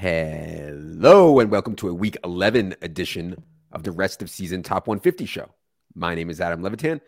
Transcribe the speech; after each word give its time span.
Hello, 0.00 1.40
and 1.40 1.50
welcome 1.50 1.76
to 1.76 1.86
a 1.90 1.92
week 1.92 2.16
11 2.24 2.74
edition 2.80 3.44
of 3.70 3.82
the 3.82 3.90
rest 3.90 4.22
of 4.22 4.30
season 4.30 4.62
top 4.62 4.86
150 4.86 5.26
show. 5.26 5.50
My 5.94 6.14
name 6.14 6.30
is 6.30 6.40
Adam 6.40 6.62
Levitan. 6.62 7.02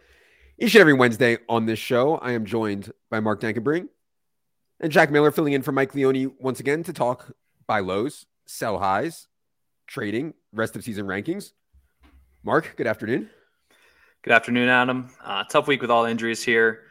Each 0.59 0.75
and 0.75 0.83
every 0.83 0.93
Wednesday 0.93 1.39
on 1.49 1.65
this 1.65 1.79
show, 1.79 2.17
I 2.17 2.33
am 2.33 2.45
joined 2.45 2.93
by 3.11 3.21
Mark 3.21 3.41
Dankenbring 3.41 3.89
and 4.79 4.93
Jack 4.93 5.11
Miller 5.11 5.31
filling 5.31 5.55
in 5.55 5.63
for 5.63 5.73
Mike 5.73 5.95
Leone 5.95 6.35
once 6.39 6.61
again 6.61 6.83
to 6.83 6.93
talk 6.93 7.35
buy 7.67 7.81
lows, 7.81 8.27
sell 8.45 8.79
highs, 8.79 9.27
trading, 9.87 10.35
rest 10.53 10.77
of 10.77 10.85
season 10.85 11.07
rankings. 11.07 11.53
Mark, 12.43 12.75
good 12.77 12.87
afternoon. 12.87 13.31
Good 14.21 14.35
afternoon, 14.35 14.69
Adam. 14.69 15.09
Uh, 15.25 15.45
tough 15.45 15.67
week 15.67 15.81
with 15.81 15.91
all 15.91 16.05
injuries 16.05 16.45
here. 16.45 16.83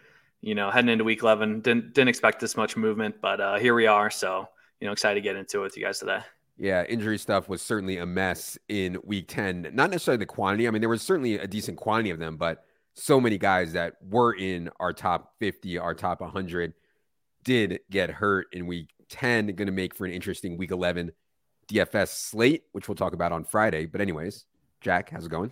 You 0.41 0.55
know, 0.55 0.71
heading 0.71 0.89
into 0.89 1.03
week 1.03 1.21
11, 1.21 1.61
didn't, 1.61 1.93
didn't 1.93 2.09
expect 2.09 2.39
this 2.39 2.57
much 2.57 2.75
movement, 2.75 3.21
but 3.21 3.39
uh, 3.39 3.59
here 3.59 3.75
we 3.75 3.85
are. 3.85 4.09
So, 4.09 4.49
you 4.81 4.87
know, 4.87 4.91
excited 4.91 5.15
to 5.15 5.21
get 5.21 5.35
into 5.35 5.59
it 5.59 5.61
with 5.61 5.77
you 5.77 5.83
guys 5.83 5.99
today. 5.99 6.19
Yeah, 6.57 6.83
injury 6.83 7.17
stuff 7.17 7.47
was 7.47 7.61
certainly 7.61 7.97
a 7.97 8.05
mess 8.05 8.57
in 8.67 8.97
week 9.03 9.27
10. 9.29 9.69
Not 9.73 9.91
necessarily 9.91 10.17
the 10.19 10.25
quantity. 10.25 10.67
I 10.67 10.71
mean, 10.71 10.81
there 10.81 10.89
was 10.89 11.01
certainly 11.01 11.35
a 11.35 11.47
decent 11.47 11.77
quantity 11.77 12.09
of 12.09 12.19
them, 12.19 12.37
but 12.37 12.65
so 12.93 13.21
many 13.21 13.37
guys 13.37 13.73
that 13.73 13.93
were 14.01 14.33
in 14.33 14.69
our 14.79 14.91
top 14.91 15.35
50, 15.39 15.77
our 15.77 15.93
top 15.93 16.19
100 16.19 16.73
did 17.43 17.79
get 17.89 18.09
hurt 18.09 18.47
in 18.51 18.67
week 18.67 18.89
10. 19.09 19.47
Going 19.47 19.67
to 19.67 19.71
make 19.71 19.95
for 19.95 20.05
an 20.05 20.11
interesting 20.11 20.57
week 20.57 20.71
11 20.71 21.11
DFS 21.71 22.09
slate, 22.09 22.63
which 22.73 22.87
we'll 22.87 22.95
talk 22.95 23.13
about 23.13 23.31
on 23.31 23.43
Friday. 23.43 23.85
But, 23.85 24.01
anyways, 24.01 24.45
Jack, 24.81 25.09
how's 25.09 25.25
it 25.25 25.31
going? 25.31 25.51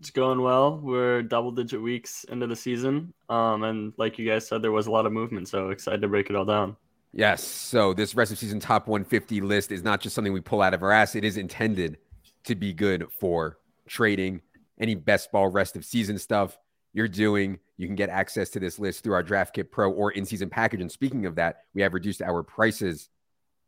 It's 0.00 0.10
going 0.10 0.40
well. 0.42 0.78
We're 0.78 1.22
double 1.22 1.50
digit 1.50 1.82
weeks 1.82 2.24
into 2.24 2.46
the 2.46 2.56
season. 2.56 3.14
Um, 3.28 3.64
and 3.64 3.92
like 3.96 4.18
you 4.18 4.28
guys 4.28 4.46
said, 4.46 4.62
there 4.62 4.72
was 4.72 4.86
a 4.86 4.90
lot 4.90 5.06
of 5.06 5.12
movement. 5.12 5.48
So 5.48 5.70
excited 5.70 6.02
to 6.02 6.08
break 6.08 6.30
it 6.30 6.36
all 6.36 6.44
down. 6.44 6.76
Yes. 7.16 7.42
So 7.42 7.94
this 7.94 8.14
rest 8.14 8.30
of 8.30 8.36
season 8.36 8.60
top 8.60 8.88
150 8.88 9.40
list 9.40 9.72
is 9.72 9.82
not 9.82 10.02
just 10.02 10.14
something 10.14 10.34
we 10.34 10.42
pull 10.42 10.60
out 10.60 10.74
of 10.74 10.82
our 10.82 10.92
ass. 10.92 11.14
It 11.14 11.24
is 11.24 11.38
intended 11.38 11.96
to 12.44 12.54
be 12.54 12.74
good 12.74 13.06
for 13.18 13.56
trading. 13.88 14.42
Any 14.78 14.94
best 14.94 15.32
ball 15.32 15.48
rest 15.48 15.76
of 15.76 15.84
season 15.86 16.18
stuff 16.18 16.58
you're 16.92 17.08
doing, 17.08 17.58
you 17.78 17.86
can 17.86 17.96
get 17.96 18.10
access 18.10 18.50
to 18.50 18.60
this 18.60 18.78
list 18.78 19.02
through 19.02 19.14
our 19.14 19.22
Draft 19.22 19.54
Kit 19.54 19.72
Pro 19.72 19.90
or 19.90 20.10
in 20.10 20.26
season 20.26 20.50
package. 20.50 20.82
And 20.82 20.92
speaking 20.92 21.24
of 21.24 21.36
that, 21.36 21.62
we 21.72 21.80
have 21.80 21.94
reduced 21.94 22.20
our 22.20 22.42
prices 22.42 23.08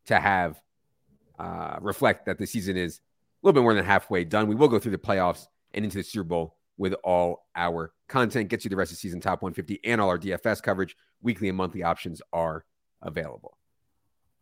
to 0.08 0.20
have 0.20 0.60
uh, 1.38 1.78
reflect 1.80 2.26
that 2.26 2.36
the 2.36 2.46
season 2.46 2.76
is 2.76 2.98
a 2.98 3.46
little 3.46 3.54
bit 3.54 3.62
more 3.62 3.72
than 3.72 3.82
halfway 3.82 4.24
done. 4.24 4.46
We 4.46 4.56
will 4.56 4.68
go 4.68 4.78
through 4.78 4.92
the 4.92 4.98
playoffs 4.98 5.46
and 5.72 5.86
into 5.86 5.96
the 5.96 6.04
Super 6.04 6.24
Bowl 6.24 6.56
with 6.76 6.92
all 7.02 7.46
our 7.56 7.94
content. 8.08 8.50
Gets 8.50 8.66
you 8.66 8.68
the 8.68 8.76
rest 8.76 8.92
of 8.92 8.98
season 8.98 9.22
top 9.22 9.40
150 9.40 9.80
and 9.90 10.02
all 10.02 10.10
our 10.10 10.18
DFS 10.18 10.62
coverage. 10.62 10.94
Weekly 11.22 11.48
and 11.48 11.56
monthly 11.56 11.82
options 11.82 12.20
are 12.30 12.66
available. 13.02 13.56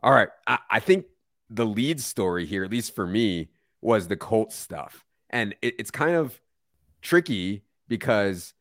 All 0.03 0.13
right. 0.13 0.29
I, 0.47 0.59
I 0.71 0.81
think 0.81 1.07
the 1.51 1.67
lead 1.67 2.01
story 2.01 2.47
here, 2.47 2.65
at 2.65 2.71
least 2.71 2.95
for 2.95 3.07
me, 3.07 3.49
was 3.81 4.09
the 4.09 4.17
Colts 4.17 4.57
stuff. 4.57 5.05
And 5.31 5.55
it, 5.63 5.75
it's 5.79 5.91
kind 5.91 6.17
of 6.17 6.41
tricky 7.03 7.63
because 7.89 8.55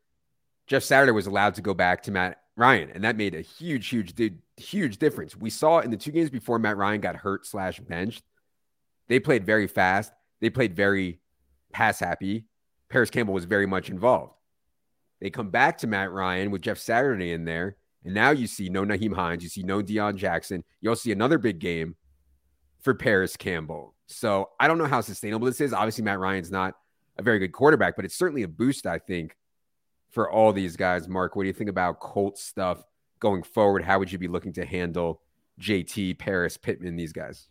Jeff 0.68 0.84
Saturday 0.84 1.12
was 1.12 1.28
allowed 1.28 1.56
to 1.56 1.62
go 1.62 1.74
back 1.74 2.04
to 2.04 2.12
Matt 2.12 2.42
Ryan, 2.56 2.92
and 2.92 3.04
that 3.04 3.18
made 3.18 3.36
a 3.36 3.42
huge, 3.42 3.88
huge, 3.88 4.14
huge 4.58 4.98
difference. 4.98 5.36
We 5.36 5.50
saw 5.50 5.80
in 5.80 5.92
the 5.92 5.98
two 5.98 6.12
games 6.12 6.30
before 6.30 6.58
Matt 6.58 6.78
Ryan 6.78 7.02
got 7.02 7.18
hurt 7.18 7.46
slash 7.46 7.80
benched, 7.80 8.24
they 9.08 9.20
played 9.20 9.46
very 9.46 9.68
fast. 9.68 10.12
They 10.42 10.50
played 10.50 10.76
very 10.76 11.20
pass 11.72 12.00
happy. 12.00 12.46
Parris 12.90 13.10
Campbell 13.10 13.34
was 13.34 13.46
very 13.46 13.66
much 13.66 13.90
involved. 13.90 14.34
They 15.20 15.30
come 15.30 15.50
back 15.50 15.80
to 15.80 15.88
Matt 15.88 16.12
Ryan 16.12 16.52
with 16.52 16.62
Jeff 16.62 16.78
Saturday 16.78 17.32
in 17.32 17.46
there, 17.46 17.78
and 18.06 18.14
now 18.14 18.30
you 18.30 18.46
see 18.46 18.70
no 18.70 18.86
Nyheim 18.86 19.14
Hines, 19.14 19.44
you 19.44 19.50
see 19.50 19.64
no 19.64 19.82
Deon 19.82 20.16
Jackson. 20.16 20.64
You'll 20.80 20.96
see 20.96 21.12
another 21.12 21.40
big 21.40 21.60
game 21.60 21.96
for 22.82 22.94
Parris 22.94 23.36
Campbell. 23.36 23.96
So 24.06 24.50
I 24.60 24.68
don't 24.68 24.78
know 24.78 24.86
how 24.86 25.02
sustainable 25.02 25.48
this 25.48 25.60
is. 25.60 25.74
Obviously, 25.74 26.04
Matt 26.04 26.20
Ryan's 26.20 26.52
not 26.52 26.76
a 27.18 27.24
very 27.24 27.40
good 27.40 27.52
quarterback, 27.52 27.96
but 27.96 28.06
it's 28.06 28.16
certainly 28.16 28.44
a 28.44 28.48
boost, 28.48 28.86
I 28.86 29.00
think, 29.00 29.36
for 30.12 30.30
all 30.30 30.54
these 30.54 30.78
guys. 30.78 31.08
Mark, 31.08 31.36
what 31.36 31.44
do 31.44 31.48
you 31.48 31.54
think 31.54 31.70
about 31.70 32.00
Colts 32.00 32.44
stuff 32.44 32.84
going 33.20 33.42
forward? 33.42 33.84
How 33.84 33.98
would 33.98 34.12
you 34.12 34.20
be 34.20 34.28
looking 34.28 34.54
to 34.54 34.66
handle 34.66 35.22
JT, 35.60 36.20
Parris, 36.20 36.58
Pittman, 36.58 36.96
these 36.96 37.12
guys? 37.12 37.50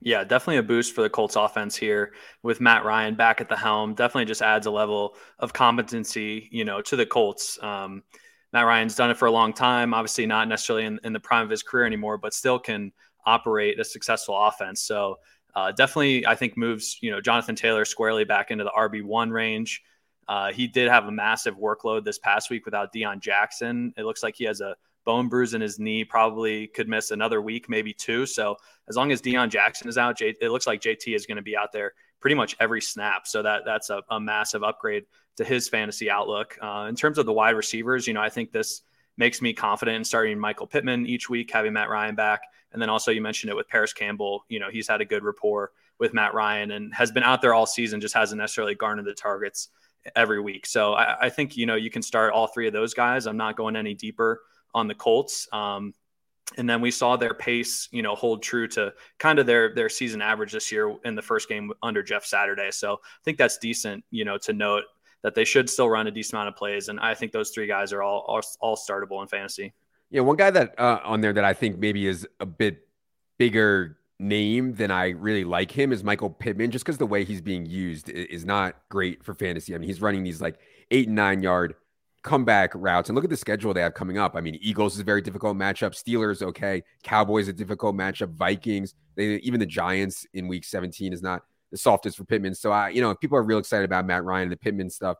Yeah, 0.00 0.24
definitely 0.24 0.58
a 0.58 0.62
boost 0.62 0.94
for 0.94 1.02
the 1.02 1.10
Colts 1.10 1.36
offense 1.36 1.76
here 1.76 2.14
with 2.42 2.60
Matt 2.60 2.84
Ryan 2.84 3.16
back 3.16 3.42
at 3.42 3.48
the 3.50 3.56
helm. 3.56 3.94
Definitely 3.94 4.26
just 4.26 4.40
adds 4.40 4.66
a 4.66 4.70
level 4.70 5.16
of 5.40 5.52
competency, 5.52 6.48
you 6.52 6.64
know, 6.64 6.80
to 6.82 6.96
the 6.96 7.04
Colts. 7.04 7.62
Um, 7.62 8.04
Matt 8.52 8.66
Ryan's 8.66 8.94
done 8.94 9.10
it 9.10 9.16
for 9.16 9.26
a 9.26 9.30
long 9.30 9.52
time. 9.52 9.92
Obviously, 9.92 10.26
not 10.26 10.48
necessarily 10.48 10.86
in, 10.86 10.98
in 11.04 11.12
the 11.12 11.20
prime 11.20 11.44
of 11.44 11.50
his 11.50 11.62
career 11.62 11.86
anymore, 11.86 12.18
but 12.18 12.32
still 12.32 12.58
can 12.58 12.92
operate 13.26 13.78
a 13.78 13.84
successful 13.84 14.38
offense. 14.40 14.82
So 14.82 15.16
uh, 15.54 15.72
definitely, 15.72 16.26
I 16.26 16.34
think 16.34 16.56
moves 16.56 16.98
you 17.00 17.10
know 17.10 17.20
Jonathan 17.20 17.54
Taylor 17.54 17.84
squarely 17.84 18.24
back 18.24 18.50
into 18.50 18.64
the 18.64 18.72
RB 18.76 19.02
one 19.02 19.30
range. 19.30 19.82
Uh, 20.28 20.52
he 20.52 20.66
did 20.66 20.88
have 20.88 21.06
a 21.06 21.12
massive 21.12 21.56
workload 21.56 22.04
this 22.04 22.18
past 22.18 22.50
week 22.50 22.64
without 22.64 22.92
Deon 22.92 23.20
Jackson. 23.20 23.94
It 23.96 24.04
looks 24.04 24.22
like 24.22 24.36
he 24.36 24.44
has 24.44 24.60
a 24.60 24.76
bone 25.06 25.28
bruise 25.28 25.54
in 25.54 25.62
his 25.62 25.78
knee, 25.78 26.04
probably 26.04 26.66
could 26.66 26.86
miss 26.86 27.10
another 27.12 27.40
week, 27.40 27.66
maybe 27.66 27.94
two. 27.94 28.26
So 28.26 28.56
as 28.90 28.96
long 28.96 29.10
as 29.10 29.22
Deon 29.22 29.48
Jackson 29.48 29.88
is 29.88 29.96
out, 29.96 30.18
J- 30.18 30.36
it 30.38 30.50
looks 30.50 30.66
like 30.66 30.82
JT 30.82 31.14
is 31.14 31.24
going 31.24 31.36
to 31.36 31.42
be 31.42 31.56
out 31.56 31.72
there 31.72 31.94
pretty 32.20 32.34
much 32.34 32.56
every 32.60 32.80
snap. 32.80 33.26
So 33.26 33.42
that 33.42 33.62
that's 33.64 33.90
a, 33.90 34.02
a 34.10 34.20
massive 34.20 34.62
upgrade 34.62 35.04
to 35.36 35.44
his 35.44 35.68
fantasy 35.68 36.10
outlook. 36.10 36.58
Uh, 36.60 36.86
in 36.88 36.96
terms 36.96 37.18
of 37.18 37.26
the 37.26 37.32
wide 37.32 37.56
receivers, 37.56 38.06
you 38.06 38.14
know, 38.14 38.20
I 38.20 38.28
think 38.28 38.52
this 38.52 38.82
makes 39.16 39.42
me 39.42 39.52
confident 39.52 39.96
in 39.96 40.04
starting 40.04 40.38
Michael 40.38 40.66
Pittman 40.66 41.06
each 41.06 41.28
week, 41.28 41.50
having 41.52 41.72
Matt 41.72 41.88
Ryan 41.88 42.14
back. 42.14 42.40
And 42.72 42.80
then 42.80 42.88
also 42.88 43.10
you 43.10 43.20
mentioned 43.20 43.50
it 43.50 43.56
with 43.56 43.68
Parris 43.68 43.92
Campbell. 43.92 44.44
You 44.48 44.60
know, 44.60 44.70
he's 44.70 44.88
had 44.88 45.00
a 45.00 45.04
good 45.04 45.24
rapport 45.24 45.72
with 45.98 46.14
Matt 46.14 46.34
Ryan 46.34 46.70
and 46.70 46.94
has 46.94 47.10
been 47.10 47.24
out 47.24 47.42
there 47.42 47.54
all 47.54 47.66
season, 47.66 48.00
just 48.00 48.14
hasn't 48.14 48.38
necessarily 48.38 48.74
garnered 48.74 49.06
the 49.06 49.14
targets 49.14 49.70
every 50.14 50.40
week. 50.40 50.66
So 50.66 50.94
I, 50.94 51.26
I 51.26 51.28
think, 51.30 51.56
you 51.56 51.66
know, 51.66 51.74
you 51.74 51.90
can 51.90 52.02
start 52.02 52.32
all 52.32 52.46
three 52.46 52.68
of 52.68 52.72
those 52.72 52.94
guys. 52.94 53.26
I'm 53.26 53.36
not 53.36 53.56
going 53.56 53.74
any 53.74 53.94
deeper 53.94 54.42
on 54.74 54.86
the 54.86 54.94
Colts. 54.94 55.48
Um, 55.52 55.94
and 56.56 56.68
then 56.68 56.80
we 56.80 56.90
saw 56.90 57.16
their 57.16 57.34
pace, 57.34 57.88
you 57.92 58.02
know, 58.02 58.14
hold 58.14 58.42
true 58.42 58.66
to 58.68 58.92
kind 59.18 59.38
of 59.38 59.46
their 59.46 59.74
their 59.74 59.88
season 59.88 60.22
average 60.22 60.52
this 60.52 60.72
year 60.72 60.96
in 61.04 61.14
the 61.14 61.22
first 61.22 61.48
game 61.48 61.72
under 61.82 62.02
Jeff 62.02 62.24
Saturday. 62.24 62.70
So 62.70 62.94
I 62.94 63.22
think 63.24 63.38
that's 63.38 63.58
decent, 63.58 64.04
you 64.10 64.24
know, 64.24 64.38
to 64.38 64.52
note 64.52 64.84
that 65.22 65.34
they 65.34 65.44
should 65.44 65.68
still 65.68 65.90
run 65.90 66.06
a 66.06 66.10
decent 66.10 66.34
amount 66.34 66.48
of 66.48 66.56
plays. 66.56 66.88
And 66.88 66.98
I 67.00 67.14
think 67.14 67.32
those 67.32 67.50
three 67.50 67.66
guys 67.66 67.92
are 67.92 68.02
all 68.02 68.24
all, 68.26 68.40
all 68.60 68.76
startable 68.76 69.20
in 69.22 69.28
fantasy. 69.28 69.74
Yeah, 70.10 70.22
one 70.22 70.36
guy 70.36 70.50
that 70.50 70.78
uh, 70.78 71.00
on 71.04 71.20
there 71.20 71.32
that 71.34 71.44
I 71.44 71.52
think 71.52 71.78
maybe 71.78 72.06
is 72.06 72.26
a 72.40 72.46
bit 72.46 72.88
bigger 73.36 73.98
name 74.18 74.74
than 74.74 74.90
I 74.90 75.10
really 75.10 75.44
like 75.44 75.70
him 75.70 75.92
is 75.92 76.02
Michael 76.02 76.30
Pittman, 76.30 76.70
just 76.70 76.84
because 76.84 76.98
the 76.98 77.06
way 77.06 77.24
he's 77.24 77.40
being 77.40 77.66
used 77.66 78.08
is 78.08 78.44
not 78.44 78.76
great 78.88 79.22
for 79.22 79.34
fantasy. 79.34 79.74
I 79.74 79.78
mean, 79.78 79.88
he's 79.88 80.00
running 80.00 80.24
these 80.24 80.40
like 80.40 80.58
eight 80.90 81.06
and 81.06 81.16
nine 81.16 81.42
yard 81.42 81.74
comeback 82.28 82.72
routes. 82.74 83.08
And 83.08 83.16
look 83.16 83.24
at 83.24 83.30
the 83.30 83.36
schedule 83.36 83.72
they 83.72 83.80
have 83.80 83.94
coming 83.94 84.18
up. 84.18 84.36
I 84.36 84.42
mean, 84.42 84.58
Eagles 84.60 84.94
is 84.94 85.00
a 85.00 85.04
very 85.04 85.22
difficult 85.22 85.56
matchup. 85.56 85.92
Steelers, 85.92 86.42
okay. 86.42 86.82
Cowboys, 87.02 87.48
a 87.48 87.54
difficult 87.54 87.96
matchup. 87.96 88.34
Vikings, 88.34 88.94
they, 89.16 89.36
even 89.36 89.58
the 89.58 89.66
Giants 89.66 90.26
in 90.34 90.46
week 90.46 90.66
17 90.66 91.14
is 91.14 91.22
not 91.22 91.42
the 91.70 91.78
softest 91.78 92.18
for 92.18 92.24
Pittman. 92.24 92.54
So 92.54 92.70
I, 92.70 92.90
you 92.90 93.00
know, 93.00 93.10
if 93.10 93.18
people 93.18 93.38
are 93.38 93.42
real 93.42 93.56
excited 93.56 93.86
about 93.86 94.04
Matt 94.04 94.24
Ryan 94.24 94.44
and 94.44 94.52
the 94.52 94.58
Pittman 94.58 94.90
stuff, 94.90 95.16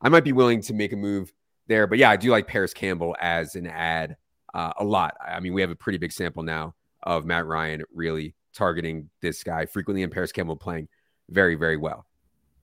I 0.00 0.08
might 0.08 0.22
be 0.22 0.32
willing 0.32 0.60
to 0.62 0.72
make 0.72 0.92
a 0.92 0.96
move 0.96 1.32
there. 1.66 1.88
But 1.88 1.98
yeah, 1.98 2.10
I 2.10 2.16
do 2.16 2.30
like 2.30 2.46
Parris 2.46 2.72
Campbell 2.72 3.16
as 3.20 3.56
an 3.56 3.66
ad 3.66 4.16
uh, 4.54 4.72
a 4.78 4.84
lot. 4.84 5.16
I 5.20 5.40
mean, 5.40 5.54
we 5.54 5.62
have 5.62 5.70
a 5.70 5.76
pretty 5.76 5.98
big 5.98 6.12
sample 6.12 6.44
now 6.44 6.76
of 7.02 7.26
Matt 7.26 7.46
Ryan 7.46 7.82
really 7.92 8.36
targeting 8.54 9.10
this 9.20 9.42
guy 9.42 9.66
frequently 9.66 10.04
and 10.04 10.12
Parris 10.12 10.30
Campbell 10.30 10.56
playing 10.56 10.86
very, 11.28 11.56
very 11.56 11.76
well. 11.76 12.06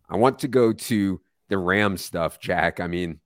I 0.09 0.15
want 0.15 0.39
to 0.39 0.47
go 0.47 0.71
to 0.71 1.19
the 1.49 1.57
Rams 1.57 2.05
stuff, 2.05 2.39
Jack. 2.39 2.79
I 2.79 2.87
mean, 2.87 3.19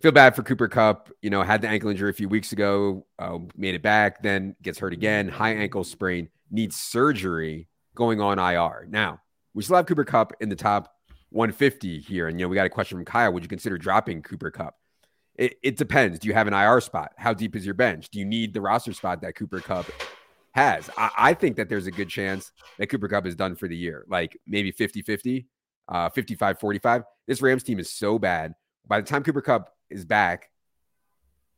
feel 0.00 0.12
bad 0.12 0.36
for 0.36 0.42
Cooper 0.42 0.68
Kupp. 0.68 1.10
You 1.22 1.30
know, 1.30 1.42
had 1.42 1.62
the 1.62 1.68
ankle 1.68 1.90
injury 1.90 2.10
a 2.10 2.14
few 2.14 2.28
weeks 2.28 2.52
ago, 2.52 3.06
uh, 3.18 3.38
made 3.56 3.74
it 3.74 3.82
back, 3.82 4.22
then 4.22 4.56
gets 4.62 4.78
hurt 4.78 4.92
again, 4.92 5.28
high 5.28 5.54
ankle 5.54 5.84
sprain, 5.84 6.28
needs 6.50 6.76
surgery 6.76 7.68
going 7.94 8.20
on 8.20 8.38
IR. 8.38 8.86
Now, 8.88 9.20
we 9.54 9.62
still 9.62 9.76
have 9.76 9.86
Cooper 9.86 10.04
Kupp 10.04 10.32
in 10.40 10.48
the 10.48 10.56
top 10.56 10.92
150 11.30 12.00
here. 12.00 12.28
And, 12.28 12.38
you 12.38 12.44
know, 12.44 12.48
we 12.48 12.54
got 12.54 12.66
a 12.66 12.70
question 12.70 12.98
from 12.98 13.04
Kyle. 13.04 13.32
Would 13.32 13.42
you 13.42 13.48
consider 13.48 13.78
dropping 13.78 14.22
Cooper 14.22 14.50
Kupp? 14.50 14.74
It, 15.36 15.56
it 15.62 15.76
depends. 15.76 16.18
Do 16.18 16.28
you 16.28 16.34
have 16.34 16.46
an 16.46 16.54
IR 16.54 16.80
spot? 16.80 17.12
How 17.16 17.34
deep 17.34 17.56
is 17.56 17.64
your 17.64 17.74
bench? 17.74 18.08
Do 18.10 18.18
you 18.18 18.24
need 18.24 18.54
the 18.54 18.60
roster 18.60 18.92
spot 18.92 19.20
that 19.22 19.34
Cooper 19.34 19.60
Kupp 19.60 19.86
has? 20.54 20.88
I, 20.96 21.10
I 21.16 21.34
think 21.34 21.56
that 21.56 21.68
there's 21.68 21.86
a 21.86 21.90
good 21.90 22.08
chance 22.08 22.52
that 22.78 22.86
Cooper 22.86 23.08
Kupp 23.08 23.26
is 23.26 23.34
done 23.34 23.56
for 23.56 23.66
the 23.66 23.76
year, 23.76 24.04
like 24.08 24.38
maybe 24.46 24.70
50 24.70 25.02
50, 25.02 25.46
uh, 25.88 26.08
55 26.10 26.60
45. 26.60 27.02
This 27.26 27.42
Rams 27.42 27.64
team 27.64 27.80
is 27.80 27.92
so 27.92 28.18
bad. 28.18 28.54
By 28.86 29.00
the 29.00 29.06
time 29.06 29.24
Cooper 29.24 29.42
Kupp 29.42 29.73
is 29.90 30.04
back, 30.04 30.50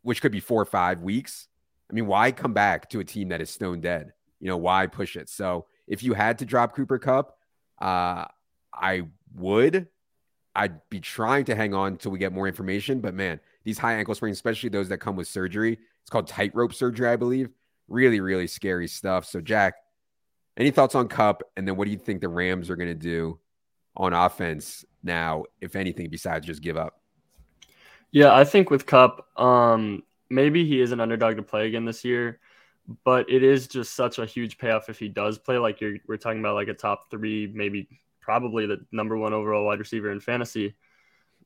which 0.02 0.20
could 0.20 0.32
be 0.32 0.40
four 0.40 0.60
or 0.60 0.66
five 0.66 1.02
weeks, 1.02 1.48
I 1.90 1.94
mean, 1.94 2.06
why 2.06 2.32
come 2.32 2.52
back 2.52 2.90
to 2.90 3.00
a 3.00 3.04
team 3.04 3.28
that 3.28 3.40
is 3.40 3.50
stone 3.50 3.80
dead? 3.80 4.12
You 4.40 4.48
know, 4.48 4.56
why 4.56 4.86
push 4.86 5.16
it? 5.16 5.28
So 5.28 5.66
if 5.86 6.02
you 6.02 6.14
had 6.14 6.38
to 6.38 6.44
drop 6.44 6.74
Cooper 6.74 6.98
Kupp, 6.98 7.38
uh, 7.80 8.26
I 8.74 9.02
would. 9.34 9.88
I'd 10.54 10.80
be 10.88 11.00
trying 11.00 11.44
to 11.46 11.54
hang 11.54 11.74
on 11.74 11.92
until 11.92 12.10
we 12.10 12.18
get 12.18 12.32
more 12.32 12.48
information. 12.48 13.00
But 13.00 13.14
man, 13.14 13.40
these 13.64 13.78
high 13.78 13.94
ankle 13.94 14.14
sprains, 14.14 14.36
especially 14.36 14.70
those 14.70 14.88
that 14.88 14.98
come 14.98 15.14
with 15.16 15.28
surgery, 15.28 15.78
it's 16.00 16.10
called 16.10 16.26
tightrope 16.26 16.74
surgery, 16.74 17.08
I 17.08 17.16
believe. 17.16 17.50
Really, 17.88 18.20
really 18.20 18.46
scary 18.46 18.88
stuff. 18.88 19.26
So, 19.26 19.40
Jack, 19.40 19.74
Any 20.56 20.70
thoughts 20.70 20.94
on 20.94 21.08
Kupp? 21.08 21.42
And 21.56 21.68
then 21.68 21.76
what 21.76 21.84
do 21.84 21.90
you 21.90 21.98
think 21.98 22.20
the 22.20 22.28
Rams 22.28 22.70
are 22.70 22.76
going 22.76 22.88
to 22.88 22.94
do 22.94 23.38
on 23.96 24.12
offense 24.12 24.84
now, 25.02 25.44
if 25.60 25.76
anything, 25.76 26.08
besides 26.08 26.46
just 26.46 26.62
give 26.62 26.76
up? 26.76 27.00
Yeah, 28.16 28.34
I 28.34 28.44
think 28.44 28.70
with 28.70 28.86
Kupp, 28.86 29.28
um, 29.38 30.02
maybe 30.30 30.66
he 30.66 30.80
is 30.80 30.90
an 30.90 31.00
underdog 31.00 31.36
to 31.36 31.42
play 31.42 31.66
again 31.66 31.84
this 31.84 32.02
year, 32.02 32.40
but 33.04 33.28
it 33.28 33.42
is 33.42 33.68
just 33.68 33.92
such 33.92 34.18
a 34.18 34.24
huge 34.24 34.56
payoff 34.56 34.88
if 34.88 34.98
he 34.98 35.06
does 35.06 35.36
play. 35.36 35.58
Like 35.58 35.82
you're, 35.82 35.98
we're 36.08 36.16
talking 36.16 36.40
about 36.40 36.54
like 36.54 36.68
a 36.68 36.72
top 36.72 37.10
three, 37.10 37.52
maybe 37.52 37.90
probably 38.22 38.64
the 38.64 38.78
number 38.90 39.18
one 39.18 39.34
overall 39.34 39.66
wide 39.66 39.80
receiver 39.80 40.10
in 40.12 40.20
fantasy. 40.20 40.74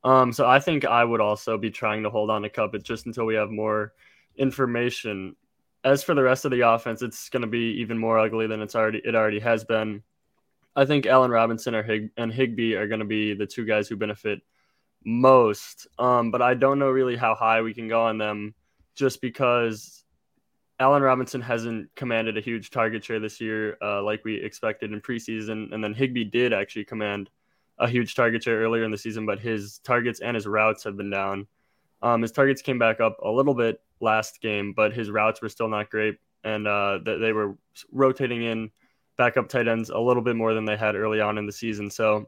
Um, 0.05 0.31
so 0.31 0.47
I 0.47 0.61
think 0.61 0.85
I 0.85 1.03
would 1.03 1.19
also 1.19 1.57
be 1.57 1.71
trying 1.71 2.03
to 2.03 2.09
hold 2.09 2.29
on 2.29 2.41
to 2.43 2.49
Kupp 2.49 2.81
just 2.83 3.05
until 3.05 3.25
we 3.25 3.35
have 3.35 3.51
more 3.51 3.91
information. 4.37 5.35
As 5.83 6.03
for 6.03 6.15
the 6.15 6.23
rest 6.23 6.45
of 6.45 6.51
the 6.51 6.61
offense, 6.61 7.01
it's 7.01 7.27
going 7.27 7.41
to 7.41 7.49
be 7.49 7.81
even 7.81 7.97
more 7.97 8.17
ugly 8.17 8.47
than 8.47 8.61
it's 8.61 8.75
already 8.75 9.01
it 9.03 9.13
already 9.13 9.41
has 9.41 9.65
been. 9.65 10.03
I 10.73 10.85
think 10.85 11.05
Allen 11.05 11.31
Robinson 11.31 11.75
or 11.75 11.83
Hig- 11.83 12.11
and 12.15 12.31
Higbee 12.31 12.75
are 12.75 12.87
going 12.87 13.01
to 13.01 13.05
be 13.05 13.33
the 13.33 13.45
two 13.45 13.65
guys 13.65 13.89
who 13.89 13.97
benefit 13.97 14.39
most. 15.03 15.87
Um, 15.97 16.31
but 16.31 16.41
I 16.41 16.53
don't 16.53 16.79
know 16.79 16.89
really 16.89 17.15
how 17.15 17.35
high 17.35 17.61
we 17.61 17.73
can 17.73 17.87
go 17.87 18.03
on 18.03 18.17
them, 18.17 18.53
just 18.95 19.21
because 19.21 20.03
Allen 20.79 21.03
Robinson 21.03 21.41
hasn't 21.41 21.93
commanded 21.95 22.37
a 22.37 22.41
huge 22.41 22.71
target 22.71 23.03
share 23.03 23.19
this 23.19 23.39
year, 23.39 23.77
uh, 23.81 24.01
like 24.01 24.25
we 24.25 24.35
expected 24.35 24.91
in 24.91 25.01
preseason, 25.01 25.73
and 25.73 25.83
then 25.83 25.93
Higbee 25.93 26.23
did 26.23 26.53
actually 26.53 26.85
command 26.85 27.29
a 27.77 27.87
huge 27.87 28.15
target 28.15 28.43
share 28.43 28.59
earlier 28.59 28.83
in 28.83 28.91
the 28.91 28.97
season, 28.97 29.25
but 29.25 29.39
his 29.39 29.79
targets 29.79 30.21
and 30.21 30.35
his 30.35 30.47
routes 30.47 30.83
have 30.83 30.97
been 30.97 31.09
down. 31.09 31.47
Um, 32.01 32.21
his 32.21 32.31
targets 32.31 32.61
came 32.61 32.79
back 32.79 32.99
up 32.99 33.17
a 33.23 33.29
little 33.29 33.53
bit 33.53 33.79
last 33.99 34.41
game, 34.41 34.73
but 34.73 34.93
his 34.93 35.09
routes 35.09 35.41
were 35.41 35.49
still 35.49 35.67
not 35.67 35.89
great, 35.89 36.17
and 36.43 36.67
uh, 36.67 36.99
they 37.03 37.31
were 37.31 37.57
rotating 37.91 38.43
in 38.43 38.71
backup 39.17 39.49
tight 39.49 39.67
ends 39.67 39.91
a 39.91 39.99
little 39.99 40.23
bit 40.23 40.35
more 40.35 40.53
than 40.53 40.65
they 40.65 40.77
had 40.77 40.95
early 40.95 41.21
on 41.21 41.37
in 41.37 41.45
the 41.45 41.51
season. 41.51 41.91
So 41.91 42.27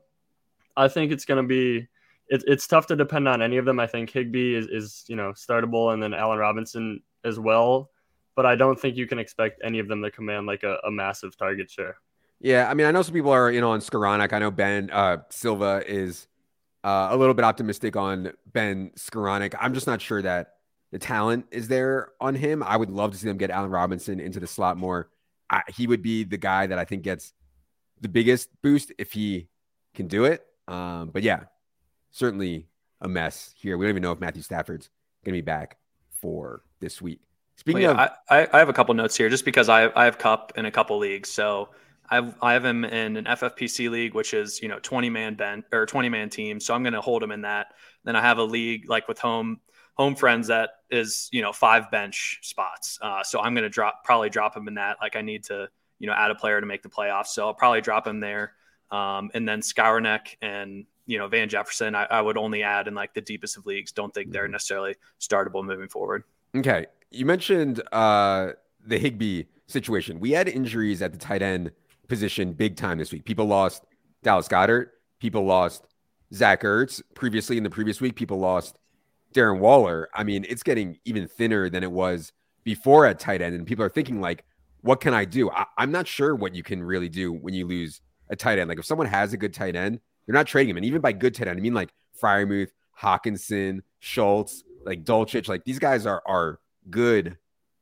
I 0.78 0.88
think 0.88 1.12
it's 1.12 1.26
going 1.26 1.42
to 1.42 1.48
be 1.48 1.88
it, 2.30 2.44
it's 2.48 2.68
tough 2.68 2.88
to 2.88 2.96
depend 2.96 3.28
on 3.28 3.42
any 3.42 3.58
of 3.58 3.66
them. 3.66 3.80
I 3.80 3.88
think 3.88 4.10
Higbee 4.10 4.56
is, 4.56 4.68
is 4.68 5.04
you 5.08 5.16
know 5.16 5.32
startable, 5.32 5.94
and 5.94 6.02
then 6.02 6.14
Allen 6.14 6.40
Robinson 6.40 7.02
as 7.24 7.40
well. 7.40 7.90
But 8.36 8.46
I 8.46 8.56
don't 8.56 8.80
think 8.80 8.98
you 8.98 9.06
can 9.08 9.20
expect 9.20 9.62
any 9.64 9.80
of 9.80 9.88
them 9.88 10.02
to 10.02 10.10
command 10.10 10.48
like 10.48 10.64
a, 10.64 10.78
a 10.86 10.92
massive 10.92 11.38
target 11.38 11.70
share. 11.70 11.98
Yeah, 12.40 12.70
I 12.70 12.74
mean, 12.74 12.88
I 12.88 12.92
know 12.92 13.02
some 13.02 13.14
people 13.14 13.32
are 13.32 13.52
you 13.52 13.62
know 13.62 13.72
on 13.72 13.80
Skowronek. 13.80 14.34
I 14.34 14.40
know 14.40 14.52
Ben 14.52 14.90
uh, 14.92 15.18
Silva 15.30 15.84
is 15.88 16.28
uh, 16.84 17.10
a 17.12 17.18
little 17.18 17.34
bit 17.34 17.46
optimistic 17.46 17.96
on 17.96 18.34
Ben 18.52 18.92
Skowronek. 18.98 19.56
I'm 19.60 19.74
just 19.74 19.88
not 19.88 20.02
sure 20.02 20.22
that 20.22 20.56
the 20.92 21.00
talent 21.00 21.46
is 21.52 21.68
there 21.68 22.10
on 22.20 22.36
him. 22.36 22.62
I 22.62 22.78
would 22.78 22.90
love 22.90 23.12
to 23.12 23.18
see 23.18 23.28
them 23.28 23.38
get 23.38 23.50
Allen 23.50 23.72
Robinson 23.72 24.20
into 24.20 24.40
the 24.40 24.48
slot 24.48 24.78
more. 24.78 25.10
I, 25.50 25.62
he 25.76 25.88
would 25.88 26.02
be 26.02 26.24
the 26.24 26.38
guy 26.38 26.68
that 26.68 26.78
I 26.78 26.86
think 26.86 27.04
gets 27.04 27.34
the 28.02 28.10
biggest 28.10 28.50
boost 28.62 28.92
if 28.98 29.12
he 29.12 29.48
can 29.96 30.08
do 30.08 30.26
it. 30.26 30.46
Um, 30.68 31.10
but 31.10 31.24
yeah, 31.24 31.46
certainly 32.14 32.68
a 33.02 33.10
mess 33.10 33.54
here. 33.58 33.78
We 33.78 33.86
don't 33.86 33.90
even 33.90 34.04
know 34.04 34.14
if 34.14 34.22
Matthew 34.22 34.42
Stafford's 34.42 34.90
going 35.26 35.34
to 35.34 35.38
be 35.38 35.42
back 35.42 35.78
for 36.22 36.64
this 36.80 37.02
week. 37.02 37.20
Speaking 37.58 37.86
of, 37.86 37.98
I, 37.98 38.12
I 38.30 38.60
have 38.60 38.70
a 38.70 38.74
couple 38.74 38.94
notes 38.96 39.16
here 39.16 39.30
just 39.30 39.46
because 39.46 39.70
I 39.70 39.92
I 39.96 40.06
have 40.06 40.18
Kupp 40.18 40.54
in 40.56 40.66
a 40.66 40.72
couple 40.72 40.98
leagues. 40.98 41.30
So 41.30 41.70
I've 42.10 42.34
I 42.42 42.54
have 42.54 42.66
him 42.66 42.84
in 42.84 43.18
an 43.18 43.26
FFPC 43.26 43.90
league, 43.92 44.14
which 44.14 44.34
is 44.34 44.62
you 44.62 44.70
know 44.70 44.80
20 44.80 45.10
man 45.10 45.36
ben 45.36 45.64
or 45.72 45.86
20 45.86 46.10
man 46.10 46.30
team. 46.30 46.60
So 46.60 46.74
I'm 46.74 46.84
going 46.84 46.94
to 46.94 47.02
hold 47.02 47.22
him 47.22 47.32
in 47.32 47.42
that. 47.42 47.74
Then 48.04 48.16
I 48.16 48.22
have 48.22 48.38
a 48.38 48.44
league 48.44 48.90
like 48.90 49.08
with 49.08 49.20
home 49.20 49.60
home 49.96 50.16
friends 50.16 50.48
that 50.48 50.72
is 50.90 51.30
you 51.32 51.42
know 51.42 51.54
five 51.54 51.92
bench 51.92 52.40
spots. 52.42 52.98
Uh, 53.02 53.24
so 53.24 53.40
I'm 53.40 53.54
going 53.54 53.64
to 53.64 53.70
drop 53.70 54.04
probably 54.04 54.30
drop 54.30 54.58
him 54.58 54.68
in 54.68 54.76
that. 54.76 54.98
Like 55.00 55.16
I 55.16 55.22
need 55.22 55.44
to 55.46 55.68
you 56.00 56.08
know 56.08 56.14
add 56.14 56.32
a 56.32 56.36
player 56.36 56.60
to 56.60 56.66
make 56.66 56.82
the 56.82 56.90
playoffs. 56.90 57.28
So 57.28 57.46
I'll 57.46 57.54
probably 57.54 57.82
drop 57.82 58.08
him 58.08 58.20
there. 58.20 58.54
Um, 58.92 59.32
and 59.34 59.48
then 59.48 59.62
Skowronek 59.62 60.38
and 60.42 60.86
you 61.06 61.18
know 61.18 61.28
Van 61.28 61.50
Jefferson, 61.50 61.96
I, 61.96 62.06
I, 62.06 62.22
would 62.22 62.38
only 62.38 62.64
add 62.64 62.88
in 62.88 62.94
like 62.94 63.14
the 63.14 63.22
deepest 63.22 63.58
of 63.58 63.66
leagues. 63.66 63.92
Don't 63.92 64.14
think 64.14 64.32
they're 64.32 64.44
mm-hmm. 64.44 64.54
necessarily 64.54 64.96
startable 65.20 65.64
moving 65.64 65.90
forward. 65.90 66.24
Okay, 66.56 66.86
you 67.12 67.26
mentioned 67.26 67.82
uh, 67.92 68.52
the 68.86 68.98
Higbee 68.98 69.44
situation. 69.68 70.20
We 70.20 70.32
had 70.32 70.48
injuries 70.48 71.02
at 71.02 71.12
the 71.12 71.18
tight 71.18 71.42
end 71.42 71.72
position 72.08 72.54
big 72.54 72.76
time 72.76 72.98
this 72.98 73.12
week. 73.12 73.26
People 73.26 73.46
lost 73.46 73.84
Dallas 74.24 74.48
Goedert. 74.48 74.90
People 75.20 75.46
lost 75.46 75.86
Zach 76.34 76.62
Ertz. 76.62 77.02
Previously 77.16 77.58
in 77.58 77.64
the 77.64 77.70
previous 77.70 78.02
week, 78.02 78.16
people 78.16 78.40
lost 78.40 78.78
Darren 79.34 79.60
Waller. 79.60 80.10
I 80.14 80.24
mean, 80.24 80.46
it's 80.48 80.64
getting 80.64 81.00
even 81.06 81.28
thinner 81.28 81.70
than 81.70 81.84
it 81.84 81.92
was 81.92 82.32
before 82.64 83.06
at 83.06 83.20
tight 83.20 83.42
end, 83.42 83.56
and 83.56 83.66
people 83.66 83.84
are 83.84 83.90
thinking 83.90 84.22
like, 84.22 84.46
"What 84.82 85.02
can 85.02 85.14
I 85.14 85.26
do?" 85.26 85.50
I- 85.52 85.66
I'm 85.78 85.92
not 85.92 86.08
sure 86.08 86.36
what 86.36 86.56
you 86.56 86.64
can 86.64 86.82
really 86.82 87.10
do 87.10 87.34
when 87.34 87.54
you 87.54 87.68
lose 87.68 88.02
a 88.30 88.36
tight 88.36 88.60
end. 88.60 88.70
Like 88.70 88.80
if 88.80 88.86
someone 88.86 89.08
has 89.08 89.34
a 89.34 89.38
good 89.38 89.54
tight 89.54 89.76
end, 89.76 90.00
you're 90.28 90.34
not 90.34 90.48
trading 90.48 90.72
him. 90.72 90.78
And 90.78 90.86
even 90.86 91.02
by 91.02 91.12
good 91.12 91.36
tight 91.36 91.48
end, 91.48 91.58
I 91.58 91.62
mean 91.62 91.74
like 91.74 91.94
Freiermuth, 92.22 92.72
Hockenson, 93.00 93.82
Schultz, 94.00 94.64
like 94.86 95.04
Dulcich. 95.04 95.48
Like 95.48 95.64
these 95.66 95.80
guys 95.80 96.06
are 96.06 96.22
are 96.26 96.60
good 96.90 97.38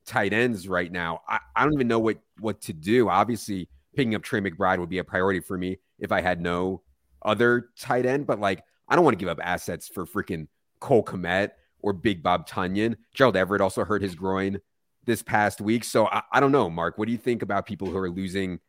tight 0.06 0.34
ends 0.34 0.68
right 0.68 0.92
now. 0.92 1.22
I, 1.28 1.40
I 1.56 1.64
don't 1.64 1.74
even 1.74 1.88
know 1.88 2.00
what 2.00 2.18
what 2.40 2.62
to 2.62 2.74
do. 2.74 3.10
Obviously, 3.10 3.70
picking 3.96 4.16
up 4.16 4.24
Trey 4.24 4.42
McBride 4.42 4.80
would 4.80 4.90
be 4.90 5.00
a 5.00 5.04
priority 5.04 5.40
for 5.40 5.58
me 5.58 5.78
if 6.00 6.12
I 6.12 6.22
had 6.22 6.42
no 6.42 6.82
other 7.24 7.70
tight 7.80 8.06
end. 8.06 8.26
But 8.26 8.40
like, 8.40 8.64
I 8.88 8.96
don't 8.96 9.06
want 9.06 9.18
to 9.18 9.24
give 9.24 9.30
up 9.30 9.40
assets 9.42 9.88
for 9.88 10.06
freaking 10.06 10.48
Cole 10.80 11.04
Kmet 11.04 11.52
or 11.82 11.94
Big 11.94 12.24
Bob 12.24 12.48
Tonyan. 12.48 12.96
Gerald 13.14 13.38
Everett 13.38 13.62
also 13.62 13.84
hurt 13.84 14.02
his 14.02 14.16
groin 14.16 14.60
this 15.06 15.22
past 15.22 15.62
week. 15.62 15.84
So 15.84 16.08
I, 16.08 16.24
I 16.32 16.40
don't 16.40 16.52
know, 16.52 16.70
Mark. 16.70 16.98
What 16.98 17.06
do 17.06 17.12
you 17.12 17.18
think 17.18 17.42
about 17.42 17.66
people 17.66 17.90
who 17.90 17.98
are 17.98 18.10
losing 18.10 18.60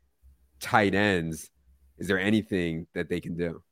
tight 0.60 0.94
ends 0.94 1.50
is 1.98 2.08
there 2.08 2.18
anything 2.18 2.86
that 2.94 3.08
they 3.08 3.20
can 3.20 3.36
do? 3.36 3.62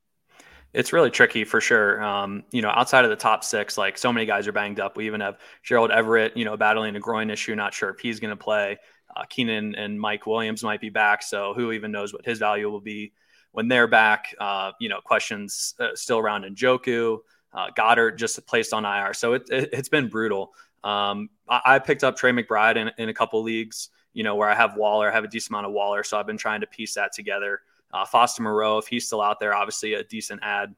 It's 0.72 0.92
really 0.92 1.10
tricky 1.10 1.44
for 1.44 1.60
sure. 1.60 2.00
Um, 2.02 2.44
you 2.52 2.62
know, 2.62 2.68
outside 2.68 3.04
of 3.04 3.10
the 3.10 3.16
top 3.16 3.42
six, 3.42 3.76
like 3.76 3.98
so 3.98 4.12
many 4.12 4.24
guys 4.24 4.46
are 4.46 4.52
banged 4.52 4.78
up. 4.78 4.96
We 4.96 5.06
even 5.06 5.20
have 5.20 5.38
Gerald 5.64 5.90
Everett, 5.90 6.36
you 6.36 6.44
know, 6.44 6.56
battling 6.56 6.94
a 6.94 7.00
groin 7.00 7.28
issue. 7.28 7.56
Not 7.56 7.74
sure 7.74 7.90
if 7.90 7.98
he's 7.98 8.20
going 8.20 8.30
to 8.30 8.36
play. 8.36 8.78
Uh, 9.14 9.24
Keenan 9.28 9.74
and 9.74 10.00
Mike 10.00 10.26
Williams 10.26 10.62
might 10.62 10.80
be 10.80 10.90
back. 10.90 11.24
So 11.24 11.54
who 11.54 11.72
even 11.72 11.90
knows 11.90 12.12
what 12.12 12.24
his 12.24 12.38
value 12.38 12.70
will 12.70 12.80
be 12.80 13.12
when 13.50 13.66
they're 13.66 13.88
back? 13.88 14.34
Uh, 14.38 14.70
you 14.78 14.88
know, 14.88 15.00
questions 15.04 15.74
uh, 15.80 15.88
still 15.94 16.18
around 16.18 16.44
Njoku. 16.44 17.18
Uh, 17.52 17.66
Goedert 17.76 18.16
just 18.16 18.46
placed 18.46 18.72
on 18.72 18.84
IR. 18.84 19.12
So 19.12 19.32
it, 19.32 19.42
it, 19.50 19.74
has 19.74 19.88
been 19.88 20.08
brutal. 20.08 20.52
Um, 20.84 21.30
I, 21.48 21.60
I, 21.64 21.78
picked 21.80 22.04
up 22.04 22.16
Trey 22.16 22.30
McBride 22.30 22.76
in, 22.76 22.92
in 22.96 23.08
a 23.08 23.14
couple 23.14 23.42
leagues, 23.42 23.90
you 24.12 24.22
know, 24.22 24.36
where 24.36 24.48
I 24.48 24.54
have 24.54 24.76
Waller, 24.76 25.10
I 25.10 25.14
have 25.14 25.24
a 25.24 25.28
decent 25.28 25.50
amount 25.50 25.66
of 25.66 25.72
Waller. 25.72 26.04
So 26.04 26.16
I've 26.16 26.26
been 26.26 26.38
trying 26.38 26.60
to 26.60 26.68
piece 26.68 26.94
that 26.94 27.12
together. 27.12 27.60
Uh, 27.92 28.04
Foster 28.04 28.42
Moreau, 28.42 28.78
if 28.78 28.86
he's 28.86 29.06
still 29.06 29.20
out 29.20 29.40
there, 29.40 29.54
obviously 29.54 29.94
a 29.94 30.04
decent 30.04 30.40
ad. 30.42 30.74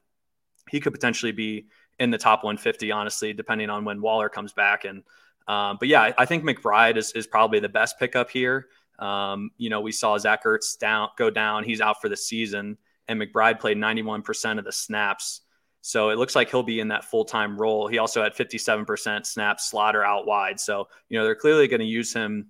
He 0.69 0.79
could 0.79 0.93
potentially 0.93 1.31
be 1.31 1.67
in 1.99 2.09
the 2.09 2.17
top 2.17 2.43
150, 2.43 2.91
honestly, 2.91 3.33
depending 3.33 3.69
on 3.69 3.85
when 3.85 4.01
Waller 4.01 4.29
comes 4.29 4.53
back. 4.53 4.85
And 4.85 5.03
um, 5.47 5.77
but 5.79 5.87
yeah, 5.87 6.01
I, 6.01 6.13
I, 6.19 6.25
think 6.25 6.43
McBride 6.43 6.95
is, 6.95 7.11
is 7.11 7.27
probably 7.27 7.59
the 7.59 7.69
best 7.69 7.99
pickup 7.99 8.29
here. 8.29 8.67
Um, 8.97 9.51
you 9.57 9.69
know, 9.69 9.81
we 9.81 9.91
saw 9.91 10.17
Zach 10.17 10.45
Ertz 10.45 10.77
down 10.77 11.09
go 11.17 11.29
down; 11.29 11.63
he's 11.65 11.81
out 11.81 12.01
for 12.01 12.07
the 12.07 12.15
season, 12.15 12.77
and 13.07 13.21
McBride 13.21 13.59
played 13.59 13.77
91% 13.77 14.57
of 14.57 14.63
the 14.63 14.71
snaps. 14.71 15.41
So 15.81 16.11
it 16.11 16.17
looks 16.17 16.33
like 16.33 16.49
he'll 16.49 16.63
be 16.63 16.79
in 16.79 16.87
that 16.89 17.03
full 17.03 17.25
time 17.25 17.59
role. 17.59 17.87
He 17.87 17.97
also 17.97 18.23
had 18.23 18.33
57% 18.33 19.25
snaps, 19.25 19.69
slaughter 19.69 20.01
out 20.03 20.25
wide. 20.25 20.59
So 20.59 20.87
you 21.09 21.19
know 21.19 21.25
they're 21.25 21.35
clearly 21.35 21.67
going 21.67 21.81
to 21.81 21.85
use 21.85 22.13
him 22.13 22.47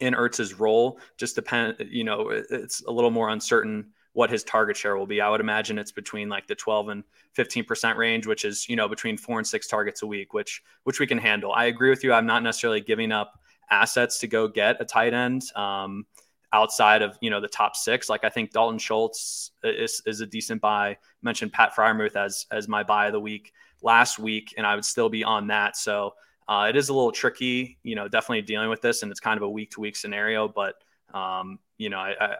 in 0.00 0.14
Ertz's 0.14 0.58
role. 0.58 0.98
Just 1.16 1.34
depend, 1.34 1.76
you 1.90 2.04
know, 2.04 2.30
it's 2.30 2.82
a 2.82 2.90
little 2.90 3.10
more 3.10 3.28
uncertain 3.28 3.92
what 4.14 4.30
his 4.30 4.44
target 4.44 4.76
share 4.76 4.96
will 4.96 5.06
be. 5.06 5.20
I 5.20 5.28
would 5.30 5.40
imagine 5.40 5.78
it's 5.78 5.92
between 5.92 6.28
like 6.28 6.46
the 6.46 6.54
12 6.54 6.88
and 6.88 7.04
15% 7.36 7.96
range, 7.96 8.26
which 8.26 8.44
is, 8.44 8.68
you 8.68 8.76
know, 8.76 8.88
between 8.88 9.16
four 9.16 9.38
and 9.38 9.46
six 9.46 9.66
targets 9.66 10.02
a 10.02 10.06
week, 10.06 10.34
which 10.34 10.62
which 10.84 11.00
we 11.00 11.06
can 11.06 11.18
handle. 11.18 11.52
I 11.52 11.66
agree 11.66 11.90
with 11.90 12.04
you. 12.04 12.12
I'm 12.12 12.26
not 12.26 12.42
necessarily 12.42 12.80
giving 12.80 13.10
up 13.10 13.38
assets 13.70 14.18
to 14.18 14.26
go 14.26 14.48
get 14.48 14.80
a 14.80 14.84
tight 14.84 15.14
end 15.14 15.42
um, 15.56 16.04
outside 16.52 17.00
of, 17.00 17.16
you 17.22 17.30
know, 17.30 17.40
the 17.40 17.48
top 17.48 17.74
six. 17.74 18.10
Like 18.10 18.24
I 18.24 18.28
think 18.28 18.52
Dalton 18.52 18.78
Schultz 18.78 19.52
is, 19.64 20.02
is 20.04 20.20
a 20.20 20.26
decent 20.26 20.60
buy. 20.60 20.98
Mentioned 21.22 21.52
Pat 21.52 21.74
Freiermuth 21.74 22.16
as 22.16 22.46
as 22.50 22.68
my 22.68 22.82
buy 22.82 23.06
of 23.06 23.12
the 23.12 23.20
week 23.20 23.52
last 23.82 24.18
week, 24.18 24.54
and 24.56 24.66
I 24.66 24.74
would 24.74 24.84
still 24.84 25.08
be 25.08 25.24
on 25.24 25.46
that. 25.46 25.76
So 25.76 26.14
uh, 26.48 26.66
it 26.68 26.76
is 26.76 26.88
a 26.88 26.94
little 26.94 27.12
tricky, 27.12 27.78
you 27.82 27.94
know, 27.94 28.08
definitely 28.08 28.42
dealing 28.42 28.68
with 28.68 28.80
this, 28.82 29.02
and 29.02 29.10
it's 29.10 29.20
kind 29.20 29.36
of 29.36 29.42
a 29.42 29.50
week 29.50 29.70
to 29.72 29.80
week 29.80 29.96
scenario. 29.96 30.48
But 30.48 30.74
um, 31.14 31.58
you 31.78 31.90
know, 31.90 31.98
I, 31.98 32.14
I, 32.20 32.36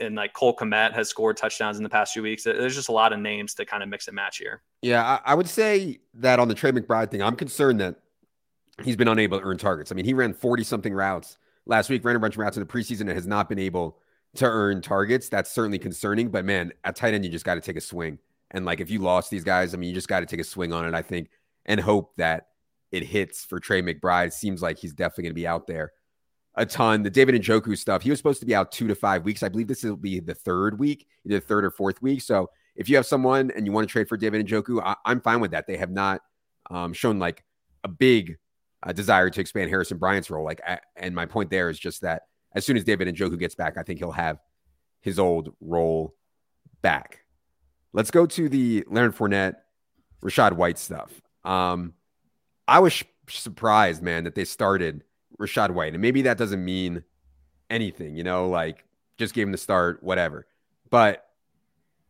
and 0.00 0.14
like 0.16 0.32
Cole 0.32 0.56
Kmet 0.56 0.92
has 0.92 1.08
scored 1.08 1.36
touchdowns 1.36 1.76
in 1.76 1.82
the 1.82 1.88
past 1.88 2.12
few 2.12 2.22
weeks. 2.22 2.44
There's 2.44 2.74
just 2.74 2.88
a 2.88 2.92
lot 2.92 3.12
of 3.12 3.20
names 3.20 3.54
to 3.54 3.64
kind 3.64 3.82
of 3.82 3.88
mix 3.88 4.08
and 4.08 4.14
match 4.14 4.38
here. 4.38 4.62
Yeah, 4.82 5.04
I, 5.04 5.32
I 5.32 5.34
would 5.34 5.48
say 5.48 5.98
that 6.14 6.38
on 6.38 6.48
the 6.48 6.54
Trey 6.54 6.72
McBride 6.72 7.10
thing, 7.10 7.22
I'm 7.22 7.36
concerned 7.36 7.80
that 7.80 7.96
he's 8.82 8.96
been 8.96 9.08
unable 9.08 9.38
to 9.38 9.44
earn 9.44 9.58
targets. 9.58 9.92
I 9.92 9.94
mean, 9.94 10.04
he 10.04 10.14
ran 10.14 10.32
40 10.32 10.64
something 10.64 10.92
routes 10.92 11.38
last 11.66 11.90
week, 11.90 12.04
ran 12.04 12.16
a 12.16 12.20
bunch 12.20 12.34
of 12.34 12.38
routes 12.38 12.56
in 12.56 12.62
the 12.62 12.68
preseason, 12.68 13.02
and 13.02 13.10
has 13.10 13.26
not 13.26 13.48
been 13.48 13.58
able 13.58 13.98
to 14.36 14.46
earn 14.46 14.80
targets. 14.80 15.28
That's 15.28 15.50
certainly 15.50 15.78
concerning. 15.78 16.28
But 16.28 16.44
man, 16.44 16.72
at 16.84 16.96
tight 16.96 17.14
end, 17.14 17.24
you 17.24 17.30
just 17.30 17.44
got 17.44 17.54
to 17.54 17.60
take 17.60 17.76
a 17.76 17.80
swing. 17.80 18.18
And 18.50 18.64
like 18.64 18.80
if 18.80 18.90
you 18.90 19.00
lost 19.00 19.30
these 19.30 19.44
guys, 19.44 19.74
I 19.74 19.76
mean, 19.76 19.88
you 19.88 19.94
just 19.94 20.08
got 20.08 20.20
to 20.20 20.26
take 20.26 20.40
a 20.40 20.44
swing 20.44 20.72
on 20.72 20.86
it, 20.86 20.94
I 20.94 21.02
think, 21.02 21.28
and 21.66 21.80
hope 21.80 22.16
that 22.16 22.48
it 22.92 23.04
hits 23.04 23.44
for 23.44 23.60
Trey 23.60 23.82
McBride. 23.82 24.32
Seems 24.32 24.62
like 24.62 24.78
he's 24.78 24.92
definitely 24.92 25.24
going 25.24 25.32
to 25.32 25.40
be 25.40 25.46
out 25.46 25.66
there 25.66 25.92
a 26.58 26.66
ton. 26.66 27.02
The 27.02 27.10
David 27.10 27.40
Njoku 27.40 27.78
stuff, 27.78 28.02
he 28.02 28.10
was 28.10 28.18
supposed 28.18 28.40
to 28.40 28.46
be 28.46 28.54
out 28.54 28.72
two 28.72 28.88
to 28.88 28.94
five 28.94 29.24
weeks. 29.24 29.42
I 29.42 29.48
believe 29.48 29.68
this 29.68 29.84
will 29.84 29.96
be 29.96 30.18
the 30.18 30.34
third 30.34 30.78
week, 30.78 31.06
either 31.24 31.40
third 31.40 31.64
or 31.64 31.70
fourth 31.70 32.02
week. 32.02 32.20
So 32.20 32.50
if 32.74 32.88
you 32.88 32.96
have 32.96 33.06
someone 33.06 33.52
and 33.54 33.64
you 33.64 33.72
want 33.72 33.88
to 33.88 33.92
trade 33.92 34.08
for 34.08 34.16
David 34.16 34.46
Njoku, 34.46 34.82
I, 34.82 34.96
am 35.10 35.20
fine 35.20 35.40
with 35.40 35.52
that. 35.52 35.66
They 35.66 35.76
have 35.76 35.90
not 35.90 36.20
um, 36.68 36.92
shown 36.92 37.20
like 37.20 37.44
a 37.84 37.88
big 37.88 38.38
uh, 38.82 38.92
desire 38.92 39.30
to 39.30 39.40
expand 39.40 39.70
Harrison 39.70 39.98
Bryant's 39.98 40.30
role. 40.30 40.44
Like, 40.44 40.60
I, 40.66 40.80
and 40.96 41.14
my 41.14 41.26
point 41.26 41.50
there 41.50 41.70
is 41.70 41.78
just 41.78 42.02
that 42.02 42.22
as 42.54 42.66
soon 42.66 42.76
as 42.76 42.82
David 42.82 43.14
Njoku 43.14 43.38
gets 43.38 43.54
back, 43.54 43.78
I 43.78 43.84
think 43.84 44.00
he'll 44.00 44.10
have 44.10 44.38
his 45.00 45.18
old 45.20 45.54
role 45.60 46.14
back. 46.82 47.20
Let's 47.92 48.10
go 48.10 48.26
to 48.26 48.48
the 48.48 48.84
Leonard 48.88 49.16
Fournette, 49.16 49.56
Rachaad 50.22 50.54
White 50.54 50.78
stuff. 50.78 51.12
Um, 51.44 51.94
I 52.68 52.78
was 52.78 52.92
sh- 52.92 53.04
surprised, 53.28 54.02
man, 54.02 54.24
that 54.24 54.34
they 54.34 54.44
started 54.44 55.02
Rachaad 55.40 55.70
White, 55.70 55.94
and 55.94 56.02
maybe 56.02 56.22
that 56.22 56.38
doesn't 56.38 56.64
mean 56.64 57.02
anything, 57.70 58.14
you 58.14 58.22
know, 58.22 58.48
like 58.48 58.84
just 59.16 59.34
gave 59.34 59.46
him 59.46 59.52
the 59.52 59.58
start, 59.58 60.02
whatever. 60.02 60.46
But 60.90 61.26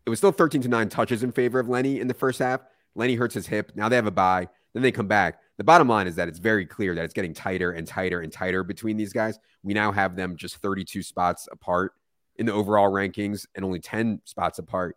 it 0.04 0.10
was 0.10 0.18
still 0.18 0.32
13 0.32 0.62
to 0.62 0.68
9 0.68 0.88
touches 0.88 1.22
in 1.22 1.32
favor 1.32 1.60
of 1.60 1.68
Lenny 1.68 2.00
in 2.00 2.08
the 2.08 2.14
first 2.14 2.38
half. 2.38 2.60
Lenny 2.94 3.14
hurts 3.14 3.34
his 3.34 3.46
hip. 3.46 3.72
Now 3.74 3.88
they 3.88 3.96
have 3.96 4.06
a 4.06 4.10
bye. 4.10 4.48
Then 4.74 4.82
they 4.82 4.92
come 4.92 5.06
back. 5.06 5.40
The 5.56 5.64
bottom 5.64 5.88
line 5.88 6.06
is 6.06 6.16
that 6.16 6.28
it's 6.28 6.38
very 6.38 6.66
clear 6.66 6.94
that 6.94 7.04
it's 7.04 7.14
getting 7.14 7.34
tighter 7.34 7.72
and 7.72 7.86
tighter 7.86 8.20
and 8.20 8.32
tighter 8.32 8.62
between 8.62 8.96
these 8.96 9.12
guys. 9.12 9.38
We 9.62 9.74
now 9.74 9.92
have 9.92 10.16
them 10.16 10.36
just 10.36 10.56
32 10.56 11.02
spots 11.02 11.48
apart 11.50 11.94
in 12.36 12.46
the 12.46 12.52
overall 12.52 12.90
rankings 12.90 13.46
and 13.54 13.64
only 13.64 13.80
10 13.80 14.20
spots 14.24 14.58
apart 14.58 14.96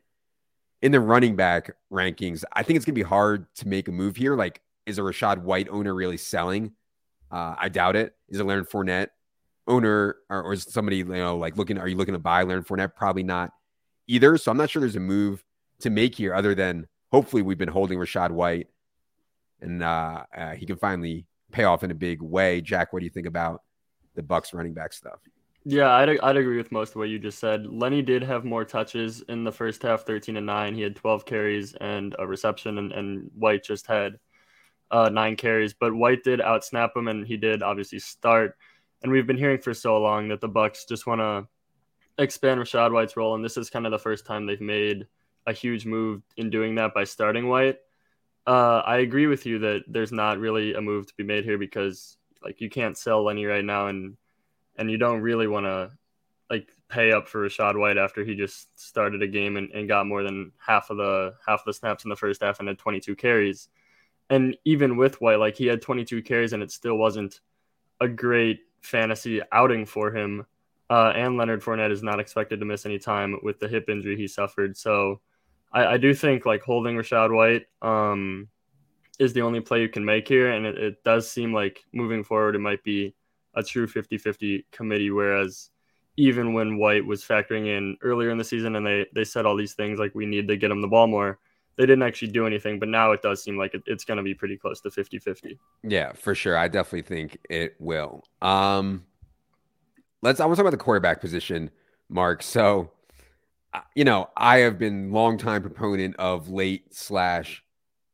in 0.82 0.92
the 0.92 1.00
running 1.00 1.36
back 1.36 1.72
rankings. 1.92 2.44
I 2.54 2.64
think 2.64 2.78
it's 2.78 2.86
going 2.86 2.96
to 2.96 3.00
be 3.00 3.08
hard 3.08 3.48
to 3.56 3.68
make 3.68 3.88
a 3.88 3.92
move 3.92 4.16
here. 4.16 4.36
Like, 4.36 4.62
is 4.86 4.98
a 4.98 5.02
Rachaad 5.02 5.40
White 5.40 5.70
owner 5.70 5.94
really 5.94 6.18
selling? 6.18 6.74
Uh, 7.32 7.56
I 7.58 7.70
doubt 7.70 7.96
it. 7.96 8.16
Is 8.30 8.40
a 8.40 8.44
Leonard 8.44 8.70
Fournette 8.70 9.08
owner 9.68 10.18
or, 10.30 10.44
or 10.44 10.54
is 10.54 10.64
somebody, 10.64 10.98
you 10.98 11.06
know, 11.06 11.38
like 11.38 11.58
looking, 11.58 11.78
are 11.78 11.88
you 11.88 11.96
looking 11.96 12.14
to 12.14 12.20
buy 12.20 12.44
Leonard 12.44 12.68
Fournette? 12.68 12.96
Probably 12.96 13.24
not 13.24 13.52
either. 14.08 14.38
So 14.38 14.52
I'm 14.52 14.58
not 14.58 14.70
sure 14.70 14.80
there's 14.80 14.96
a 14.96 15.00
move 15.00 15.44
to 15.80 15.90
make 15.90 16.16
here 16.16 16.34
other 16.34 16.56
than 16.56 16.88
hopefully 17.12 17.42
we've 17.42 17.58
been 17.58 17.70
holding 17.70 17.98
Rachaad 17.98 18.32
White 18.32 18.68
and 19.62 19.84
uh, 19.84 20.24
uh, 20.36 20.52
he 20.52 20.66
can 20.66 20.78
finally 20.78 21.26
pay 21.52 21.64
off 21.64 21.84
in 21.84 21.92
a 21.92 21.96
big 21.96 22.22
way. 22.22 22.62
Jack, 22.62 22.92
what 22.92 23.00
do 23.00 23.06
you 23.06 23.12
think 23.12 23.28
about 23.28 23.62
the 24.16 24.24
Bucs 24.24 24.54
running 24.54 24.74
back 24.74 24.94
stuff? 24.94 25.20
Yeah, 25.64 25.94
I'd, 25.94 26.20
I'd 26.20 26.38
agree 26.38 26.58
with 26.58 26.72
most 26.72 26.92
of 26.92 26.96
what 26.96 27.10
you 27.10 27.20
just 27.20 27.38
said. 27.38 27.68
Lenny 27.68 28.02
did 28.02 28.24
have 28.24 28.44
more 28.44 28.66
touches 28.66 29.22
in 29.30 29.44
the 29.44 29.52
first 29.52 29.84
half, 29.84 30.06
13 30.06 30.38
and 30.38 30.46
9. 30.46 30.74
He 30.74 30.82
had 30.82 30.96
12 30.96 31.26
carries 31.26 31.74
and 31.76 32.16
a 32.18 32.26
reception, 32.26 32.80
and, 32.80 32.92
and 32.92 33.30
White 33.38 33.64
just 33.64 33.86
had 33.86 34.18
uh, 34.92 35.10
nine 35.10 35.36
carries. 35.36 35.74
But 35.74 35.96
White 35.96 36.24
did 36.24 36.40
outsnap 36.40 36.96
him, 36.96 37.08
and 37.08 37.26
he 37.26 37.38
did 37.38 37.64
obviously 37.64 38.00
start. 38.00 38.56
And 39.02 39.12
we've 39.12 39.26
been 39.26 39.38
hearing 39.38 39.60
for 39.60 39.74
so 39.74 40.00
long 40.00 40.28
that 40.28 40.42
the 40.42 40.50
Bucs 40.50 40.88
just 40.88 41.08
want 41.08 41.22
to 41.22 41.48
expand 42.22 42.60
Rachaad 42.60 42.92
White's 42.92 43.18
role, 43.18 43.36
and 43.36 43.44
this 43.44 43.58
is 43.58 43.70
kind 43.70 43.86
of 43.86 43.92
the 43.92 44.00
first 44.00 44.26
time 44.26 44.46
they've 44.46 44.62
made 44.62 45.08
a 45.48 45.54
huge 45.54 45.86
move 45.86 46.22
in 46.38 46.50
doing 46.50 46.76
that 46.76 46.94
by 46.94 47.04
starting 47.04 47.48
White. 47.48 47.80
Uh, 48.46 48.82
I 48.86 48.98
agree 48.98 49.28
with 49.28 49.46
you 49.46 49.60
that 49.60 49.84
there's 49.88 50.12
not 50.12 50.40
really 50.40 50.74
a 50.74 50.82
move 50.82 51.08
to 51.08 51.14
be 51.16 51.24
made 51.24 51.46
here 51.46 51.58
because 51.58 52.18
like 52.44 52.60
you 52.60 52.70
can't 52.70 52.98
sell 52.98 53.24
Lenny 53.24 53.46
right 53.46 53.66
now, 53.66 53.88
and 53.88 54.18
and 54.78 54.90
you 54.90 54.98
don't 54.98 55.22
really 55.22 55.48
want 55.48 55.66
to 55.66 55.92
like 56.50 56.70
pay 56.90 57.12
up 57.14 57.28
for 57.28 57.48
Rachaad 57.48 57.80
White 57.80 57.98
after 57.98 58.24
he 58.24 58.36
just 58.36 58.80
started 58.80 59.22
a 59.22 59.28
game 59.28 59.58
and, 59.58 59.72
and 59.72 59.88
got 59.88 60.06
more 60.06 60.22
than 60.22 60.52
half 60.58 60.90
of 60.90 60.98
the 60.98 61.34
half 61.46 61.62
of 61.62 61.66
the 61.66 61.74
snaps 61.74 62.04
in 62.04 62.10
the 62.10 62.16
first 62.16 62.44
half 62.44 62.60
and 62.60 62.68
had 62.68 62.78
22 62.78 63.16
carries. 63.16 63.70
And 64.32 64.56
even 64.64 64.96
with 64.96 65.20
White, 65.20 65.40
like 65.40 65.58
he 65.58 65.68
had 65.68 65.82
22 65.82 66.24
carries 66.24 66.54
and 66.54 66.64
it 66.64 66.72
still 66.72 66.98
wasn't 66.98 67.42
a 68.00 68.08
great 68.08 68.62
fantasy 68.82 69.42
outing 69.52 69.86
for 69.86 70.10
him. 70.10 70.46
Uh, 70.90 71.12
and 71.14 71.38
Leonard 71.38 71.62
Fournette 71.62 71.92
is 71.92 72.02
not 72.02 72.20
expected 72.20 72.60
to 72.60 72.66
miss 72.66 72.86
any 72.86 72.98
time 72.98 73.38
with 73.44 73.60
the 73.60 73.68
hip 73.68 73.90
injury 73.90 74.16
he 74.16 74.28
suffered. 74.30 74.78
So 74.78 75.20
I, 75.74 75.86
I 75.86 75.98
do 75.98 76.14
think 76.14 76.46
like 76.46 76.64
holding 76.64 76.96
Rachaad 76.96 77.36
White 77.36 77.66
um, 77.82 78.48
is 79.20 79.34
the 79.34 79.42
only 79.42 79.60
play 79.60 79.82
you 79.82 79.90
can 79.90 80.06
make 80.06 80.30
here. 80.30 80.52
And 80.52 80.66
it, 80.66 80.78
it 80.78 81.04
does 81.04 81.30
seem 81.30 81.54
like 81.54 81.84
moving 81.92 82.24
forward, 82.24 82.56
it 82.56 82.60
might 82.60 82.84
be 82.86 83.14
a 83.54 83.62
true 83.62 83.86
50 83.86 84.18
50 84.18 84.66
committee. 84.72 85.12
Whereas 85.12 85.72
even 86.16 86.54
when 86.54 86.78
White 86.78 87.06
was 87.06 87.22
factoring 87.22 87.68
in 87.68 87.98
earlier 88.02 88.30
in 88.30 88.38
the 88.38 88.46
season 88.46 88.78
and 88.78 88.86
they, 88.86 89.08
they 89.14 89.26
said 89.26 89.46
all 89.46 89.58
these 89.58 89.74
things 89.74 90.00
like 90.00 90.16
we 90.16 90.26
need 90.26 90.48
to 90.48 90.56
get 90.56 90.72
him 90.72 90.82
the 90.82 90.88
ball 90.88 91.08
more, 91.08 91.38
they 91.78 91.84
didn't 91.84 92.04
actually 92.04 92.30
do 92.30 92.46
anything. 92.46 92.80
But 92.80 92.90
now 92.90 93.12
it 93.12 93.22
does 93.22 93.44
seem 93.44 93.58
like 93.58 93.74
it, 93.74 93.84
it's 93.86 94.04
going 94.04 94.18
to 94.18 94.24
be 94.24 94.34
pretty 94.34 94.58
close 94.58 94.82
to 94.82 94.92
50 94.92 95.20
50. 95.20 95.60
Yeah, 95.84 96.14
for 96.14 96.36
sure. 96.36 96.58
I 96.58 96.68
definitely 96.68 97.04
think 97.04 97.38
it 97.50 97.76
will. 97.80 98.24
Um, 98.42 99.06
let's, 100.22 100.40
I 100.40 100.46
want 100.46 100.56
to 100.56 100.64
talk 100.64 100.68
about 100.68 100.78
the 100.78 100.84
quarterback 100.84 101.22
position, 101.22 101.72
Mark. 102.10 102.44
So, 102.44 102.92
you 103.96 104.04
know, 104.04 104.30
I 104.36 104.60
have 104.60 104.78
been 104.78 105.12
longtime 105.12 105.62
proponent 105.62 106.16
of 106.18 106.50
late 106.50 106.94
slash 106.94 107.64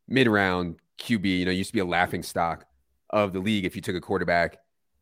mid 0.07 0.27
round 0.27 0.77
QB. 0.99 1.39
You 1.39 1.45
know, 1.45 1.51
used 1.51 1.69
to 1.69 1.73
be 1.73 1.79
a 1.79 1.85
laughing 1.85 2.23
stock 2.23 2.65
of 3.09 3.33
the 3.33 3.39
league 3.39 3.65
if 3.65 3.75
you 3.75 3.81
took 3.81 3.95
a 3.95 4.01
quarterback 4.01 4.57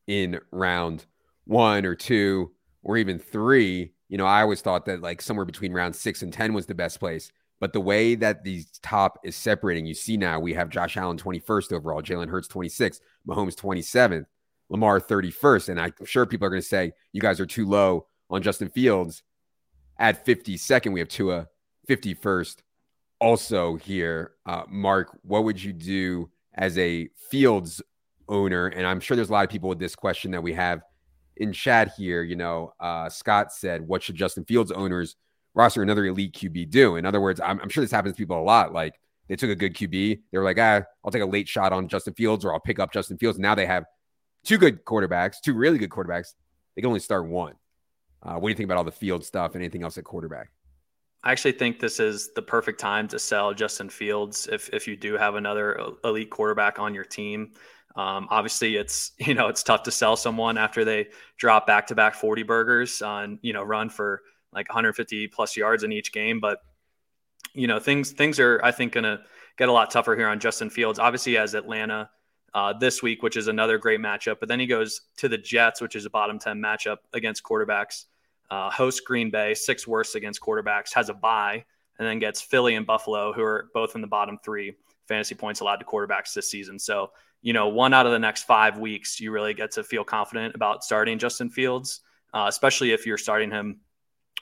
in 0.07 0.39
round 0.51 1.05
one 1.45 1.85
or 1.85 1.95
two 1.95 2.51
or 2.83 2.97
even 2.97 3.19
three. 3.19 3.91
You 4.07 4.17
know, 4.17 4.25
I 4.25 4.41
always 4.41 4.61
thought 4.61 4.85
that 4.85 5.01
like 5.01 5.21
somewhere 5.21 5.45
between 5.45 5.73
round 5.73 5.95
six 5.95 6.21
and 6.21 6.31
10 6.31 6.53
was 6.53 6.67
the 6.67 6.75
best 6.75 6.99
place. 6.99 7.31
But 7.59 7.73
the 7.73 7.81
way 7.81 8.15
that 8.15 8.43
the 8.43 8.63
top 8.81 9.19
is 9.23 9.35
separating, 9.35 9.85
you 9.85 9.93
see 9.93 10.17
now 10.17 10.39
we 10.39 10.53
have 10.53 10.69
Josh 10.69 10.97
Allen 10.97 11.17
21st 11.17 11.73
overall, 11.73 12.01
Jalen 12.01 12.29
Hurts 12.29 12.47
26th, 12.47 12.99
Mahomes 13.27 13.55
27th, 13.55 14.25
Lamar 14.69 14.99
31st. 14.99 15.69
And 15.69 15.79
I'm 15.79 15.93
sure 16.03 16.25
people 16.25 16.45
are 16.47 16.49
going 16.49 16.61
to 16.61 16.67
say, 16.67 16.91
you 17.13 17.21
guys 17.21 17.39
are 17.39 17.45
too 17.45 17.65
low 17.65 18.07
on 18.29 18.41
Justin 18.41 18.69
Fields 18.69 19.23
at 19.97 20.25
52nd. 20.25 20.91
We 20.91 20.99
have 20.99 21.07
Tua 21.07 21.47
51st 21.87 22.57
also 23.19 23.75
here. 23.75 24.33
Uh, 24.45 24.63
Mark, 24.67 25.17
what 25.23 25.43
would 25.45 25.61
you 25.61 25.73
do 25.73 26.29
as 26.53 26.77
a 26.77 27.07
Fields 27.29 27.81
owner? 28.27 28.67
And 28.67 28.85
I'm 28.85 28.99
sure 28.99 29.15
there's 29.15 29.29
a 29.29 29.33
lot 29.33 29.45
of 29.45 29.49
people 29.49 29.69
with 29.69 29.79
this 29.79 29.95
question 29.95 30.31
that 30.31 30.43
we 30.43 30.53
have 30.53 30.81
in 31.37 31.53
chat 31.53 31.93
here. 31.97 32.21
You 32.21 32.35
know, 32.35 32.73
uh, 32.79 33.09
Scott 33.09 33.53
said, 33.53 33.87
What 33.87 34.03
should 34.03 34.15
Justin 34.15 34.45
Fields 34.45 34.71
owners 34.71 35.15
roster 35.55 35.81
another 35.81 36.05
elite 36.05 36.33
QB 36.33 36.69
do? 36.69 36.97
In 36.97 37.05
other 37.05 37.21
words, 37.21 37.41
I'm, 37.41 37.59
I'm 37.59 37.69
sure 37.69 37.81
this 37.83 37.91
happens 37.91 38.13
to 38.13 38.17
people 38.17 38.39
a 38.39 38.43
lot. 38.43 38.73
Like 38.73 38.99
they 39.27 39.35
took 39.35 39.49
a 39.49 39.55
good 39.55 39.73
QB, 39.73 40.19
they 40.31 40.37
were 40.37 40.43
like, 40.43 40.59
Ah, 40.59 40.83
I'll 41.03 41.11
take 41.11 41.23
a 41.23 41.25
late 41.25 41.47
shot 41.47 41.73
on 41.73 41.87
Justin 41.87 42.13
Fields 42.13 42.45
or 42.45 42.53
I'll 42.53 42.59
pick 42.59 42.79
up 42.79 42.91
Justin 42.91 43.17
Fields. 43.17 43.37
And 43.37 43.43
now 43.43 43.55
they 43.55 43.65
have 43.65 43.85
two 44.43 44.57
good 44.57 44.85
quarterbacks, 44.85 45.37
two 45.43 45.53
really 45.53 45.77
good 45.77 45.89
quarterbacks. 45.89 46.33
They 46.75 46.81
can 46.81 46.89
only 46.89 46.99
start 46.99 47.25
one. 47.25 47.53
Uh, 48.21 48.33
what 48.35 48.47
do 48.47 48.49
you 48.49 48.55
think 48.55 48.67
about 48.67 48.77
all 48.77 48.83
the 48.83 48.91
field 48.91 49.23
stuff? 49.23 49.53
And 49.53 49.63
anything 49.63 49.83
else 49.83 49.97
at 49.97 50.03
quarterback? 50.03 50.49
I 51.23 51.31
actually 51.31 51.53
think 51.53 51.79
this 51.79 51.99
is 51.99 52.33
the 52.35 52.41
perfect 52.41 52.79
time 52.79 53.07
to 53.07 53.17
sell 53.17 53.53
Justin 53.53 53.89
Fields 53.89 54.47
if 54.51 54.69
if 54.71 54.87
you 54.87 54.95
do 54.95 55.17
have 55.17 55.35
another 55.35 55.79
elite 56.03 56.29
quarterback 56.29 56.77
on 56.79 56.93
your 56.93 57.03
team. 57.03 57.53
Um, 57.95 58.27
obviously, 58.29 58.75
it's 58.75 59.13
you 59.19 59.33
know 59.33 59.47
it's 59.47 59.63
tough 59.63 59.83
to 59.83 59.91
sell 59.91 60.15
someone 60.15 60.57
after 60.57 60.85
they 60.85 61.07
drop 61.37 61.65
back 61.65 61.87
to 61.87 61.95
back 61.95 62.13
forty 62.13 62.43
burgers 62.43 63.01
on 63.01 63.39
you 63.41 63.53
know 63.53 63.63
run 63.63 63.89
for 63.89 64.21
like 64.55 64.69
150 64.69 65.27
plus 65.27 65.55
yards 65.55 65.83
in 65.83 65.91
each 65.91 66.11
game. 66.11 66.39
But 66.39 66.59
you 67.53 67.67
know 67.67 67.79
things 67.79 68.11
things 68.11 68.39
are 68.39 68.59
I 68.63 68.71
think 68.71 68.93
going 68.93 69.03
to 69.03 69.21
get 69.57 69.69
a 69.69 69.71
lot 69.71 69.91
tougher 69.91 70.15
here 70.15 70.27
on 70.27 70.39
Justin 70.39 70.69
Fields. 70.69 70.97
Obviously, 70.97 71.33
he 71.33 71.37
has 71.37 71.53
Atlanta 71.53 72.09
uh, 72.53 72.73
this 72.73 73.03
week, 73.03 73.21
which 73.21 73.37
is 73.37 73.47
another 73.47 73.77
great 73.77 73.99
matchup. 73.99 74.37
But 74.39 74.49
then 74.49 74.59
he 74.59 74.65
goes 74.65 75.01
to 75.17 75.29
the 75.29 75.37
Jets, 75.37 75.81
which 75.81 75.95
is 75.95 76.05
a 76.05 76.09
bottom 76.09 76.39
ten 76.39 76.59
matchup 76.59 76.97
against 77.13 77.43
quarterbacks 77.43 78.05
uh, 78.49 78.69
hosts 78.69 79.01
Green 79.01 79.29
Bay, 79.29 79.53
six 79.53 79.87
worst 79.87 80.15
against 80.15 80.41
quarterbacks, 80.41 80.93
has 80.93 81.09
a 81.09 81.13
bye, 81.13 81.63
and 81.97 82.07
then 82.07 82.19
gets 82.19 82.41
Philly 82.41 82.75
and 82.75 82.85
Buffalo, 82.85 83.33
who 83.33 83.43
are 83.43 83.69
both 83.73 83.95
in 83.95 84.01
the 84.01 84.07
bottom 84.07 84.37
three 84.43 84.73
fantasy 85.07 85.35
points 85.35 85.59
allowed 85.59 85.77
to 85.77 85.85
quarterbacks 85.85 86.33
this 86.33 86.49
season. 86.49 86.79
So, 86.79 87.11
you 87.41 87.53
know, 87.53 87.67
one 87.67 87.93
out 87.93 88.05
of 88.05 88.11
the 88.11 88.19
next 88.19 88.43
five 88.43 88.77
weeks, 88.77 89.19
you 89.19 89.31
really 89.31 89.53
get 89.53 89.71
to 89.71 89.83
feel 89.83 90.03
confident 90.03 90.55
about 90.55 90.83
starting 90.83 91.17
Justin 91.17 91.49
Fields, 91.49 92.01
uh, 92.33 92.45
especially 92.47 92.91
if 92.91 93.05
you're 93.05 93.17
starting 93.17 93.51
him 93.51 93.79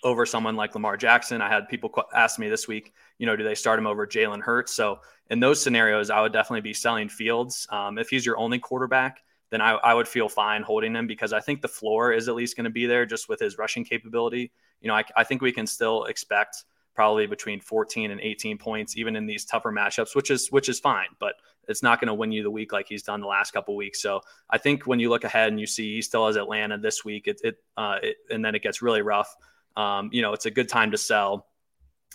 over 0.03 0.25
someone 0.25 0.55
like 0.55 0.73
Lamar 0.75 0.97
Jackson. 0.97 1.41
I 1.41 1.49
had 1.49 1.67
people 1.69 1.91
ask 2.13 2.39
me 2.39 2.49
this 2.49 2.67
week, 2.67 2.93
you 3.17 3.25
know, 3.25 3.35
do 3.35 3.43
they 3.43 3.55
start 3.55 3.79
him 3.79 3.87
over 3.87 4.05
Jalen 4.05 4.41
Hurts? 4.41 4.73
So, 4.73 4.99
in 5.29 5.39
those 5.39 5.61
scenarios, 5.61 6.09
I 6.09 6.21
would 6.21 6.33
definitely 6.33 6.61
be 6.61 6.73
selling 6.73 7.09
Fields. 7.09 7.65
Um, 7.69 7.97
if 7.97 8.09
he's 8.09 8.25
your 8.25 8.37
only 8.37 8.59
quarterback, 8.59 9.21
then 9.49 9.61
I, 9.61 9.71
I 9.71 9.93
would 9.93 10.07
feel 10.07 10.27
fine 10.27 10.63
holding 10.63 10.95
him 10.95 11.07
because 11.07 11.31
I 11.31 11.39
think 11.39 11.61
the 11.61 11.67
floor 11.67 12.11
is 12.11 12.27
at 12.27 12.35
least 12.35 12.57
going 12.57 12.65
to 12.65 12.69
be 12.69 12.85
there 12.85 13.05
just 13.05 13.29
with 13.29 13.39
his 13.39 13.57
rushing 13.57 13.85
capability. 13.85 14.51
You 14.81 14.87
know, 14.89 14.95
I, 14.95 15.03
I 15.15 15.23
think 15.23 15.41
we 15.41 15.51
can 15.51 15.67
still 15.67 16.05
expect 16.05 16.65
probably 16.95 17.25
between 17.25 17.59
14 17.59 18.11
and 18.11 18.19
18 18.19 18.57
points, 18.57 18.97
even 18.97 19.15
in 19.15 19.25
these 19.25 19.45
tougher 19.45 19.71
matchups, 19.71 20.15
which 20.15 20.29
is 20.29 20.51
which 20.51 20.69
is 20.69 20.79
fine, 20.79 21.07
but 21.19 21.35
it's 21.67 21.81
not 21.81 21.99
going 21.99 22.07
to 22.07 22.13
win 22.13 22.31
you 22.31 22.43
the 22.43 22.51
week 22.51 22.73
like 22.73 22.87
he's 22.87 23.03
done 23.03 23.21
the 23.21 23.27
last 23.27 23.51
couple 23.51 23.75
weeks. 23.75 24.01
So 24.01 24.21
I 24.49 24.57
think 24.57 24.85
when 24.85 24.99
you 24.99 25.09
look 25.09 25.23
ahead 25.23 25.49
and 25.49 25.59
you 25.59 25.67
see 25.67 25.95
he 25.95 26.01
still 26.01 26.27
has 26.27 26.35
Atlanta 26.35 26.77
this 26.77 27.05
week, 27.05 27.27
it, 27.27 27.39
it, 27.43 27.57
uh, 27.77 27.97
it 28.01 28.17
and 28.29 28.43
then 28.43 28.55
it 28.55 28.61
gets 28.61 28.81
really 28.81 29.01
rough. 29.01 29.33
Um, 29.75 30.09
you 30.11 30.21
know, 30.21 30.33
it's 30.33 30.45
a 30.45 30.51
good 30.51 30.69
time 30.69 30.91
to 30.91 30.97
sell. 30.97 31.47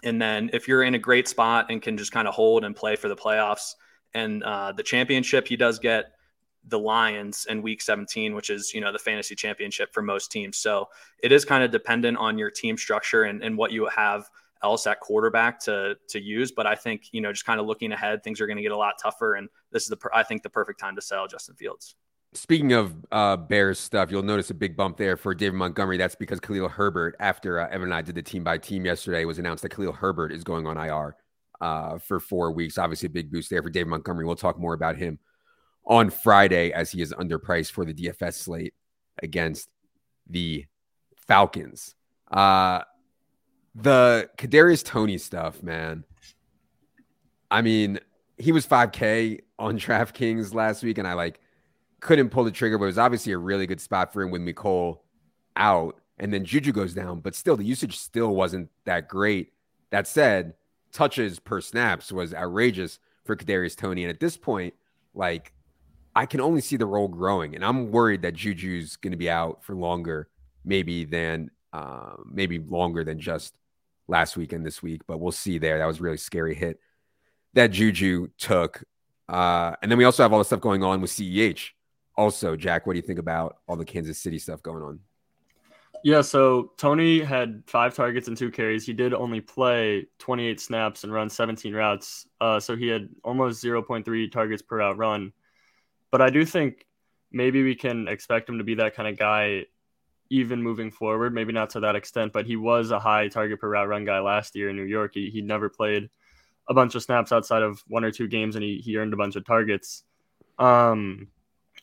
And 0.05 0.21
then 0.21 0.51
if 0.53 0.69
you're 0.69 0.83
in 0.83 0.95
a 0.95 0.99
great 0.99 1.27
spot 1.27 1.67
and 1.71 1.83
can 1.83 1.97
just 1.97 2.13
kind 2.13 2.29
of 2.29 2.35
hold 2.35 2.65
and 2.65 2.75
play 2.75 2.97
for 2.97 3.09
the 3.09 3.17
playoffs 3.17 3.73
and 4.15 4.43
uh, 4.43 4.73
the 4.73 4.83
championship, 4.83 5.49
he 5.49 5.57
does 5.57 5.79
get 5.79 6.13
the 6.65 6.79
Lions 6.79 7.47
in 7.49 7.63
week 7.63 7.83
17, 7.83 8.35
which 8.35 8.51
is, 8.51 8.73
you 8.75 8.81
know, 8.81 8.93
the 8.93 8.99
fantasy 8.99 9.35
championship 9.35 9.93
for 9.93 10.03
most 10.03 10.31
teams. 10.31 10.59
So 10.59 10.89
it 11.23 11.33
is 11.33 11.45
kind 11.45 11.65
of 11.65 11.71
dependent 11.71 12.19
on 12.19 12.39
your 12.39 12.51
team 12.51 12.77
structure 12.77 13.25
and, 13.25 13.43
and 13.43 13.57
what 13.57 13.73
you 13.73 13.87
have 13.87 14.29
else 14.63 14.87
at 14.87 15.01
quarterback 15.01 15.61
to 15.61 15.97
to 16.09 16.21
use. 16.21 16.53
But 16.53 16.67
I 16.67 16.75
think, 16.75 17.09
you 17.13 17.21
know, 17.21 17.33
just 17.33 17.47
kind 17.47 17.61
of 17.61 17.67
looking 17.67 17.93
ahead, 17.93 18.23
things 18.23 18.41
are 18.41 18.47
going 18.47 18.57
to 18.57 18.63
get 18.63 18.73
a 18.73 18.77
lot 18.77 18.95
tougher. 19.03 19.35
And 19.35 19.49
this 19.71 19.85
is 19.85 19.89
the, 19.89 19.99
I 20.13 20.23
think, 20.23 20.43
the 20.43 20.51
perfect 20.51 20.81
time 20.81 20.97
to 20.97 21.03
sell 21.03 21.27
Justin 21.27 21.55
Fields. 21.55 21.95
Speaking 22.35 22.73
of 22.73 22.95
uh, 23.11 23.37
Bears 23.37 23.79
stuff, 23.79 24.11
you'll 24.11 24.23
notice 24.23 24.51
a 24.51 24.55
big 24.55 24.77
bump 24.77 24.99
there 24.99 25.17
for 25.17 25.35
David 25.35 25.55
Montgomery. 25.55 25.97
That's 25.97 26.15
because 26.15 26.41
Khalil 26.41 26.69
Herbert, 26.69 27.17
after 27.21 27.59
uh, 27.59 27.69
Evan 27.69 27.85
and 27.85 27.95
I 27.95 28.03
did 28.03 28.15
the 28.15 28.23
team 28.23 28.45
by 28.45 28.59
team 28.59 28.85
yesterday, 28.85 29.25
was 29.25 29.39
announced 29.39 29.63
that 29.63 29.75
Khalil 29.75 29.93
Herbert 29.93 30.33
is 30.33 30.45
going 30.45 30.67
on 30.67 30.77
IR 30.77 31.17
uh, 31.61 31.99
for 31.99 32.21
four 32.21 32.53
weeks. 32.53 32.77
Obviously, 32.77 33.07
a 33.07 33.11
big 33.11 33.33
boost 33.33 33.49
there 33.49 33.63
for 33.63 33.71
David 33.71 33.89
Montgomery. 33.89 34.27
We'll 34.27 34.37
talk 34.37 34.59
more 34.59 34.75
about 34.75 34.97
him 34.97 35.19
on 35.87 36.11
Friday 36.11 36.71
as 36.71 36.93
he 36.93 37.01
is 37.01 37.15
underpriced 37.15 37.73
for 37.73 37.87
the 37.87 37.95
DFS 37.95 38.35
slate 38.35 38.75
against 39.23 39.71
the 40.29 40.67
Falcons. 41.27 41.95
Uh, 42.31 42.83
the 43.75 44.29
Kadarius 44.37 44.85
Toney 44.85 45.19
stuff, 45.19 45.63
man. 45.63 46.05
I 47.51 47.63
mean, 47.63 48.01
he 48.37 48.53
was 48.53 48.67
5K 48.67 49.41
on 49.59 49.79
DraftKings 49.79 50.53
last 50.53 50.83
week, 50.83 50.99
and 50.99 51.09
I 51.09 51.15
like 51.15 51.41
couldn't 52.01 52.31
pull 52.31 52.45
the 52.45 52.51
trigger, 52.51 52.79
but 52.79 52.85
it 52.85 52.89
was 52.89 52.99
obviously 52.99 53.33
a 53.33 53.39
really 53.39 53.67
good 53.67 53.81
spot 53.81 54.13
for 54.13 54.23
him 54.23 54.31
with 54.31 54.43
Mecole 54.43 54.99
out. 55.57 56.01
And 56.19 56.33
then 56.33 56.45
Juju 56.45 56.73
goes 56.73 56.95
down, 56.95 57.21
but 57.21 57.35
still 57.35 57.57
the 57.57 57.65
usage 57.65 57.97
still 57.97 58.35
wasn't 58.35 58.71
that 58.85 59.09
great. 59.09 59.53
That 59.91 60.07
said, 60.07 60.55
touches 60.93 61.39
per 61.39 61.61
snaps 61.61 62.11
was 62.11 62.35
outrageous 62.35 62.99
for 63.25 63.37
Kadarius 63.37 63.77
Toney. 63.77 64.05
And 64.05 64.11
at 64.11 64.21
this 64.21 64.37
point, 64.37 64.75
like 65.15 65.53
I 66.15 66.27
can 66.27 66.41
only 66.41 66.61
see 66.61 66.77
the 66.77 66.87
role 66.87 67.09
growing, 67.09 67.55
and 67.55 67.65
I'm 67.65 67.93
worried 67.93 68.23
that 68.23 68.35
Juju's 68.35 68.97
going 68.97 69.13
to 69.13 69.17
be 69.17 69.31
out 69.31 69.63
for 69.63 69.75
longer, 69.75 70.29
maybe 70.65 71.05
than 71.05 71.51
uh, 71.73 72.15
maybe 72.25 72.59
longer 72.59 73.05
than 73.05 73.21
just 73.21 73.55
last 74.09 74.37
week 74.37 74.53
and 74.53 74.65
this 74.65 74.83
week. 74.83 75.03
But 75.07 75.19
we'll 75.19 75.33
see. 75.33 75.59
There, 75.59 75.79
that 75.79 75.87
was 75.87 76.01
really 76.01 76.17
scary 76.17 76.55
hit 76.55 76.81
that 77.55 77.69
Juju 77.69 78.29
took. 78.39 78.83
Uh, 79.29 79.75
and 79.83 79.91
then 79.91 79.99
we 79.99 80.05
also 80.05 80.23
have 80.23 80.33
all 80.33 80.39
the 80.39 80.45
stuff 80.45 80.61
going 80.61 80.83
on 80.83 81.01
with 81.01 81.11
CEH 81.11 81.71
also, 82.19 82.57
Jack, 82.57 82.85
what 82.85 82.95
do 82.95 82.99
you 82.99 83.07
think 83.07 83.21
about 83.21 83.59
all 83.69 83.77
the 83.77 83.85
Kansas 83.85 84.19
City 84.19 84.41
stuff 84.41 84.61
going 84.61 84.83
on? 84.83 84.99
Yeah, 86.03 86.21
so 86.21 86.73
Toney 86.77 87.21
had 87.21 87.63
five 87.67 87.95
targets 87.95 88.27
and 88.27 88.37
two 88.37 88.51
carries. 88.51 88.85
He 88.85 88.93
did 88.93 89.15
only 89.15 89.41
play 89.41 90.07
28 90.19 90.61
snaps 90.61 91.05
and 91.05 91.13
run 91.13 91.31
17 91.31 91.73
routes. 91.73 92.27
Uh, 92.41 92.59
so 92.59 92.77
he 92.77 92.89
had 92.89 93.09
almost 93.23 93.63
0.3 93.63 94.33
targets 94.33 94.63
per 94.63 94.79
route 94.79 94.99
run. 94.99 95.33
But 96.11 96.21
I 96.21 96.31
do 96.31 96.45
think 96.45 96.87
maybe 97.31 97.63
we 97.63 97.77
can 97.77 98.09
expect 98.09 98.49
him 98.49 98.59
to 98.59 98.65
be 98.65 98.75
that 98.75 98.97
kind 98.97 99.09
of 99.09 99.17
guy 99.17 99.67
even 100.29 100.61
moving 100.61 100.91
forward. 100.91 101.33
Maybe 101.33 101.53
not 101.53 101.71
to 101.71 101.81
that 101.81 101.95
extent, 101.95 102.33
but 102.33 102.47
he 102.47 102.57
was 102.57 102.91
a 102.91 102.99
high 102.99 103.29
target 103.29 103.61
per 103.61 103.69
route 103.69 103.89
run 103.89 104.05
guy 104.05 104.19
last 104.19 104.57
year 104.57 104.71
in 104.71 104.77
New 104.77 104.83
York. 104.83 105.13
He, 105.15 105.31
he 105.31 105.41
never 105.41 105.69
played 105.69 106.11
a 106.69 106.75
bunch 106.75 106.97
of 106.97 107.03
snaps 107.03 107.31
outside 107.31 107.63
of 107.63 107.83
one 107.87 108.05
or 108.05 108.11
two 108.11 108.27
games 108.27 108.57
and 108.57 108.65
he, 108.65 108.79
he 108.79 108.97
earned 108.97 109.13
a 109.13 109.17
bunch 109.17 109.37
of 109.37 109.45
targets. 109.45 110.03
Um, 110.59 111.29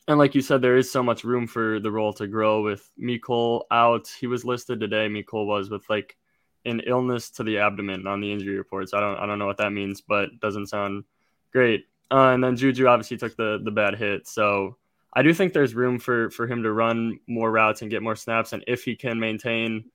and 0.08 0.18
like 0.18 0.34
you 0.34 0.40
said, 0.40 0.62
there 0.62 0.76
is 0.76 0.90
so 0.90 1.02
much 1.02 1.24
room 1.24 1.46
for 1.46 1.80
the 1.80 1.90
role 1.90 2.12
to 2.14 2.26
grow 2.26 2.62
with 2.62 2.88
Mecole 3.00 3.62
out. 3.70 4.08
He 4.08 4.26
was 4.26 4.44
listed 4.44 4.78
today. 4.78 5.08
Mecole 5.08 5.46
was 5.46 5.68
with 5.68 5.88
like 5.90 6.16
an 6.64 6.80
illness 6.86 7.30
to 7.30 7.42
the 7.42 7.58
abdomen 7.58 8.06
on 8.06 8.20
the 8.20 8.32
injury 8.32 8.56
reports. 8.56 8.94
I 8.94 9.00
don't 9.00 9.18
I 9.18 9.26
don't 9.26 9.38
know 9.38 9.46
what 9.46 9.58
that 9.58 9.72
means, 9.72 10.00
but 10.00 10.38
doesn't 10.40 10.68
sound 10.68 11.04
great. 11.52 11.86
Uh, 12.10 12.30
and 12.30 12.42
then 12.42 12.56
Juju 12.56 12.86
obviously 12.86 13.16
took 13.16 13.36
the 13.36 13.60
the 13.62 13.70
bad 13.70 13.96
hit. 13.96 14.28
So 14.28 14.76
I 15.12 15.22
do 15.22 15.34
think 15.34 15.52
there's 15.52 15.74
room 15.74 15.98
for 15.98 16.30
for 16.30 16.46
him 16.46 16.62
to 16.62 16.72
run 16.72 17.18
more 17.26 17.50
routes 17.50 17.82
and 17.82 17.90
get 17.90 18.02
more 18.02 18.16
snaps. 18.16 18.52
And 18.52 18.62
if 18.68 18.84
he 18.84 18.94
can 18.94 19.18
maintain 19.18 19.86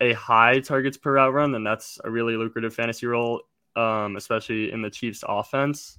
a 0.00 0.14
high 0.14 0.60
targets 0.60 0.96
per 0.96 1.14
route 1.14 1.32
run, 1.32 1.52
then 1.52 1.64
that's 1.64 1.98
a 2.04 2.10
really 2.10 2.36
lucrative 2.36 2.74
fantasy 2.74 3.06
role, 3.06 3.42
um, 3.76 4.16
especially 4.16 4.72
in 4.72 4.80
the 4.80 4.90
Chiefs 4.90 5.22
offense. 5.26 5.98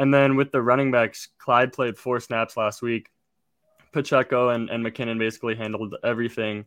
And 0.00 0.14
then 0.14 0.34
with 0.34 0.50
the 0.50 0.62
running 0.62 0.90
backs, 0.90 1.28
Clyde 1.36 1.74
played 1.74 1.98
four 1.98 2.20
snaps 2.20 2.56
last 2.56 2.80
week. 2.80 3.10
Pacheco 3.92 4.48
and, 4.48 4.70
and 4.70 4.82
McKinnon 4.82 5.18
basically 5.18 5.54
handled 5.54 5.94
everything. 6.02 6.64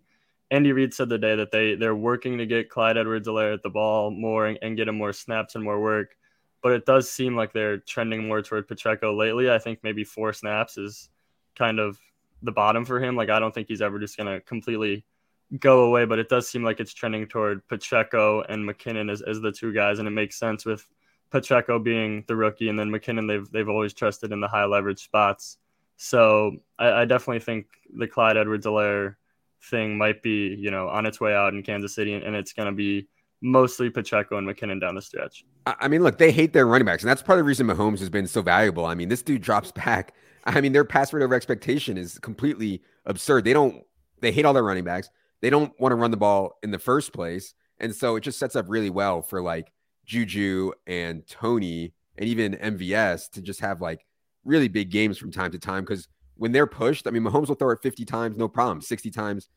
Andy 0.51 0.71
Reid 0.71 0.93
said 0.93 1.09
today 1.09 1.35
that 1.37 1.51
they 1.51 1.73
they're 1.73 1.95
working 1.95 2.37
to 2.37 2.45
get 2.45 2.69
Clyde 2.69 2.95
Edwards-Helaire 2.95 3.55
at 3.55 3.63
the 3.63 3.71
ball 3.71 4.11
more 4.11 4.45
and, 4.45 4.59
and 4.61 4.77
get 4.77 4.87
him 4.87 4.99
more 4.99 5.13
snaps 5.13 5.55
and 5.55 5.63
more 5.63 5.81
work. 5.81 6.15
But 6.61 6.73
it 6.73 6.85
does 6.85 7.09
seem 7.09 7.35
like 7.35 7.53
they're 7.53 7.79
trending 7.79 8.27
more 8.27 8.43
toward 8.43 8.67
Pacheco 8.67 9.15
lately. 9.15 9.49
I 9.49 9.57
think 9.57 9.79
maybe 9.81 10.03
four 10.03 10.31
snaps 10.31 10.77
is 10.77 11.09
kind 11.55 11.79
of 11.79 11.99
the 12.43 12.51
bottom 12.51 12.85
for 12.85 13.03
him. 13.03 13.15
Like 13.15 13.31
I 13.31 13.39
don't 13.39 13.51
think 13.51 13.67
he's 13.67 13.81
ever 13.81 13.97
just 13.97 14.15
gonna 14.15 14.41
completely 14.41 15.05
go 15.59 15.85
away, 15.85 16.05
but 16.05 16.19
it 16.19 16.29
does 16.29 16.47
seem 16.47 16.63
like 16.63 16.79
it's 16.79 16.93
trending 16.93 17.25
toward 17.25 17.67
Pacheco 17.67 18.43
and 18.43 18.63
McKinnon 18.63 19.11
as, 19.11 19.23
as 19.23 19.41
the 19.41 19.51
two 19.51 19.73
guys, 19.73 19.97
and 19.97 20.07
it 20.07 20.11
makes 20.11 20.37
sense 20.37 20.65
with 20.65 20.87
Pacheco 21.33 21.79
being 21.79 22.23
the 22.27 22.35
rookie, 22.35 22.69
and 22.69 22.77
then 22.77 22.91
McKinnon 22.91 23.27
they've 23.27 23.49
they've 23.51 23.67
always 23.67 23.91
trusted 23.91 24.31
in 24.31 24.39
the 24.39 24.47
high 24.47 24.65
leverage 24.65 25.03
spots. 25.03 25.57
So 25.97 26.57
I, 26.77 27.01
I 27.01 27.05
definitely 27.05 27.39
think 27.39 27.65
the 27.97 28.07
Clyde 28.07 28.37
Edwards-Helaire 28.37 29.15
thing 29.63 29.97
might 29.97 30.21
be 30.21 30.55
you 30.59 30.69
know 30.69 30.87
on 30.89 31.07
its 31.07 31.19
way 31.19 31.33
out 31.33 31.55
in 31.55 31.63
Kansas 31.63 31.95
City, 31.95 32.13
and, 32.13 32.23
and 32.23 32.35
it's 32.35 32.53
going 32.53 32.67
to 32.67 32.71
be 32.71 33.07
mostly 33.41 33.89
Pacheco 33.89 34.37
and 34.37 34.47
McKinnon 34.47 34.79
down 34.79 34.93
the 34.93 35.01
stretch. 35.01 35.43
I 35.65 35.87
mean, 35.87 36.03
look, 36.03 36.19
they 36.19 36.31
hate 36.31 36.53
their 36.53 36.67
running 36.67 36.85
backs, 36.85 37.01
and 37.01 37.09
that's 37.09 37.23
part 37.23 37.39
of 37.39 37.43
the 37.43 37.47
reason 37.47 37.65
Mahomes 37.65 37.99
has 37.99 38.11
been 38.11 38.27
so 38.27 38.43
valuable. 38.43 38.85
I 38.85 38.93
mean, 38.93 39.09
this 39.09 39.23
dude 39.23 39.41
drops 39.41 39.71
back. 39.71 40.13
I 40.45 40.61
mean, 40.61 40.71
their 40.71 40.85
pass 40.85 41.11
rate 41.13 41.23
over 41.23 41.33
expectation 41.33 41.97
is 41.97 42.19
completely 42.19 42.83
absurd. 43.07 43.43
They 43.43 43.53
don't. 43.53 43.83
They 44.21 44.31
hate 44.31 44.45
all 44.45 44.53
their 44.53 44.63
running 44.63 44.83
backs. 44.83 45.09
They 45.41 45.49
don't 45.49 45.73
want 45.79 45.93
to 45.93 45.95
run 45.95 46.11
the 46.11 46.17
ball 46.17 46.59
in 46.61 46.69
the 46.69 46.79
first 46.79 47.11
place, 47.11 47.55
and 47.79 47.95
so 47.95 48.17
it 48.17 48.21
just 48.21 48.37
sets 48.37 48.55
up 48.55 48.65
really 48.69 48.91
well 48.91 49.23
for 49.23 49.41
like 49.41 49.71
Juju 50.05 50.71
and 50.87 51.25
Toney 51.27 51.93
and 52.17 52.27
even 52.27 52.53
MVS 52.53 53.29
to 53.31 53.41
just 53.41 53.59
have 53.61 53.81
like 53.81 54.05
really 54.45 54.67
big 54.67 54.89
games 54.89 55.17
from 55.17 55.31
time 55.31 55.51
to 55.51 55.59
time 55.59 55.83
because 55.83 56.07
when 56.35 56.51
they're 56.51 56.67
pushed, 56.67 57.07
I 57.07 57.11
mean, 57.11 57.23
Mahomes 57.23 57.47
will 57.47 57.55
throw 57.55 57.71
it 57.71 57.79
50 57.81 58.05
times, 58.05 58.37
no 58.37 58.47
problem, 58.47 58.81
60 58.81 59.11
times, 59.11 59.49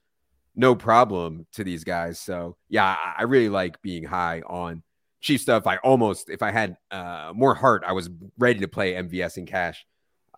no 0.54 0.74
problem 0.74 1.46
to 1.52 1.64
these 1.64 1.84
guys. 1.84 2.18
So, 2.18 2.56
yeah, 2.68 2.96
I 3.16 3.22
really 3.24 3.48
like 3.48 3.80
being 3.82 4.04
high 4.04 4.42
on 4.46 4.82
Chief 5.20 5.40
stuff. 5.40 5.66
I 5.66 5.78
almost, 5.78 6.30
if 6.30 6.42
I 6.42 6.50
had 6.50 6.76
uh, 6.90 7.32
more 7.34 7.54
heart, 7.54 7.82
I 7.86 7.92
was 7.92 8.08
ready 8.38 8.60
to 8.60 8.68
play 8.68 8.92
MVS 8.92 9.38
in 9.38 9.46
cash 9.46 9.84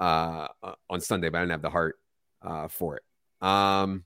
uh, 0.01 0.49
uh, 0.63 0.75
on 0.89 1.01
Sunday, 1.01 1.29
but 1.29 1.39
I 1.39 1.41
didn't 1.43 1.51
have 1.51 1.63
the 1.63 1.71
heart 1.71 1.97
uh, 2.41 2.69
for 2.69 2.97
it. 2.97 3.03
Um, 3.47 4.05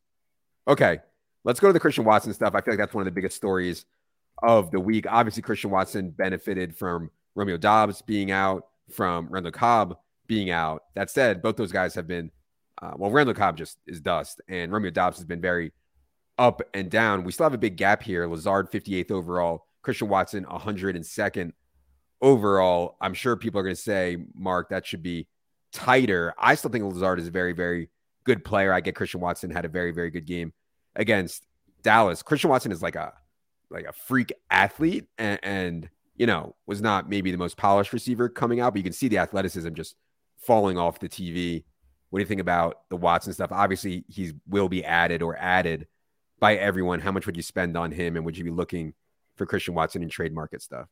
okay, 0.67 0.99
let's 1.45 1.61
go 1.61 1.69
to 1.69 1.73
the 1.73 1.81
Christian 1.81 2.05
Watson 2.05 2.33
stuff. 2.33 2.55
I 2.55 2.63
feel 2.63 2.73
like 2.73 2.79
that's 2.79 2.95
one 2.95 3.03
of 3.03 3.05
the 3.07 3.13
biggest 3.15 3.37
stories 3.37 3.85
of 4.43 4.71
the 4.71 4.81
week. 4.81 5.07
Obviously, 5.09 5.43
Christian 5.43 5.71
Watson 5.71 6.11
benefited 6.11 6.77
from 6.77 7.11
Romeo 7.35 7.57
Doubs 7.57 8.03
being 8.03 8.31
out, 8.31 8.67
from 8.91 9.29
Randall 9.31 9.53
Cobb 9.53 9.97
being 10.27 10.51
out. 10.51 10.83
That 10.95 11.11
said, 11.11 11.43
both 11.43 11.57
those 11.57 11.73
guys 11.73 11.95
have 11.95 12.07
been, 12.07 12.31
uh, 12.81 12.93
well, 12.97 13.11
Randall 13.11 13.35
Cobb 13.35 13.57
just 13.57 13.79
is 13.87 14.01
dust, 14.01 14.41
and 14.49 14.73
Romeo 14.73 14.91
Doubs 14.91 15.19
has 15.19 15.25
been 15.25 15.41
very 15.41 15.73
up 16.39 16.63
and 16.75 16.91
down. 16.91 17.25
We 17.25 17.33
still 17.33 17.45
have 17.45 17.55
a 17.55 17.59
big 17.59 17.77
gap 17.77 18.03
here. 18.03 18.27
Lazard, 18.27 18.71
58th 18.71 19.11
overall, 19.11 19.67
Christian 19.83 20.09
Watson, 20.09 20.45
102nd 20.45 21.53
overall. 22.21 22.97
I'm 23.01 23.15
sure 23.15 23.37
people 23.37 23.61
are 23.61 23.65
going 23.65 23.77
to 23.77 23.81
say, 23.81 24.17
Mark, 24.35 24.71
that 24.71 24.87
should 24.87 25.03
be 25.03 25.29
tighter. 25.73 26.35
I 26.39 26.55
still 26.55 26.71
think 26.71 26.85
Lazard 26.85 27.21
is 27.21 27.29
a 27.29 27.31
very, 27.31 27.53
very 27.53 27.91
good 28.25 28.45
player. 28.45 28.73
I 28.73 28.81
get 28.81 28.95
Christian 28.95 29.21
Watson 29.21 29.51
had 29.51 29.65
a 29.65 29.69
very, 29.69 29.93
very 29.93 30.11
good 30.11 30.27
game 30.27 30.53
against 30.97 31.47
Dallas. 31.83 32.23
Christian 32.23 32.51
Watson 32.51 32.73
is 32.73 32.83
like 32.83 32.97
a 32.97 33.13
like 33.73 33.87
a 33.87 33.93
freak 33.93 34.33
athlete 34.51 35.07
and, 35.19 35.41
and, 35.43 35.89
you 36.15 36.27
know 36.27 36.55
was 36.67 36.81
not 36.81 37.09
maybe 37.09 37.31
the 37.31 37.39
most 37.39 37.57
polished 37.57 37.93
receiver 37.93 38.29
coming 38.29 38.61
out, 38.61 38.73
but 38.73 38.79
you 38.79 38.85
can 38.85 38.93
see 38.93 39.09
the 39.09 39.19
athleticism 39.19 39.75
just 39.75 39.97
falling 40.39 40.79
off 40.79 41.01
the 41.01 41.09
TV. 41.09 41.65
What 42.11 42.19
do 42.19 42.23
you 42.23 42.29
think 42.29 42.41
about 42.41 42.89
the 42.91 42.97
Watson 42.97 43.33
stuff? 43.33 43.51
Obviously, 43.51 44.05
he 44.09 44.33
will 44.47 44.69
be 44.69 44.85
added 44.85 45.23
or 45.23 45.37
added 45.37 45.87
by 46.39 46.57
everyone. 46.57 47.01
How 47.01 47.13
much 47.13 47.27
would 47.27 47.37
you 47.37 47.43
spend 47.43 47.77
on 47.77 47.91
him, 47.91 48.17
and 48.17 48.25
would 48.25 48.37
you 48.37 48.45
be 48.45 48.51
looking 48.51 48.95
for 49.37 49.47
Christian 49.47 49.75
Watson 49.75 50.03
in 50.03 50.09
trade 50.09 50.35
market 50.35 50.63
stuff? 50.63 50.89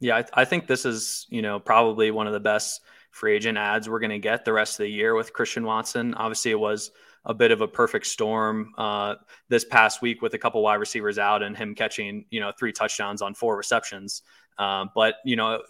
Yeah, 0.00 0.16
I, 0.16 0.42
I 0.42 0.44
think 0.44 0.66
this 0.66 0.84
is 0.84 1.26
you 1.30 1.40
know 1.40 1.60
probably 1.60 2.10
one 2.10 2.26
of 2.26 2.32
the 2.32 2.40
best 2.40 2.80
free 3.12 3.36
agent 3.36 3.56
ads 3.56 3.88
we're 3.88 4.00
going 4.00 4.10
to 4.10 4.18
get 4.18 4.44
the 4.44 4.52
rest 4.52 4.80
of 4.80 4.84
the 4.84 4.90
year 4.90 5.14
with 5.14 5.32
Christian 5.32 5.64
Watson. 5.64 6.14
Obviously, 6.14 6.50
it 6.50 6.58
was 6.58 6.90
a 7.26 7.34
bit 7.34 7.50
of 7.50 7.60
a 7.60 7.68
perfect 7.68 8.06
storm 8.06 8.72
uh, 8.76 9.14
this 9.48 9.64
past 9.64 10.02
week 10.02 10.22
with 10.22 10.34
a 10.34 10.38
couple 10.38 10.62
wide 10.62 10.74
receivers 10.74 11.18
out 11.18 11.42
and 11.42 11.56
him 11.56 11.74
catching 11.74 12.24
you 12.30 12.40
know 12.40 12.52
three 12.58 12.72
touchdowns 12.72 13.22
on 13.22 13.34
four 13.34 13.56
receptions. 13.56 14.22
Um, 14.58 14.90
but 14.94 15.16
you 15.24 15.36
know, 15.36 15.62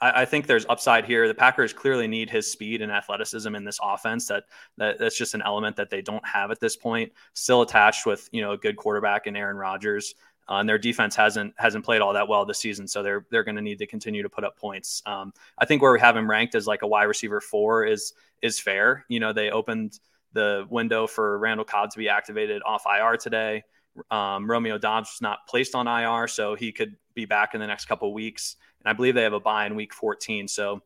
I, 0.00 0.22
I, 0.22 0.24
think 0.24 0.46
there's 0.46 0.66
upside 0.68 1.04
here. 1.04 1.26
The 1.26 1.34
Packers 1.34 1.72
clearly 1.72 2.06
need 2.06 2.30
his 2.30 2.50
speed 2.50 2.82
and 2.82 2.92
athleticism 2.92 3.54
in 3.54 3.64
this 3.64 3.80
offense. 3.82 4.26
That, 4.28 4.44
that 4.76 4.98
that's 4.98 5.16
just 5.18 5.34
an 5.34 5.42
element 5.42 5.76
that 5.76 5.90
they 5.90 6.02
don't 6.02 6.26
have 6.26 6.50
at 6.50 6.60
this 6.60 6.76
point. 6.76 7.12
Still 7.34 7.62
attached 7.62 8.06
with 8.06 8.28
you 8.32 8.40
know 8.42 8.52
a 8.52 8.58
good 8.58 8.76
quarterback 8.76 9.26
in 9.26 9.36
Aaron 9.36 9.56
Rodgers. 9.56 10.14
uh, 10.48 10.56
and 10.56 10.68
their 10.68 10.78
defense 10.78 11.14
hasn't 11.16 11.54
hasn't 11.58 11.84
played 11.84 12.00
all 12.00 12.12
that 12.12 12.28
well 12.28 12.44
this 12.44 12.58
season. 12.58 12.86
So 12.86 13.02
they're 13.02 13.26
they're 13.30 13.44
going 13.44 13.56
to 13.56 13.62
need 13.62 13.78
to 13.78 13.86
continue 13.86 14.22
to 14.22 14.28
put 14.28 14.44
up 14.44 14.56
points. 14.56 15.02
Um, 15.06 15.32
I 15.58 15.64
think 15.64 15.82
where 15.82 15.92
we 15.92 16.00
have 16.00 16.16
him 16.16 16.28
ranked 16.28 16.54
as 16.54 16.66
like 16.66 16.82
a 16.82 16.86
wide 16.86 17.04
receiver 17.04 17.40
four 17.40 17.84
is 17.84 18.14
is 18.42 18.58
fair. 18.58 19.04
You 19.08 19.20
know, 19.20 19.32
they 19.32 19.50
opened 19.50 19.98
the 20.32 20.66
window 20.68 21.06
for 21.06 21.38
Randall 21.38 21.64
Cobb 21.64 21.90
to 21.90 21.98
be 21.98 22.08
activated 22.08 22.62
off 22.64 22.84
IR 22.86 23.16
today. 23.16 23.64
Um, 24.10 24.48
Romeo 24.48 24.78
Doubs 24.78 25.14
was 25.14 25.20
not 25.20 25.46
placed 25.48 25.74
on 25.74 25.86
IR, 25.86 26.28
so 26.28 26.54
he 26.54 26.72
could 26.72 26.96
be 27.14 27.24
back 27.24 27.54
in 27.54 27.60
the 27.60 27.66
next 27.66 27.86
couple 27.86 28.12
weeks. 28.12 28.56
And 28.80 28.90
I 28.90 28.92
believe 28.92 29.14
they 29.14 29.22
have 29.22 29.32
a 29.32 29.40
buy 29.40 29.66
in 29.66 29.74
week 29.74 29.92
14. 29.92 30.48
So, 30.48 30.82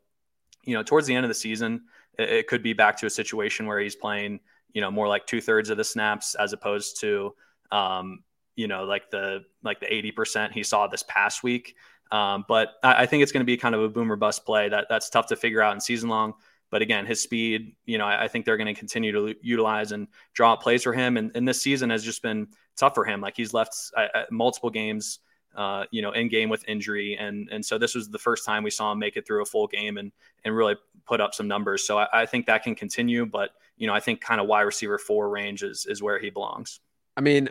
you 0.65 0.75
know, 0.75 0.83
towards 0.83 1.07
the 1.07 1.15
end 1.15 1.25
of 1.25 1.29
the 1.29 1.35
season, 1.35 1.83
it, 2.19 2.29
it 2.31 2.47
could 2.47 2.63
be 2.63 2.73
back 2.73 2.97
to 2.99 3.07
a 3.07 3.11
situation 3.11 3.67
where 3.67 3.81
he's 3.81 3.97
playing, 3.97 4.41
you 4.73 4.81
know, 4.81 4.91
more 4.91 5.09
like 5.09 5.27
two 5.27 5.41
thirds 5.41 5.71
of 5.71 5.77
the 5.77 5.85
snaps 5.85 6.35
as 6.35 6.53
opposed 6.53 7.01
to, 7.01 7.35
um, 7.71 8.23
you 8.57 8.69
know, 8.69 8.85
like 8.85 9.11
the 9.11 9.45
like 9.63 9.81
the 9.81 9.87
80% 9.87 10.53
he 10.53 10.63
saw 10.63 10.87
this 10.87 11.05
past 11.07 11.43
week. 11.43 11.75
Um, 12.11 12.45
but 12.47 12.75
I, 12.83 13.03
I 13.03 13.07
think 13.07 13.23
it's 13.23 13.33
going 13.33 13.41
to 13.41 13.47
be 13.47 13.57
kind 13.57 13.75
of 13.75 13.83
a 13.83 13.89
boomer 13.89 14.17
bust 14.17 14.45
play 14.45 14.69
that 14.69 14.87
that's 14.89 15.11
tough 15.11 15.27
to 15.27 15.37
figure 15.37 15.63
out 15.63 15.75
in 15.75 15.81
season 15.81 16.09
long. 16.09 16.35
But 16.73 16.81
again, 16.81 17.05
his 17.05 17.21
speed, 17.21 17.77
you 17.85 17.99
know, 17.99 18.07
I, 18.07 18.25
I 18.25 18.29
think 18.29 18.47
they're 18.47 18.57
going 18.57 18.75
to 18.75 18.79
continue 18.79 19.13
to 19.13 19.39
utilize 19.43 19.93
and 19.93 20.09
draw 20.33 20.55
up 20.55 20.63
plays 20.63 20.83
for 20.83 20.95
him. 20.95 21.19
And, 21.19 21.31
and, 21.35 21.47
this 21.47 21.61
season 21.61 21.91
has 21.91 22.03
just 22.03 22.23
been 22.23 22.49
tough 22.77 22.95
for 22.95 23.05
him. 23.05 23.21
Like 23.21 23.37
he's 23.37 23.53
left 23.53 23.77
uh, 23.95 24.23
multiple 24.31 24.71
games, 24.71 25.19
uh, 25.55 25.85
you 25.91 26.01
know, 26.01 26.13
in 26.13 26.31
game 26.31 26.49
with 26.49 26.67
injury, 26.67 27.15
and 27.21 27.47
and 27.53 27.63
so 27.65 27.77
this 27.77 27.95
was 27.95 28.09
the 28.09 28.19
first 28.19 28.47
time 28.47 28.63
we 28.63 28.71
saw 28.71 28.91
him 28.91 28.99
make 28.99 29.19
it 29.19 29.27
through 29.27 29.43
a 29.43 29.45
full 29.45 29.67
game 29.67 29.99
and 29.99 30.13
and 30.47 30.57
really 30.57 30.75
put 31.07 31.21
up 31.21 31.35
some 31.35 31.47
numbers. 31.47 31.87
So 31.87 31.99
I, 31.99 32.23
I 32.23 32.27
think 32.27 32.47
that 32.47 32.63
can 32.63 32.75
continue. 32.75 33.27
But 33.27 33.51
you 33.77 33.87
know, 33.87 33.93
I 33.93 34.01
think 34.01 34.23
kind 34.23 34.41
of 34.41 34.47
wide 34.47 34.63
receiver 34.63 34.97
four 34.97 35.29
range 35.29 35.63
is 35.63 35.85
is 35.85 36.03
where 36.03 36.19
he 36.19 36.31
belongs. 36.31 36.81
I 37.19 37.21
mean, 37.21 37.51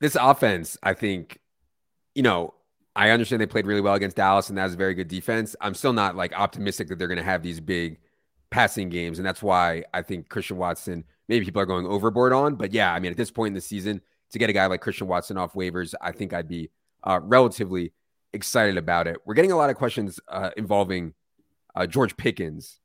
this 0.00 0.16
offense, 0.18 0.78
I 0.82 0.94
think, 0.94 1.40
you 2.14 2.22
know, 2.22 2.54
I 2.96 3.10
understand 3.10 3.42
they 3.42 3.46
played 3.46 3.66
really 3.66 3.82
well 3.82 3.94
against 3.94 4.16
Dallas, 4.16 4.48
and 4.48 4.56
that 4.56 4.64
was 4.64 4.72
a 4.72 4.78
very 4.78 4.94
good 4.94 5.08
defense. 5.08 5.54
I'm 5.60 5.74
still 5.74 5.92
not 5.92 6.16
like 6.16 6.32
optimistic 6.32 6.88
that 6.88 6.98
they're 6.98 7.06
going 7.06 7.18
to 7.18 7.22
have 7.22 7.42
these 7.42 7.60
big 7.60 7.98
passing 8.50 8.88
games. 8.88 9.18
And 9.18 9.26
that's 9.26 9.42
why 9.42 9.84
I 9.94 10.02
think 10.02 10.28
Christian 10.28 10.56
Watson, 10.56 11.04
maybe 11.28 11.44
people 11.44 11.62
are 11.62 11.66
going 11.66 11.86
overboard 11.86 12.32
on. 12.32 12.56
But 12.56 12.72
yeah, 12.72 12.92
I 12.92 12.98
mean, 13.00 13.10
at 13.10 13.16
this 13.16 13.30
point 13.30 13.48
in 13.48 13.54
the 13.54 13.60
season, 13.60 14.00
to 14.30 14.38
get 14.38 14.50
a 14.50 14.52
guy 14.52 14.66
like 14.66 14.80
Christian 14.80 15.08
Watson 15.08 15.36
off 15.36 15.54
waivers, 15.54 15.94
I 16.00 16.12
think 16.12 16.32
I'd 16.32 16.48
be 16.48 16.70
uh, 17.04 17.20
relatively 17.22 17.92
excited 18.32 18.76
about 18.76 19.06
it. 19.06 19.18
We're 19.24 19.34
getting 19.34 19.52
a 19.52 19.56
lot 19.56 19.70
of 19.70 19.76
questions 19.76 20.20
uh, 20.28 20.50
involving 20.56 21.14
uh, 21.74 21.86
George 21.86 22.16
Pickens, 22.16 22.80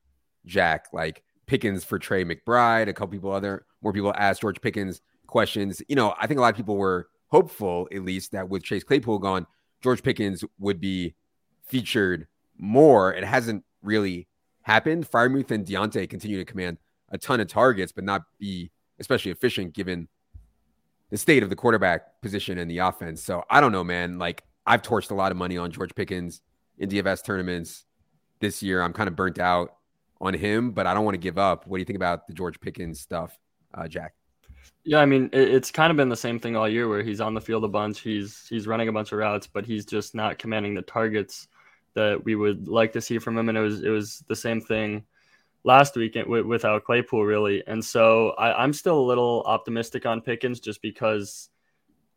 Jack, 0.46 0.88
like 0.94 1.24
Pickens 1.46 1.84
for 1.84 2.00
Trey 2.00 2.24
McBride. 2.24 2.88
A 2.88 2.94
couple 2.94 3.10
people 3.10 3.32
other 3.32 3.66
more 3.82 3.94
people 3.94 4.14
asked 4.16 4.42
George 4.42 4.62
Pickens 4.62 5.02
questions. 5.28 5.82
You 5.88 5.96
know, 5.96 6.16
I 6.20 6.28
think 6.28 6.40
a 6.40 6.42
lot 6.42 6.54
of 6.54 6.58
people 6.58 6.78
were 6.78 7.10
hopeful, 7.28 7.88
at 7.94 8.04
least, 8.04 8.32
that 8.32 8.50
with 8.50 8.64
Chase 8.64 8.84
Claypool 8.84 9.20
gone, 9.20 9.46
George 9.82 10.02
Pickens 10.02 10.44
would 10.60 10.80
be 10.80 11.16
featured 11.64 12.28
more. 12.58 13.14
It 13.14 13.24
hasn't 13.24 13.64
really 13.84 14.28
happened. 14.66 15.10
Freiermuth 15.10 15.52
and 15.52 15.66
Diontae 15.66 16.10
continue 16.10 16.38
to 16.38 16.46
command 16.46 16.78
a 17.10 17.18
ton 17.18 17.40
of 17.40 17.48
targets, 17.48 17.92
but 17.92 18.04
not 18.04 18.24
be 18.40 18.72
especially 19.00 19.32
efficient 19.32 19.74
given 19.74 20.08
the 21.12 21.18
state 21.18 21.44
of 21.44 21.50
the 21.50 21.56
quarterback 21.56 22.22
position 22.22 22.58
and 22.58 22.70
the 22.70 22.80
offense. 22.80 23.22
So 23.22 23.44
I 23.50 23.62
don't 23.62 23.72
know, 23.72 23.84
man. 23.84 24.18
Like 24.18 24.44
I've 24.66 24.82
torched 24.82 25.12
a 25.12 25.14
lot 25.14 25.32
of 25.32 25.38
money 25.38 25.58
on 25.58 25.72
George 25.72 25.94
Pickens 25.94 26.42
in 26.80 26.90
DFS 26.90 27.24
tournaments 27.24 27.86
this 28.40 28.64
year. 28.64 28.82
I'm 28.82 28.92
kind 28.92 29.08
of 29.08 29.16
burnt 29.16 29.38
out 29.38 29.76
on 30.20 30.34
him, 30.34 30.72
but 30.72 30.88
I 30.88 30.96
don't 30.96 31.06
want 31.06 31.14
to 31.14 31.20
give 31.20 31.38
up. 31.38 31.68
What 31.68 31.78
do 31.78 31.82
you 31.82 31.86
think 31.86 31.98
about 31.98 32.26
the 32.26 32.34
George 32.34 32.60
Pickens 32.60 33.00
stuff, 33.00 33.38
uh, 33.76 33.88
Jack? 33.88 34.16
Yeah, 34.84 35.00
I 35.00 35.06
mean, 35.06 35.30
it's 35.32 35.70
kind 35.70 35.92
of 35.92 35.98
been 35.98 36.10
the 36.10 36.16
same 36.16 36.40
thing 36.40 36.56
all 36.56 36.68
year, 36.68 36.88
where 36.88 37.04
he's 37.04 37.22
on 37.22 37.36
the 37.36 37.42
field 37.42 37.64
a 37.64 37.68
bunch, 37.68 38.00
he's 38.02 38.48
he's 38.48 38.66
running 38.66 38.88
a 38.88 38.92
bunch 38.92 39.12
of 39.12 39.20
routes, 39.20 39.46
but 39.46 39.66
he's 39.66 39.86
just 39.86 40.16
not 40.16 40.40
commanding 40.40 40.74
the 40.74 40.82
targets 40.82 41.48
that 41.96 42.24
we 42.24 42.36
would 42.36 42.68
like 42.68 42.94
to 42.94 43.02
see 43.02 43.18
from 43.18 43.38
him. 43.38 43.50
And 43.50 43.58
it 43.58 43.62
was 43.62 43.84
it 43.84 43.90
was 43.90 44.24
the 44.28 44.36
same 44.36 44.62
thing 44.62 45.04
last 45.64 45.96
week 45.96 46.16
without 46.28 46.84
Claypool, 46.84 47.26
really. 47.26 47.64
And 47.66 47.84
so 47.84 48.30
I, 48.32 48.64
I'm 48.64 48.72
still 48.72 49.00
a 49.00 49.10
little 49.10 49.44
optimistic 49.48 50.06
on 50.06 50.22
Pickens 50.22 50.60
just 50.60 50.82
because 50.82 51.50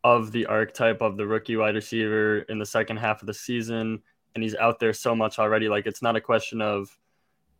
of 0.04 0.30
the 0.30 0.46
archetype 0.46 1.00
of 1.00 1.16
the 1.16 1.26
rookie 1.26 1.56
wide 1.56 1.74
receiver 1.74 2.40
in 2.40 2.58
the 2.58 2.66
second 2.66 2.98
half 2.98 3.22
of 3.22 3.26
the 3.26 3.34
season. 3.34 4.02
And 4.34 4.44
he's 4.44 4.54
out 4.54 4.78
there 4.78 4.92
so 4.92 5.16
much 5.16 5.38
already. 5.38 5.68
Like 5.68 5.86
it's 5.86 6.02
not 6.02 6.14
a 6.14 6.20
question 6.20 6.60
of 6.60 6.96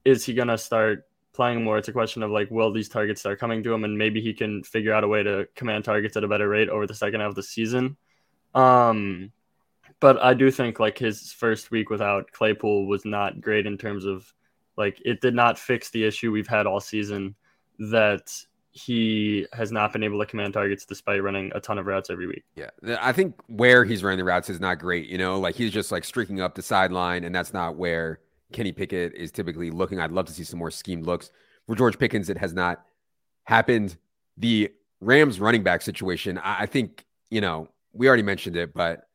is 0.05 0.25
he 0.25 0.35
gonna 0.35 0.59
start 0.59 1.07
playing 1.33 1.65
more? 1.65 1.79
It's 1.79 1.89
a 1.89 1.93
question 1.93 2.23
of 2.23 2.31
like, 2.31 2.51
will 2.51 2.73
these 2.73 2.89
targets 2.89 3.21
start 3.21 3.41
coming 3.41 3.63
to 3.63 3.73
him 3.73 3.85
and 3.85 3.97
maybe 3.97 4.21
he 4.21 4.35
can 4.35 4.63
figure 4.63 4.93
out 4.93 5.05
a 5.05 5.09
way 5.09 5.23
to 5.23 5.49
command 5.57 5.85
targets 5.85 6.17
at 6.17 6.25
a 6.25 6.29
better 6.29 6.49
rate 6.49 6.69
over 6.69 6.87
the 6.87 6.95
second 6.95 7.21
half 7.21 7.31
of 7.31 7.35
the 7.35 7.43
season. 7.43 7.97
Um 8.55 9.33
but 10.01 10.21
I 10.23 10.35
do 10.35 10.51
think 10.51 10.79
like 10.79 10.99
his 10.99 11.33
first 11.33 11.71
week 11.71 11.91
without 11.91 12.31
Claypool 12.33 12.87
was 12.87 13.05
not 13.05 13.41
great 13.41 13.67
in 13.67 13.77
terms 13.77 14.05
of 14.05 14.33
like 14.77 15.01
it 15.05 15.21
did 15.21 15.35
not 15.35 15.59
fix 15.59 15.91
the 15.91 16.05
issue 16.05 16.31
we've 16.31 16.47
had 16.47 16.67
all 16.67 16.81
season 16.81 17.35
that 17.79 18.33
he 18.71 19.47
has 19.53 19.73
not 19.73 19.93
been 19.93 20.05
able 20.05 20.21
to 20.21 20.27
command 20.27 20.55
targets 20.55 20.85
despite 20.85 21.23
running 21.23 21.51
a 21.55 21.61
ton 21.61 21.79
of 21.79 21.87
routes 21.87 22.11
every 22.11 22.27
week. 22.27 22.45
Yeah. 22.55 22.71
I 23.01 23.13
think 23.13 23.35
where 23.49 23.85
he's 23.85 24.05
running 24.05 24.19
the 24.19 24.25
routes 24.25 24.49
is 24.51 24.61
not 24.61 24.79
great, 24.79 25.09
you 25.09 25.19
know, 25.19 25.39
like 25.39 25.57
he's 25.57 25.73
just 25.73 25.91
like 25.91 26.05
streaking 26.05 26.41
up 26.41 26.55
the 26.55 26.63
sideline 26.63 27.25
and 27.25 27.35
that's 27.35 27.53
not 27.53 27.77
where 27.77 28.21
Kenny 28.53 28.71
Pickett 28.71 29.15
is 29.15 29.33
typically 29.33 29.71
looking. 29.71 29.99
I'd 29.99 30.13
love 30.13 30.27
to 30.27 30.33
see 30.33 30.45
some 30.45 30.59
more 30.59 30.71
schemed 30.71 31.07
looks. 31.07 31.31
For 31.67 31.75
George 31.75 31.99
Pickens, 31.99 32.31
it 32.31 32.39
has 32.39 32.55
not 32.55 32.85
happened. 33.45 33.97
The 34.37 34.71
Rams 35.01 35.41
running 35.41 35.63
back 35.63 35.83
situation, 35.83 36.39
I 36.39 36.67
think, 36.67 37.05
you 37.31 37.41
know, 37.41 37.69
we 37.93 38.07
already 38.07 38.23
mentioned 38.23 38.57
it, 38.57 38.73
but 38.75 39.08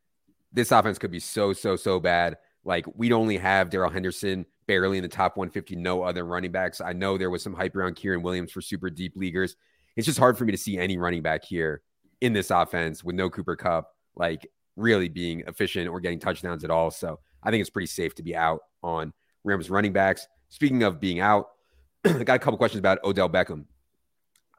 this 0.54 0.72
offense 0.72 0.98
could 0.98 1.10
be 1.10 1.20
so, 1.20 1.52
so, 1.52 1.76
so 1.76 2.00
bad. 2.00 2.38
Like 2.64 2.86
we'd 2.94 3.12
only 3.12 3.36
have 3.36 3.68
Darrell 3.68 3.90
Henderson 3.90 4.46
barely 4.66 4.96
in 4.96 5.02
the 5.02 5.08
top 5.08 5.36
150, 5.36 5.76
no 5.76 6.02
other 6.02 6.24
running 6.24 6.52
backs. 6.52 6.80
I 6.80 6.94
know 6.94 7.18
there 7.18 7.28
was 7.28 7.42
some 7.42 7.52
hype 7.52 7.76
around 7.76 7.96
Kyren 7.96 8.22
Williams 8.22 8.52
for 8.52 8.62
super 8.62 8.88
deep 8.88 9.14
leaguers. 9.16 9.56
It's 9.96 10.06
just 10.06 10.18
hard 10.18 10.38
for 10.38 10.44
me 10.44 10.52
to 10.52 10.58
see 10.58 10.78
any 10.78 10.96
running 10.96 11.22
back 11.22 11.44
here 11.44 11.82
in 12.20 12.32
this 12.32 12.50
offense 12.50 13.04
with 13.04 13.14
no 13.16 13.28
Cooper 13.28 13.56
Kupp, 13.56 13.90
like 14.16 14.50
really 14.76 15.08
being 15.08 15.42
efficient 15.46 15.88
or 15.88 16.00
getting 16.00 16.18
touchdowns 16.18 16.64
at 16.64 16.70
all. 16.70 16.90
So 16.90 17.20
I 17.42 17.50
think 17.50 17.60
it's 17.60 17.70
pretty 17.70 17.86
safe 17.86 18.14
to 18.16 18.22
be 18.22 18.34
out 18.34 18.60
on 18.82 19.12
Rams 19.44 19.68
running 19.68 19.92
backs. 19.92 20.26
Speaking 20.48 20.82
of 20.82 21.00
being 21.00 21.20
out, 21.20 21.50
I 22.04 22.24
got 22.24 22.36
a 22.36 22.38
couple 22.38 22.56
questions 22.56 22.78
about 22.78 23.04
Odell 23.04 23.28
Beckham. 23.28 23.66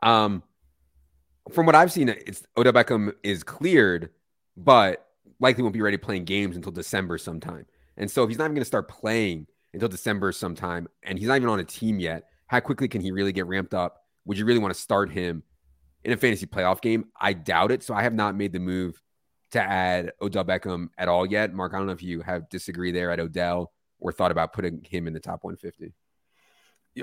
Um, 0.03 0.43
from 1.51 1.65
what 1.65 1.75
I've 1.75 1.91
seen, 1.91 2.10
it's 2.10 2.43
Odell 2.58 2.73
Beckham 2.73 3.13
is 3.23 3.43
cleared, 3.43 4.10
but 4.55 5.05
likely 5.39 5.63
won't 5.63 5.74
be 5.74 5.82
ready 5.82 5.98
playing 5.98 6.26
games 6.26 6.56
until 6.56 6.71
December 6.71 7.17
sometime. 7.17 7.65
And 7.98 8.10
so 8.10 8.24
if 8.24 8.30
he's 8.30 8.38
not 8.38 8.45
even 8.45 8.56
going 8.56 8.62
to 8.62 8.65
start 8.65 8.88
playing 8.88 9.48
until 9.74 9.89
December 9.89 10.32
sometime, 10.32 10.88
and 11.04 11.17
he's 11.17 11.28
not 11.28 11.38
even 11.38 11.50
on 11.50 11.60
a 11.60 11.63
team 11.63 12.00
yet, 12.00 12.26
how 12.48 12.60
quickly 12.60 12.88
can 12.88 13.02
he 13.02 13.12
really 13.12 13.32
get 13.32 13.48
ramped 13.48 13.74
up? 13.74 14.04
Would 14.26 14.38
you 14.38 14.45
really 14.45 14.60
want 14.60 14.74
to 14.74 14.80
start 14.80 15.12
him 15.12 15.43
in 16.04 16.12
a 16.12 16.17
fantasy 16.17 16.45
playoff 16.45 16.82
game? 16.82 17.06
I 17.19 17.34
doubt 17.34 17.71
it. 17.71 17.84
So 17.84 17.93
I 17.93 18.04
have 18.04 18.13
not 18.13 18.36
made 18.36 18.54
the 18.54 18.60
move 18.60 19.02
to 19.52 19.62
add 19.62 20.12
Odell 20.21 20.45
Beckham 20.45 20.89
at 20.98 21.08
all 21.08 21.26
yet. 21.26 21.54
Mark, 21.54 21.74
I 21.74 21.78
don't 21.78 21.88
know 21.88 21.93
if 21.93 22.04
you 22.04 22.21
have 22.21 22.50
disagree 22.50 22.91
there 22.91 23.12
at 23.12 23.19
Odell 23.19 23.71
or 24.00 24.12
thought 24.12 24.32
about 24.32 24.54
putting 24.54 24.84
him 24.84 25.08
in 25.08 25.13
the 25.13 25.19
top 25.19 25.43
150. 25.43 25.93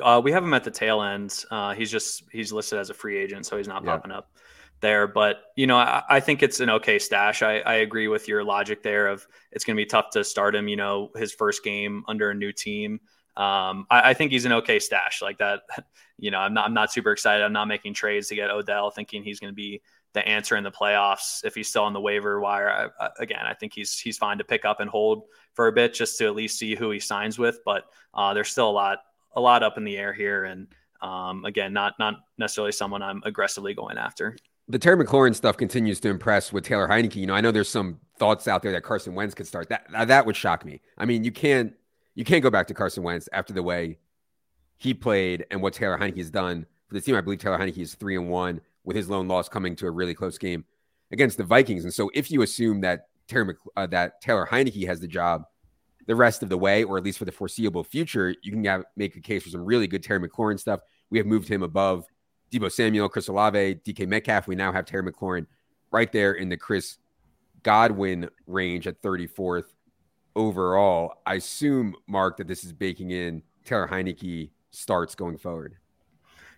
Uh, 0.02 0.20
we 0.22 0.32
have 0.32 0.42
him 0.42 0.54
at 0.54 0.64
the 0.64 0.70
tail 0.70 1.02
end. 1.02 1.44
Uh, 1.50 1.74
he's 1.74 1.90
just 1.90 2.24
he's 2.32 2.52
listed 2.52 2.78
as 2.78 2.88
a 2.88 2.94
free 2.94 3.18
agent, 3.18 3.44
so 3.44 3.58
he's 3.58 3.68
not 3.68 3.84
yeah. 3.84 3.90
popping 3.90 4.10
up 4.10 4.30
there. 4.82 5.06
But 5.06 5.42
you 5.56 5.66
know, 5.66 5.78
I, 5.78 6.02
I, 6.08 6.20
think 6.20 6.42
it's 6.42 6.60
an 6.60 6.68
okay 6.68 6.98
stash. 6.98 7.42
I, 7.42 7.60
I 7.60 7.74
agree 7.76 8.08
with 8.08 8.28
your 8.28 8.44
logic 8.44 8.82
there 8.82 9.06
of 9.06 9.26
it's 9.50 9.64
going 9.64 9.76
to 9.76 9.80
be 9.80 9.86
tough 9.86 10.10
to 10.10 10.24
start 10.24 10.54
him. 10.54 10.68
You 10.68 10.76
know, 10.76 11.10
his 11.16 11.32
first 11.32 11.64
game 11.64 12.04
under 12.06 12.30
a 12.30 12.34
new 12.34 12.52
team. 12.52 13.00
Um, 13.34 13.86
I, 13.90 14.10
I, 14.10 14.14
think 14.14 14.30
he's 14.30 14.44
an 14.44 14.52
okay 14.52 14.78
stash 14.78 15.22
like 15.22 15.38
that. 15.38 15.62
You 16.18 16.30
know, 16.30 16.38
I'm 16.38 16.54
not 16.54 16.66
I'm 16.66 16.74
not 16.74 16.92
super 16.92 17.10
excited. 17.10 17.42
I'm 17.42 17.52
not 17.52 17.66
making 17.66 17.94
trades 17.94 18.28
to 18.28 18.36
get 18.36 18.48
Odell, 18.48 18.92
thinking 18.92 19.24
he's 19.24 19.40
going 19.40 19.50
to 19.50 19.56
be 19.56 19.82
the 20.12 20.24
answer 20.28 20.54
in 20.54 20.62
the 20.62 20.70
playoffs 20.70 21.44
if 21.44 21.56
he's 21.56 21.68
still 21.68 21.82
on 21.82 21.94
the 21.94 22.00
waiver 22.00 22.38
wire. 22.38 22.92
I, 23.00 23.08
again, 23.18 23.44
I 23.44 23.54
think 23.54 23.72
he's 23.74 23.98
he's 23.98 24.18
fine 24.18 24.38
to 24.38 24.44
pick 24.44 24.64
up 24.64 24.78
and 24.78 24.88
hold 24.88 25.24
for 25.54 25.66
a 25.66 25.72
bit 25.72 25.94
just 25.94 26.18
to 26.18 26.26
at 26.26 26.36
least 26.36 26.60
see 26.60 26.76
who 26.76 26.92
he 26.92 27.00
signs 27.00 27.40
with. 27.40 27.58
But 27.64 27.86
uh, 28.14 28.34
there's 28.34 28.50
still 28.50 28.70
a 28.70 28.70
lot 28.70 28.98
a 29.34 29.40
lot 29.40 29.64
up 29.64 29.78
in 29.78 29.82
the 29.82 29.96
air 29.96 30.12
here, 30.12 30.44
and 30.44 30.68
um, 31.00 31.44
again, 31.44 31.72
not 31.72 31.94
not 31.98 32.20
necessarily 32.38 32.70
someone 32.70 33.02
I'm 33.02 33.22
aggressively 33.24 33.74
going 33.74 33.98
after 33.98 34.36
the 34.72 34.78
Terry 34.78 35.04
McLaurin 35.04 35.34
stuff 35.34 35.58
continues 35.58 36.00
to 36.00 36.08
impress 36.08 36.50
with 36.50 36.64
Taylor 36.64 36.88
Heinicke. 36.88 37.16
You 37.16 37.26
know, 37.26 37.34
I 37.34 37.42
know 37.42 37.50
there's 37.50 37.68
some 37.68 38.00
thoughts 38.16 38.48
out 38.48 38.62
there 38.62 38.72
that 38.72 38.82
Carson 38.82 39.14
Wentz 39.14 39.34
could 39.34 39.46
start. 39.46 39.68
That 39.68 39.86
that 40.08 40.24
would 40.24 40.34
shock 40.34 40.64
me. 40.64 40.80
I 40.96 41.04
mean, 41.04 41.24
you 41.24 41.30
can't 41.30 41.74
you 42.14 42.24
can't 42.24 42.42
go 42.42 42.48
back 42.48 42.68
to 42.68 42.74
Carson 42.74 43.02
Wentz 43.02 43.28
after 43.34 43.52
the 43.52 43.62
way 43.62 43.98
he 44.78 44.94
played 44.94 45.44
and 45.50 45.60
what 45.60 45.74
Taylor 45.74 45.98
Heinicke 45.98 46.16
has 46.16 46.30
done 46.30 46.64
for 46.88 46.94
the 46.94 47.02
team. 47.02 47.14
I 47.14 47.20
believe 47.20 47.38
Taylor 47.38 47.58
Heinicke 47.58 47.78
is 47.78 47.94
three 47.94 48.16
and 48.16 48.30
one 48.30 48.62
with 48.84 48.96
his 48.96 49.10
lone 49.10 49.28
loss 49.28 49.46
coming 49.46 49.76
to 49.76 49.86
a 49.86 49.90
really 49.90 50.14
close 50.14 50.38
game 50.38 50.64
against 51.10 51.36
the 51.36 51.44
Vikings. 51.44 51.84
And 51.84 51.92
so, 51.92 52.10
if 52.14 52.30
you 52.30 52.40
assume 52.40 52.80
that 52.80 53.08
Terry 53.28 53.54
uh, 53.76 53.86
that 53.88 54.22
Taylor 54.22 54.48
Heinicke 54.50 54.86
has 54.86 55.00
the 55.00 55.06
job 55.06 55.44
the 56.06 56.16
rest 56.16 56.42
of 56.42 56.48
the 56.48 56.56
way, 56.56 56.82
or 56.82 56.96
at 56.96 57.04
least 57.04 57.18
for 57.18 57.26
the 57.26 57.32
foreseeable 57.32 57.84
future, 57.84 58.34
you 58.42 58.50
can 58.50 58.64
have, 58.64 58.84
make 58.96 59.16
a 59.16 59.20
case 59.20 59.42
for 59.42 59.50
some 59.50 59.64
really 59.64 59.86
good 59.86 60.02
Terry 60.02 60.26
McLaurin 60.26 60.58
stuff. 60.58 60.80
We 61.10 61.18
have 61.18 61.26
moved 61.26 61.46
him 61.46 61.62
above 61.62 62.06
Deebo 62.52 62.70
Samuel, 62.70 63.08
Chris 63.08 63.28
Olave, 63.28 63.76
DK 63.76 64.06
Metcalf. 64.06 64.46
We 64.46 64.54
now 64.54 64.72
have 64.72 64.84
Terry 64.84 65.10
McLaurin 65.10 65.46
right 65.90 66.12
there 66.12 66.32
in 66.32 66.48
the 66.48 66.56
Chris 66.56 66.98
Godwin 67.62 68.28
range 68.46 68.86
at 68.86 69.00
34th 69.00 69.72
overall. 70.36 71.14
I 71.24 71.34
assume, 71.34 71.94
Mark, 72.06 72.36
that 72.36 72.46
this 72.46 72.64
is 72.64 72.72
baking 72.72 73.10
in 73.10 73.42
Taylor 73.64 73.88
Heinicke 73.88 74.50
starts 74.70 75.14
going 75.14 75.38
forward. 75.38 75.76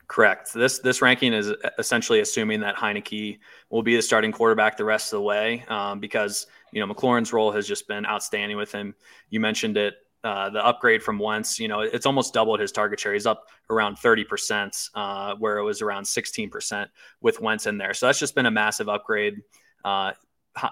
Correct. 0.06 0.52
This 0.52 0.80
this 0.80 1.00
ranking 1.00 1.32
is 1.32 1.52
essentially 1.78 2.20
assuming 2.20 2.60
that 2.60 2.76
Heinicke 2.76 3.38
will 3.70 3.82
be 3.82 3.96
the 3.96 4.02
starting 4.02 4.32
quarterback 4.32 4.76
the 4.76 4.84
rest 4.84 5.12
of 5.12 5.18
the 5.18 5.22
way, 5.22 5.64
um, 5.68 5.98
because 5.98 6.46
you 6.72 6.84
know 6.84 6.92
McLaurin's 6.92 7.32
role 7.32 7.50
has 7.52 7.66
just 7.66 7.88
been 7.88 8.04
outstanding 8.04 8.58
with 8.58 8.70
him. 8.70 8.94
You 9.30 9.40
mentioned 9.40 9.78
it, 9.78 9.94
uh, 10.24 10.50
the 10.50 10.64
upgrade 10.64 11.02
from 11.02 11.18
Wentz. 11.18 11.60
You 11.60 11.68
know, 11.68 11.80
it's 11.80 12.06
almost 12.06 12.34
doubled 12.34 12.60
his 12.60 12.72
target 12.72 12.98
share. 12.98 13.12
He's 13.12 13.26
up 13.26 13.48
around 13.70 13.96
thirty 13.96 14.24
percent, 14.24 14.88
uh, 14.94 15.34
where 15.36 15.58
it 15.58 15.64
was 15.64 15.82
around 15.82 16.04
sixteen 16.04 16.50
percent 16.50 16.90
with 17.20 17.40
Wentz 17.40 17.66
in 17.66 17.78
there. 17.78 17.94
So 17.94 18.06
that's 18.06 18.18
just 18.18 18.34
been 18.34 18.46
a 18.46 18.50
massive 18.50 18.88
upgrade. 18.88 19.42
Uh, 19.84 20.12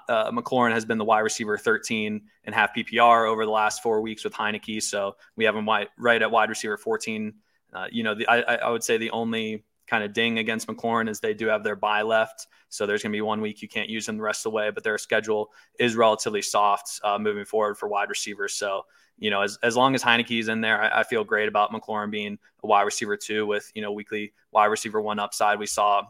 uh, 0.08 0.30
McLaurin 0.30 0.72
has 0.72 0.84
been 0.84 0.98
the 0.98 1.04
wide 1.04 1.20
receiver 1.20 1.58
13 1.58 2.22
and 2.44 2.54
half 2.54 2.72
PPR 2.72 3.28
over 3.28 3.44
the 3.44 3.50
last 3.50 3.82
four 3.82 4.00
weeks 4.00 4.22
with 4.22 4.32
Heinicke. 4.32 4.80
So 4.80 5.16
we 5.34 5.44
have 5.44 5.56
him 5.56 5.66
wide, 5.66 5.88
right 5.98 6.22
at 6.22 6.30
wide 6.30 6.50
receiver 6.50 6.76
14 6.76 7.34
uh, 7.72 7.86
you 7.90 8.02
know, 8.02 8.14
the, 8.14 8.26
I, 8.28 8.56
I 8.56 8.70
would 8.70 8.84
say 8.84 8.98
the 8.98 9.10
only 9.10 9.64
kind 9.86 10.04
of 10.04 10.12
ding 10.12 10.38
against 10.38 10.68
McLaurin 10.68 11.08
is 11.08 11.20
they 11.20 11.34
do 11.34 11.46
have 11.48 11.64
their 11.64 11.76
bye 11.76 12.02
left. 12.02 12.46
So 12.68 12.86
there's 12.86 13.02
going 13.02 13.12
to 13.12 13.16
be 13.16 13.22
one 13.22 13.40
week 13.40 13.62
you 13.62 13.68
can't 13.68 13.88
use 13.88 14.06
them 14.06 14.16
the 14.16 14.22
rest 14.22 14.40
of 14.40 14.52
the 14.52 14.56
way, 14.56 14.70
but 14.70 14.84
their 14.84 14.98
schedule 14.98 15.50
is 15.78 15.96
relatively 15.96 16.42
soft 16.42 17.00
uh, 17.02 17.18
moving 17.18 17.44
forward 17.44 17.76
for 17.76 17.88
wide 17.88 18.08
receivers. 18.08 18.54
So, 18.54 18.82
you 19.18 19.30
know, 19.30 19.42
as, 19.42 19.58
as 19.62 19.76
long 19.76 19.94
as 19.94 20.02
Heinicke's 20.02 20.48
in 20.48 20.60
there, 20.60 20.82
I, 20.82 21.00
I, 21.00 21.02
feel 21.04 21.22
great 21.24 21.48
about 21.48 21.70
McLaurin 21.70 22.10
being 22.10 22.38
a 22.62 22.66
wide 22.66 22.82
receiver 22.82 23.16
too, 23.16 23.46
with, 23.46 23.70
you 23.74 23.82
know, 23.82 23.92
weekly 23.92 24.32
wide 24.50 24.66
receiver 24.66 25.00
one 25.00 25.18
upside. 25.18 25.58
We 25.58 25.66
saw 25.66 26.02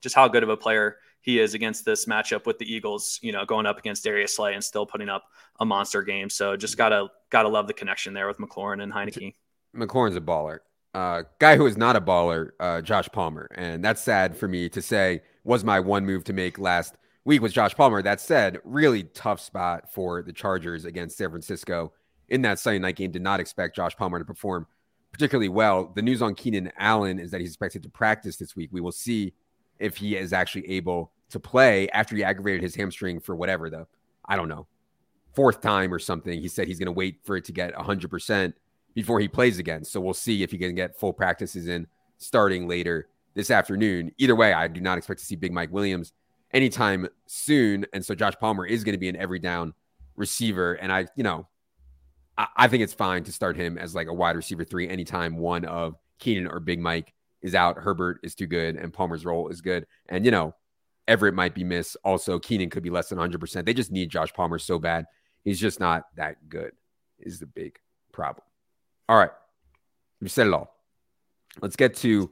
just 0.00 0.14
how 0.14 0.28
good 0.28 0.42
of 0.42 0.48
a 0.48 0.56
player 0.56 0.98
he 1.20 1.38
is 1.38 1.54
against 1.54 1.84
this 1.84 2.04
matchup 2.04 2.44
with 2.44 2.58
the 2.58 2.70
Eagles, 2.70 3.18
you 3.22 3.32
know, 3.32 3.46
going 3.46 3.64
up 3.64 3.78
against 3.78 4.04
Darius 4.04 4.36
Slay 4.36 4.54
and 4.54 4.62
still 4.62 4.84
putting 4.84 5.08
up 5.08 5.24
a 5.60 5.64
monster 5.64 6.02
game. 6.02 6.28
So 6.28 6.56
just 6.56 6.76
gotta 6.76 7.08
gotta 7.30 7.48
love 7.48 7.66
the 7.66 7.72
connection 7.72 8.12
there 8.12 8.28
with 8.28 8.38
McLaurin 8.38 8.82
and 8.82 8.92
Heinicke. 8.92 9.34
McLaurin's 9.74 10.16
a 10.16 10.20
baller 10.20 10.58
uh, 10.94 11.24
guy 11.38 11.56
who 11.56 11.66
is 11.66 11.76
not 11.76 11.96
a 11.96 12.00
baller, 12.00 12.50
uh, 12.60 12.80
Josh 12.80 13.08
Palmer, 13.12 13.48
and 13.54 13.84
that's 13.84 14.00
sad 14.00 14.36
for 14.36 14.48
me 14.48 14.68
to 14.70 14.80
say. 14.80 15.22
Was 15.42 15.62
my 15.62 15.80
one 15.80 16.06
move 16.06 16.24
to 16.24 16.32
make 16.32 16.58
last 16.58 16.94
week 17.24 17.42
was 17.42 17.52
Josh 17.52 17.74
Palmer. 17.74 18.00
That 18.00 18.20
said, 18.20 18.58
really 18.64 19.02
tough 19.02 19.40
spot 19.40 19.92
for 19.92 20.22
the 20.22 20.32
Chargers 20.32 20.84
against 20.84 21.18
San 21.18 21.30
Francisco 21.30 21.92
in 22.28 22.42
that 22.42 22.58
Sunday 22.58 22.78
night 22.78 22.96
game. 22.96 23.10
Did 23.10 23.22
not 23.22 23.40
expect 23.40 23.76
Josh 23.76 23.96
Palmer 23.96 24.18
to 24.18 24.24
perform 24.24 24.66
particularly 25.12 25.48
well. 25.48 25.92
The 25.94 26.02
news 26.02 26.22
on 26.22 26.34
Keenan 26.34 26.72
Allen 26.78 27.18
is 27.18 27.30
that 27.30 27.40
he's 27.40 27.50
expected 27.50 27.82
to 27.84 27.88
practice 27.88 28.36
this 28.36 28.56
week. 28.56 28.70
We 28.72 28.80
will 28.80 28.92
see 28.92 29.32
if 29.78 29.96
he 29.96 30.16
is 30.16 30.32
actually 30.32 30.68
able 30.70 31.12
to 31.30 31.40
play 31.40 31.88
after 31.90 32.16
he 32.16 32.24
aggravated 32.24 32.62
his 32.62 32.74
hamstring 32.74 33.20
for 33.20 33.34
whatever 33.34 33.70
the 33.70 33.86
I 34.24 34.36
don't 34.36 34.48
know 34.48 34.66
fourth 35.34 35.60
time 35.60 35.92
or 35.92 35.98
something. 35.98 36.40
He 36.40 36.48
said 36.48 36.68
he's 36.68 36.78
going 36.78 36.86
to 36.86 36.92
wait 36.92 37.18
for 37.24 37.36
it 37.36 37.44
to 37.46 37.52
get 37.52 37.76
100 37.76 38.10
percent 38.10 38.54
before 38.94 39.20
he 39.20 39.28
plays 39.28 39.58
again. 39.58 39.84
So 39.84 40.00
we'll 40.00 40.14
see 40.14 40.42
if 40.42 40.50
he 40.50 40.58
can 40.58 40.74
get 40.74 40.98
full 40.98 41.12
practices 41.12 41.68
in 41.68 41.86
starting 42.18 42.68
later 42.68 43.08
this 43.34 43.50
afternoon. 43.50 44.12
Either 44.18 44.36
way, 44.36 44.52
I 44.52 44.68
do 44.68 44.80
not 44.80 44.98
expect 44.98 45.20
to 45.20 45.26
see 45.26 45.36
Big 45.36 45.52
Mike 45.52 45.72
Williams 45.72 46.12
anytime 46.52 47.08
soon. 47.26 47.84
And 47.92 48.04
so 48.04 48.14
Josh 48.14 48.34
Palmer 48.40 48.64
is 48.64 48.84
going 48.84 48.94
to 48.94 48.98
be 48.98 49.08
an 49.08 49.16
every 49.16 49.40
down 49.40 49.74
receiver. 50.16 50.74
And 50.74 50.92
I, 50.92 51.06
you 51.16 51.24
know, 51.24 51.48
I, 52.36 52.68
think 52.68 52.82
it's 52.82 52.94
fine 52.94 53.22
to 53.24 53.32
start 53.32 53.56
him 53.56 53.78
as 53.78 53.94
like 53.94 54.08
a 54.08 54.12
wide 54.12 54.36
receiver 54.36 54.64
three 54.64 54.88
anytime 54.88 55.36
one 55.36 55.64
of 55.64 55.96
Keenan 56.18 56.48
or 56.48 56.58
Big 56.58 56.80
Mike 56.80 57.12
is 57.42 57.54
out. 57.54 57.76
Herbert 57.78 58.18
is 58.22 58.34
too 58.34 58.46
good 58.46 58.76
and 58.76 58.92
Palmer's 58.92 59.24
role 59.24 59.48
is 59.48 59.60
good. 59.60 59.86
And, 60.08 60.24
you 60.24 60.30
know, 60.30 60.54
Everett 61.06 61.34
might 61.34 61.54
be 61.54 61.64
missed. 61.64 61.96
Also, 62.04 62.38
Keenan 62.38 62.70
could 62.70 62.82
be 62.82 62.90
less 62.90 63.08
than 63.08 63.18
100%. 63.18 63.64
They 63.64 63.74
just 63.74 63.92
need 63.92 64.10
Josh 64.10 64.32
Palmer 64.32 64.58
so 64.58 64.78
bad. 64.78 65.06
He's 65.44 65.60
just 65.60 65.78
not 65.78 66.04
that 66.16 66.48
good, 66.48 66.72
is 67.20 67.38
the 67.38 67.46
big 67.46 67.78
problem. 68.12 68.44
All 69.08 69.18
right. 69.18 69.30
We've 70.20 70.30
said 70.30 70.46
it 70.46 70.54
all. 70.54 70.74
Let's 71.60 71.76
get 71.76 71.94
to 71.96 72.30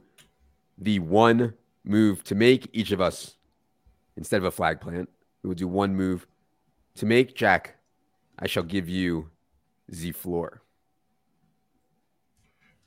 the 0.79 0.99
one 0.99 1.53
move 1.85 2.23
to 2.25 2.35
make 2.35 2.67
each 2.73 2.91
of 2.91 2.99
us 2.99 3.35
instead 4.17 4.37
of 4.37 4.45
a 4.45 4.51
flag 4.51 4.81
plant. 4.81 5.09
We 5.43 5.47
will 5.49 5.55
do 5.55 5.67
one 5.67 5.95
move 5.95 6.25
to 6.95 7.05
make. 7.05 7.35
Jack, 7.35 7.75
I 8.39 8.47
shall 8.47 8.63
give 8.63 8.89
you 8.89 9.29
the 9.87 10.11
floor. 10.11 10.61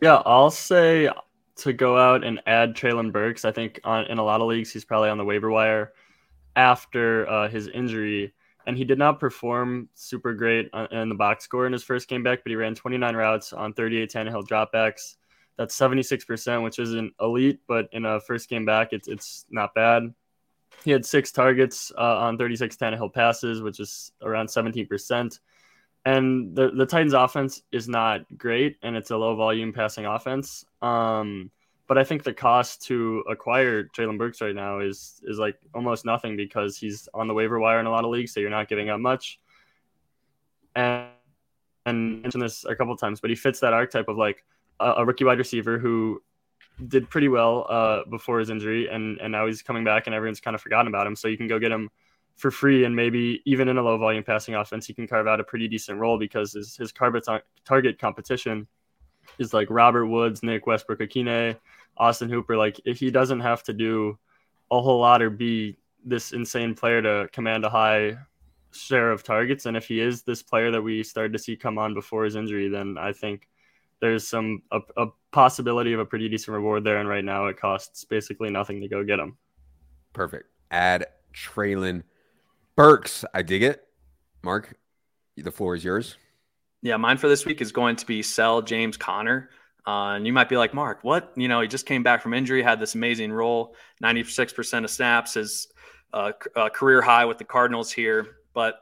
Yeah, 0.00 0.22
I'll 0.26 0.50
say 0.50 1.09
to 1.56 1.72
go 1.72 1.96
out 1.96 2.22
and 2.22 2.40
add 2.46 2.74
Treylon 2.74 3.12
Burks. 3.12 3.44
I 3.44 3.52
think 3.52 3.80
on, 3.85 4.04
in 4.06 4.18
a 4.18 4.24
lot 4.24 4.40
of 4.40 4.46
leagues, 4.48 4.70
he's 4.70 4.85
probably 4.85 5.09
on 5.09 5.18
the 5.18 5.24
waiver 5.24 5.50
wire 5.50 5.92
after 6.54 7.28
uh, 7.28 7.48
his 7.48 7.68
injury 7.68 8.35
and 8.66 8.76
he 8.76 8.85
did 8.85 8.98
not 8.98 9.20
perform 9.20 9.88
super 9.94 10.35
great 10.35 10.68
uh, 10.72 10.88
in 10.90 11.09
the 11.09 11.14
box 11.14 11.44
score 11.44 11.66
in 11.66 11.72
his 11.72 11.85
first 11.85 12.09
game 12.09 12.22
back, 12.22 12.40
but 12.42 12.50
he 12.50 12.56
ran 12.56 12.74
29 12.74 13.14
routes 13.14 13.52
on 13.52 13.72
38 13.72 14.11
Tannehill 14.11 14.46
dropbacks. 14.46 15.16
That's 15.56 15.78
76%, 15.78 16.62
which 16.62 16.78
isn't 16.78 17.14
elite, 17.20 17.61
but 17.66 17.88
in 17.92 18.04
a 18.04 18.20
first 18.20 18.48
game 18.48 18.66
back, 18.66 18.92
it's, 18.92 19.09
it's 19.09 19.46
not 19.50 19.72
bad. 19.74 20.12
He 20.85 20.90
had 20.90 21.06
six 21.06 21.32
targets 21.32 21.92
uh, 21.96 22.18
on 22.18 22.37
36 22.37 22.76
Tannehill 22.76 23.14
passes, 23.14 23.62
which 23.62 23.80
is 23.80 24.12
around 24.20 24.48
17%. 24.48 25.38
And 26.07 26.55
the, 26.55 26.71
the 26.71 26.87
Titans 26.87 27.14
offense 27.14 27.62
is 27.73 27.88
not 27.88 28.21
great, 28.38 28.77
and 28.85 28.97
it's 28.97 29.11
a 29.11 29.16
low 29.16 29.35
volume 29.35 29.73
passing 29.73 30.07
offense. 30.07 30.64
Um, 30.81 31.51
but 31.88 31.99
I 31.99 32.05
think 32.05 32.23
the 32.23 32.33
cost 32.33 32.83
to 32.87 33.25
acquire 33.29 33.85
Treylon 33.85 34.16
Burks 34.16 34.40
right 34.40 34.55
now 34.55 34.79
is 34.79 35.21
is 35.25 35.38
like 35.40 35.57
almost 35.75 36.05
nothing 36.05 36.37
because 36.37 36.79
he's 36.79 37.09
on 37.12 37.27
the 37.27 37.35
waiver 37.35 37.59
wire 37.59 37.81
in 37.81 37.87
a 37.87 37.90
lot 37.90 38.05
of 38.05 38.11
leagues, 38.11 38.33
so 38.33 38.38
you're 38.38 38.51
not 38.51 38.69
giving 38.69 38.88
up 38.88 39.01
much. 39.01 39.40
And 40.77 41.09
and 41.87 42.23
mentioned 42.23 42.42
this 42.42 42.64
a 42.64 42.77
couple 42.77 42.97
times, 42.97 43.21
but 43.21 43.31
he 43.31 43.37
fits 43.37 43.59
that 43.61 43.73
archetype 43.73 44.09
of 44.09 44.16
like 44.16 44.45
a, 44.79 44.92
a 44.99 45.05
rookie 45.05 45.25
wide 45.25 45.38
receiver 45.38 45.77
who 45.77 46.23
did 46.87 47.11
pretty 47.11 47.29
well 47.29 47.66
uh, 47.69 48.05
before 48.09 48.38
his 48.38 48.49
injury, 48.49 48.87
and 48.88 49.19
and 49.21 49.33
now 49.33 49.49
he's 49.49 49.61
coming 49.61 49.83
back, 49.83 50.07
and 50.07 50.14
everyone's 50.14 50.40
kind 50.40 50.55
of 50.55 50.61
forgotten 50.61 50.87
about 50.87 51.05
him. 51.05 51.16
So 51.16 51.27
you 51.27 51.37
can 51.37 51.49
go 51.49 51.59
get 51.59 51.73
him 51.73 51.90
for 52.37 52.51
free, 52.51 52.85
and 52.85 52.94
maybe 52.94 53.42
even 53.46 53.68
in 53.68 53.79
a 53.79 53.83
low 53.83 53.96
volume 53.96 54.22
passing 54.22 54.55
offense, 54.55 54.87
he 54.87 54.94
can 54.94 55.09
carve 55.09 55.27
out 55.27 55.40
a 55.40 55.44
pretty 55.44 55.68
decent 55.68 55.99
role 55.99 56.18
because 56.18 56.53
his 56.53 56.77
his 56.77 56.92
target 56.92 57.99
competition 57.99 58.66
is 59.38 59.53
like 59.53 59.68
Robert 59.70 60.07
Woods, 60.07 60.42
Nick 60.42 60.66
Westbrook-Ikhine, 60.66 61.57
Austin 61.96 62.29
Hooper. 62.29 62.57
Like 62.57 62.81
if 62.85 63.01
he 63.01 63.11
doesn't 63.11 63.40
have 63.40 63.62
to 63.64 63.72
do 63.72 64.18
a 64.70 64.81
whole 64.81 65.01
lot 65.01 65.22
or 65.22 65.31
be 65.31 65.77
this 66.05 66.33
insane 66.33 66.75
player 66.75 67.03
to 67.03 67.29
command 67.33 67.64
a 67.64 67.70
high 67.70 68.16
share 68.72 69.11
of 69.11 69.22
targets, 69.22 69.66
and 69.66 69.77
if 69.77 69.88
he 69.88 70.01
is 70.01 70.22
this 70.22 70.42
player 70.42 70.70
that 70.70 70.83
we 70.83 71.03
started 71.03 71.33
to 71.33 71.38
see 71.38 71.57
come 71.57 71.79
on 71.79 71.94
before 71.94 72.25
his 72.25 72.37
injury, 72.37 72.68
then 72.68 72.96
I 72.99 73.12
think 73.12 73.49
there's 74.01 74.29
some 74.29 74.62
a, 74.70 74.81
a 74.99 75.07
possibility 75.33 75.94
of 75.94 76.01
a 76.01 76.05
pretty 76.05 76.29
decent 76.29 76.55
reward 76.55 76.85
there. 76.85 76.99
And 76.99 77.09
right 77.09 77.25
now, 77.25 77.46
it 77.46 77.59
costs 77.59 78.05
basically 78.05 78.51
nothing 78.51 78.83
to 78.83 78.88
go 78.88 79.03
get 79.03 79.18
him. 79.18 79.38
Perfect. 80.12 80.51
Add 80.70 81.07
Treylon 81.35 82.03
Burks. 82.77 83.25
I 83.33 83.43
dig 83.43 83.62
it. 83.62 83.83
Mark, 84.43 84.77
the 85.37 85.51
floor 85.51 85.75
is 85.75 85.83
yours. 85.83 86.17
Yeah, 86.83 86.99
mine 86.99 87.17
for 87.17 87.29
this 87.29 87.45
week 87.45 87.61
is 87.61 87.73
going 87.73 87.97
to 87.97 88.07
be 88.07 88.23
sell 88.23 88.62
James 88.62 88.97
Conner. 88.97 89.51
Uh, 89.87 90.15
and 90.15 90.27
you 90.27 90.33
might 90.33 90.49
be 90.49 90.57
like, 90.57 90.75
Mark, 90.75 90.99
what? 91.03 91.33
You 91.37 91.49
know, 91.49 91.61
he 91.61 91.69
just 91.69 91.87
came 91.87 92.03
back 92.03 92.23
from 92.23 92.35
injury, 92.35 92.62
had 92.62 92.79
this 92.81 92.95
amazing 92.95 93.33
role, 93.33 93.75
96% 94.03 94.85
of 94.85 94.91
snaps, 94.91 95.37
is 95.37 95.69
a, 96.12 96.35
a 96.55 96.71
career 96.71 97.01
high 97.01 97.25
with 97.25 97.39
the 97.39 97.45
Cardinals 97.45 97.91
here. 97.91 98.27
But 98.53 98.81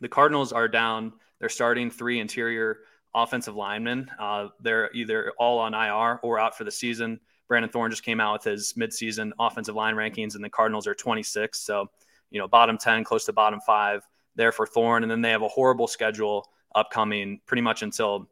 the 0.00 0.08
Cardinals 0.08 0.52
are 0.52 0.68
down. 0.68 1.12
They're 1.40 1.48
starting 1.48 1.90
three 1.90 2.20
interior 2.20 2.78
offensive 3.14 3.56
linemen. 3.56 4.10
Uh, 4.18 4.48
they're 4.60 4.90
either 4.94 5.32
all 5.38 5.58
on 5.58 5.74
IR 5.74 6.20
or 6.22 6.38
out 6.38 6.56
for 6.56 6.64
the 6.64 6.70
season. 6.70 7.20
Brandon 7.48 7.70
Thorn 7.70 7.90
just 7.90 8.04
came 8.04 8.20
out 8.20 8.34
with 8.34 8.44
his 8.44 8.74
midseason 8.74 9.32
offensive 9.38 9.74
line 9.74 9.96
rankings, 9.96 10.36
and 10.36 10.44
the 10.44 10.50
Cardinals 10.50 10.86
are 10.86 10.94
26. 10.94 11.60
So, 11.60 11.90
you 12.30 12.38
know, 12.38 12.48
bottom 12.48 12.78
10, 12.78 13.04
close 13.04 13.24
to 13.26 13.32
bottom 13.32 13.60
five 13.60 14.06
there 14.36 14.52
for 14.52 14.66
Thorn. 14.66 15.02
And 15.02 15.10
then 15.10 15.20
they 15.20 15.30
have 15.30 15.42
a 15.42 15.48
horrible 15.48 15.86
schedule 15.86 16.48
upcoming 16.74 17.40
pretty 17.46 17.62
much 17.62 17.82
until 17.82 18.28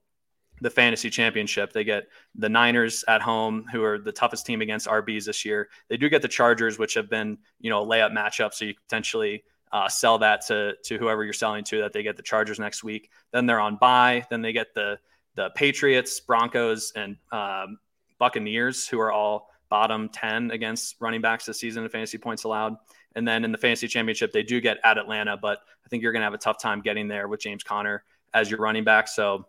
the 0.60 0.70
fantasy 0.70 1.10
championship. 1.10 1.72
They 1.72 1.84
get 1.84 2.08
the 2.34 2.48
Niners 2.48 3.04
at 3.08 3.22
home, 3.22 3.64
who 3.70 3.82
are 3.84 3.98
the 3.98 4.12
toughest 4.12 4.46
team 4.46 4.60
against 4.60 4.86
RBs 4.86 5.24
this 5.24 5.44
year. 5.44 5.68
They 5.88 5.96
do 5.96 6.08
get 6.08 6.22
the 6.22 6.28
Chargers, 6.28 6.78
which 6.78 6.94
have 6.94 7.08
been, 7.08 7.38
you 7.60 7.70
know, 7.70 7.82
a 7.82 7.86
layup 7.86 8.12
matchup. 8.12 8.54
So 8.54 8.64
you 8.64 8.74
potentially 8.74 9.44
uh, 9.70 9.88
sell 9.88 10.18
that 10.18 10.46
to 10.46 10.74
to 10.84 10.98
whoever 10.98 11.24
you're 11.24 11.32
selling 11.32 11.62
to 11.62 11.80
that 11.82 11.92
they 11.92 12.02
get 12.02 12.16
the 12.16 12.22
Chargers 12.22 12.58
next 12.58 12.82
week. 12.82 13.10
Then 13.32 13.46
they're 13.46 13.60
on 13.60 13.76
bye. 13.76 14.26
Then 14.30 14.42
they 14.42 14.52
get 14.52 14.74
the 14.74 14.98
the 15.34 15.50
Patriots, 15.50 16.18
Broncos, 16.20 16.92
and 16.96 17.16
um, 17.30 17.78
Buccaneers, 18.18 18.88
who 18.88 18.98
are 18.98 19.12
all 19.12 19.50
bottom 19.68 20.08
10 20.08 20.50
against 20.50 20.96
running 20.98 21.20
backs 21.20 21.44
this 21.44 21.60
season 21.60 21.84
in 21.84 21.88
fantasy 21.90 22.18
points 22.18 22.44
allowed. 22.44 22.76
And 23.16 23.26
then 23.26 23.44
in 23.44 23.52
the 23.52 23.58
fantasy 23.58 23.88
championship, 23.88 24.32
they 24.32 24.42
do 24.42 24.60
get 24.60 24.78
at 24.84 24.98
Atlanta, 24.98 25.36
but 25.36 25.58
I 25.84 25.88
think 25.88 26.02
you're 26.02 26.12
going 26.12 26.20
to 26.20 26.26
have 26.26 26.34
a 26.34 26.38
tough 26.38 26.60
time 26.60 26.80
getting 26.80 27.08
there 27.08 27.28
with 27.28 27.40
James 27.40 27.64
Conner 27.64 28.04
as 28.34 28.50
your 28.50 28.60
running 28.60 28.84
back. 28.84 29.08
So 29.08 29.46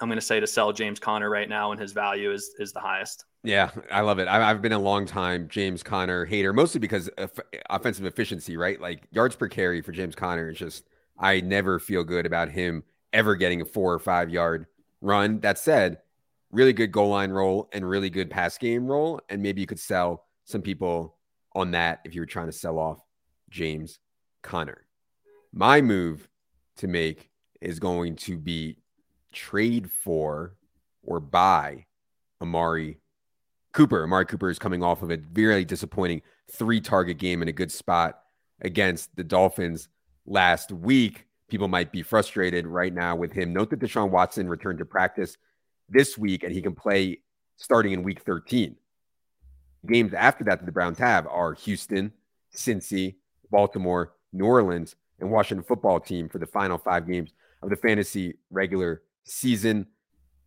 I'm 0.00 0.08
going 0.08 0.18
to 0.18 0.24
say 0.24 0.40
to 0.40 0.46
sell 0.46 0.72
James 0.72 0.98
Conner 0.98 1.28
right 1.28 1.48
now, 1.48 1.72
and 1.72 1.80
his 1.80 1.92
value 1.92 2.32
is 2.32 2.54
is 2.58 2.72
the 2.72 2.80
highest. 2.80 3.24
Yeah, 3.44 3.70
I 3.90 4.02
love 4.02 4.18
it. 4.20 4.28
I've 4.28 4.62
been 4.62 4.72
a 4.72 4.78
long 4.78 5.04
time 5.04 5.48
James 5.48 5.82
Conner 5.82 6.24
hater, 6.24 6.52
mostly 6.52 6.78
because 6.78 7.08
of 7.08 7.32
offensive 7.68 8.06
efficiency, 8.06 8.56
right? 8.56 8.80
Like 8.80 9.08
yards 9.10 9.34
per 9.34 9.48
carry 9.48 9.80
for 9.80 9.90
James 9.90 10.14
Conner 10.14 10.50
is 10.50 10.58
just, 10.58 10.84
I 11.18 11.40
never 11.40 11.80
feel 11.80 12.04
good 12.04 12.24
about 12.24 12.50
him 12.50 12.84
ever 13.12 13.34
getting 13.34 13.60
a 13.60 13.64
four 13.64 13.92
or 13.92 13.98
five 13.98 14.30
yard 14.30 14.66
run. 15.00 15.40
That 15.40 15.58
said, 15.58 15.98
really 16.52 16.72
good 16.72 16.92
goal 16.92 17.08
line 17.08 17.32
role 17.32 17.68
and 17.72 17.88
really 17.88 18.10
good 18.10 18.30
pass 18.30 18.56
game 18.58 18.86
role. 18.86 19.20
And 19.28 19.42
maybe 19.42 19.60
you 19.60 19.66
could 19.66 19.80
sell 19.80 20.24
some 20.44 20.62
people 20.62 21.16
on 21.54 21.72
that 21.72 22.00
if 22.04 22.14
you 22.14 22.20
were 22.20 22.26
trying 22.26 22.46
to 22.46 22.52
sell 22.52 22.78
off 22.78 23.00
James 23.50 23.98
Conner. 24.42 24.86
My 25.52 25.80
move 25.80 26.28
to 26.78 26.88
make 26.88 27.30
is 27.60 27.78
going 27.78 28.16
to 28.16 28.38
be 28.38 28.78
trade 29.32 29.90
for 29.90 30.56
or 31.02 31.20
buy 31.20 31.86
Amari 32.40 32.98
Cooper. 33.72 34.04
Amari 34.04 34.26
Cooper 34.26 34.50
is 34.50 34.58
coming 34.58 34.82
off 34.82 35.02
of 35.02 35.10
a 35.10 35.16
very 35.16 35.64
disappointing 35.64 36.22
three 36.50 36.80
target 36.80 37.18
game 37.18 37.42
in 37.42 37.48
a 37.48 37.52
good 37.52 37.72
spot 37.72 38.20
against 38.60 39.14
the 39.16 39.24
Dolphins 39.24 39.88
last 40.26 40.72
week. 40.72 41.26
People 41.48 41.68
might 41.68 41.92
be 41.92 42.02
frustrated 42.02 42.66
right 42.66 42.92
now 42.92 43.16
with 43.16 43.32
him. 43.32 43.52
Note 43.52 43.70
that 43.70 43.80
Deshaun 43.80 44.10
Watson 44.10 44.48
returned 44.48 44.78
to 44.78 44.84
practice 44.84 45.36
this 45.88 46.16
week 46.16 46.44
and 46.44 46.52
he 46.52 46.62
can 46.62 46.74
play 46.74 47.20
starting 47.56 47.92
in 47.92 48.02
week 48.02 48.22
13. 48.22 48.76
Games 49.86 50.14
after 50.14 50.44
that 50.44 50.60
that 50.60 50.66
the 50.66 50.72
Browns 50.72 50.98
have 50.98 51.26
are 51.26 51.54
Houston, 51.54 52.12
Cincy, 52.54 53.16
Baltimore, 53.50 54.14
New 54.32 54.44
Orleans, 54.44 54.94
and 55.20 55.30
Washington 55.30 55.64
football 55.64 56.00
team 56.00 56.28
for 56.28 56.38
the 56.38 56.46
final 56.46 56.78
five 56.78 57.06
games 57.06 57.32
of 57.62 57.70
the 57.70 57.76
fantasy 57.76 58.34
regular 58.50 59.02
season. 59.24 59.86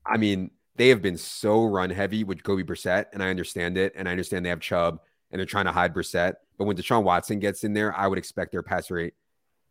I 0.06 0.18
mean, 0.18 0.52
they 0.76 0.90
have 0.90 1.02
been 1.02 1.18
so 1.18 1.66
run 1.66 1.90
heavy 1.90 2.24
with 2.24 2.44
Kobe 2.44 2.64
Brissett, 2.64 3.06
and 3.14 3.24
I 3.24 3.30
understand 3.30 3.78
it. 3.78 3.94
And 3.96 4.08
I 4.08 4.12
understand 4.12 4.46
they 4.46 4.50
have 4.50 4.60
Chubb 4.60 5.00
and 5.32 5.40
they're 5.40 5.46
trying 5.46 5.66
to 5.66 5.72
hide 5.72 5.94
Brissett. 5.94 6.36
But 6.58 6.66
when 6.66 6.78
Deshaun 6.78 7.04
Watson 7.04 7.40
gets 7.40 7.64
in 7.64 7.74
there, 7.74 7.96
I 7.96 8.08
would 8.08 8.18
expect 8.18 8.52
their 8.52 8.64
pass 8.64 8.92
rate 8.92 9.14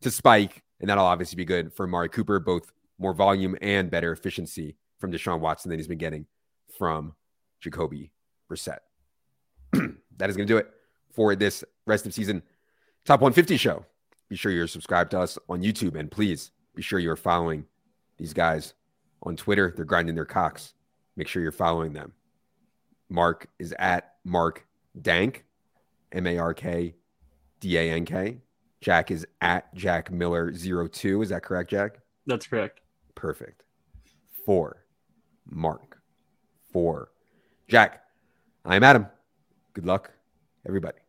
to 0.03 0.11
spike. 0.11 0.63
And 0.81 0.89
that'll 0.89 1.05
obviously 1.05 1.37
be 1.37 1.45
good 1.45 1.73
for 1.73 1.87
Mari 1.87 2.09
Cooper, 2.09 2.41
both 2.41 2.73
more 2.99 3.15
volume 3.15 3.57
and 3.63 3.91
better 3.91 4.13
efficiency 4.13 4.77
from 4.99 5.13
Deshaun 5.13 5.41
Watson 5.41 5.71
than 5.71 5.79
he's 5.79 5.89
been 5.89 5.99
getting 5.99 6.27
from 6.79 7.15
Jacoby 7.61 8.13
Brissett. 8.51 8.79
that 10.17 10.31
is 10.31 10.37
going 10.37 10.47
to 10.47 10.53
do 10.53 10.59
it 10.59 10.71
for 11.13 11.35
this 11.35 11.65
rest 11.87 12.07
of 12.07 12.15
season 12.15 12.43
top 13.05 13.21
150 13.21 13.57
show. 13.57 13.85
Be 14.29 14.37
sure 14.37 14.51
you're 14.51 14.67
subscribed 14.67 15.11
to 15.13 15.21
us 15.21 15.39
on 15.49 15.63
YouTube 15.63 15.99
and 15.99 16.11
please 16.11 16.51
be 16.75 16.83
sure 16.83 16.99
you're 16.99 17.17
following 17.17 17.67
these 18.17 18.33
guys 18.33 18.75
on 19.23 19.37
Twitter. 19.37 19.73
They're 19.75 19.85
grinding 19.85 20.15
their 20.15 20.25
cocks. 20.25 20.75
Make 21.17 21.29
sure 21.29 21.43
you're 21.43 21.53
following 21.53 21.93
them. 21.93 22.13
Mark 23.09 23.49
is 23.59 23.75
at 23.79 24.15
Mark 24.25 24.67
Dank, 25.01 25.45
M 26.13 26.27
A 26.27 26.39
R 26.39 26.55
K 26.55 26.95
D 27.61 27.77
A 27.77 27.93
N 27.93 28.05
K. 28.05 28.39
Jack 28.81 29.11
is 29.11 29.27
at 29.41 29.75
Jack 29.75 30.11
Miller 30.11 30.53
02. 30.53 31.23
Is 31.23 31.29
that 31.31 31.43
correct, 31.43 31.71
Jack? 31.71 32.01
That's 32.27 32.47
correct. 32.47 32.81
Perfect. 33.15 33.63
For 34.45 34.85
Mark. 35.47 35.99
For 36.73 37.11
Jack. 37.69 38.03
I'm 38.65 38.83
Adam. 38.83 39.07
Good 39.75 39.87
luck, 39.87 40.13
everybody. 40.65 41.04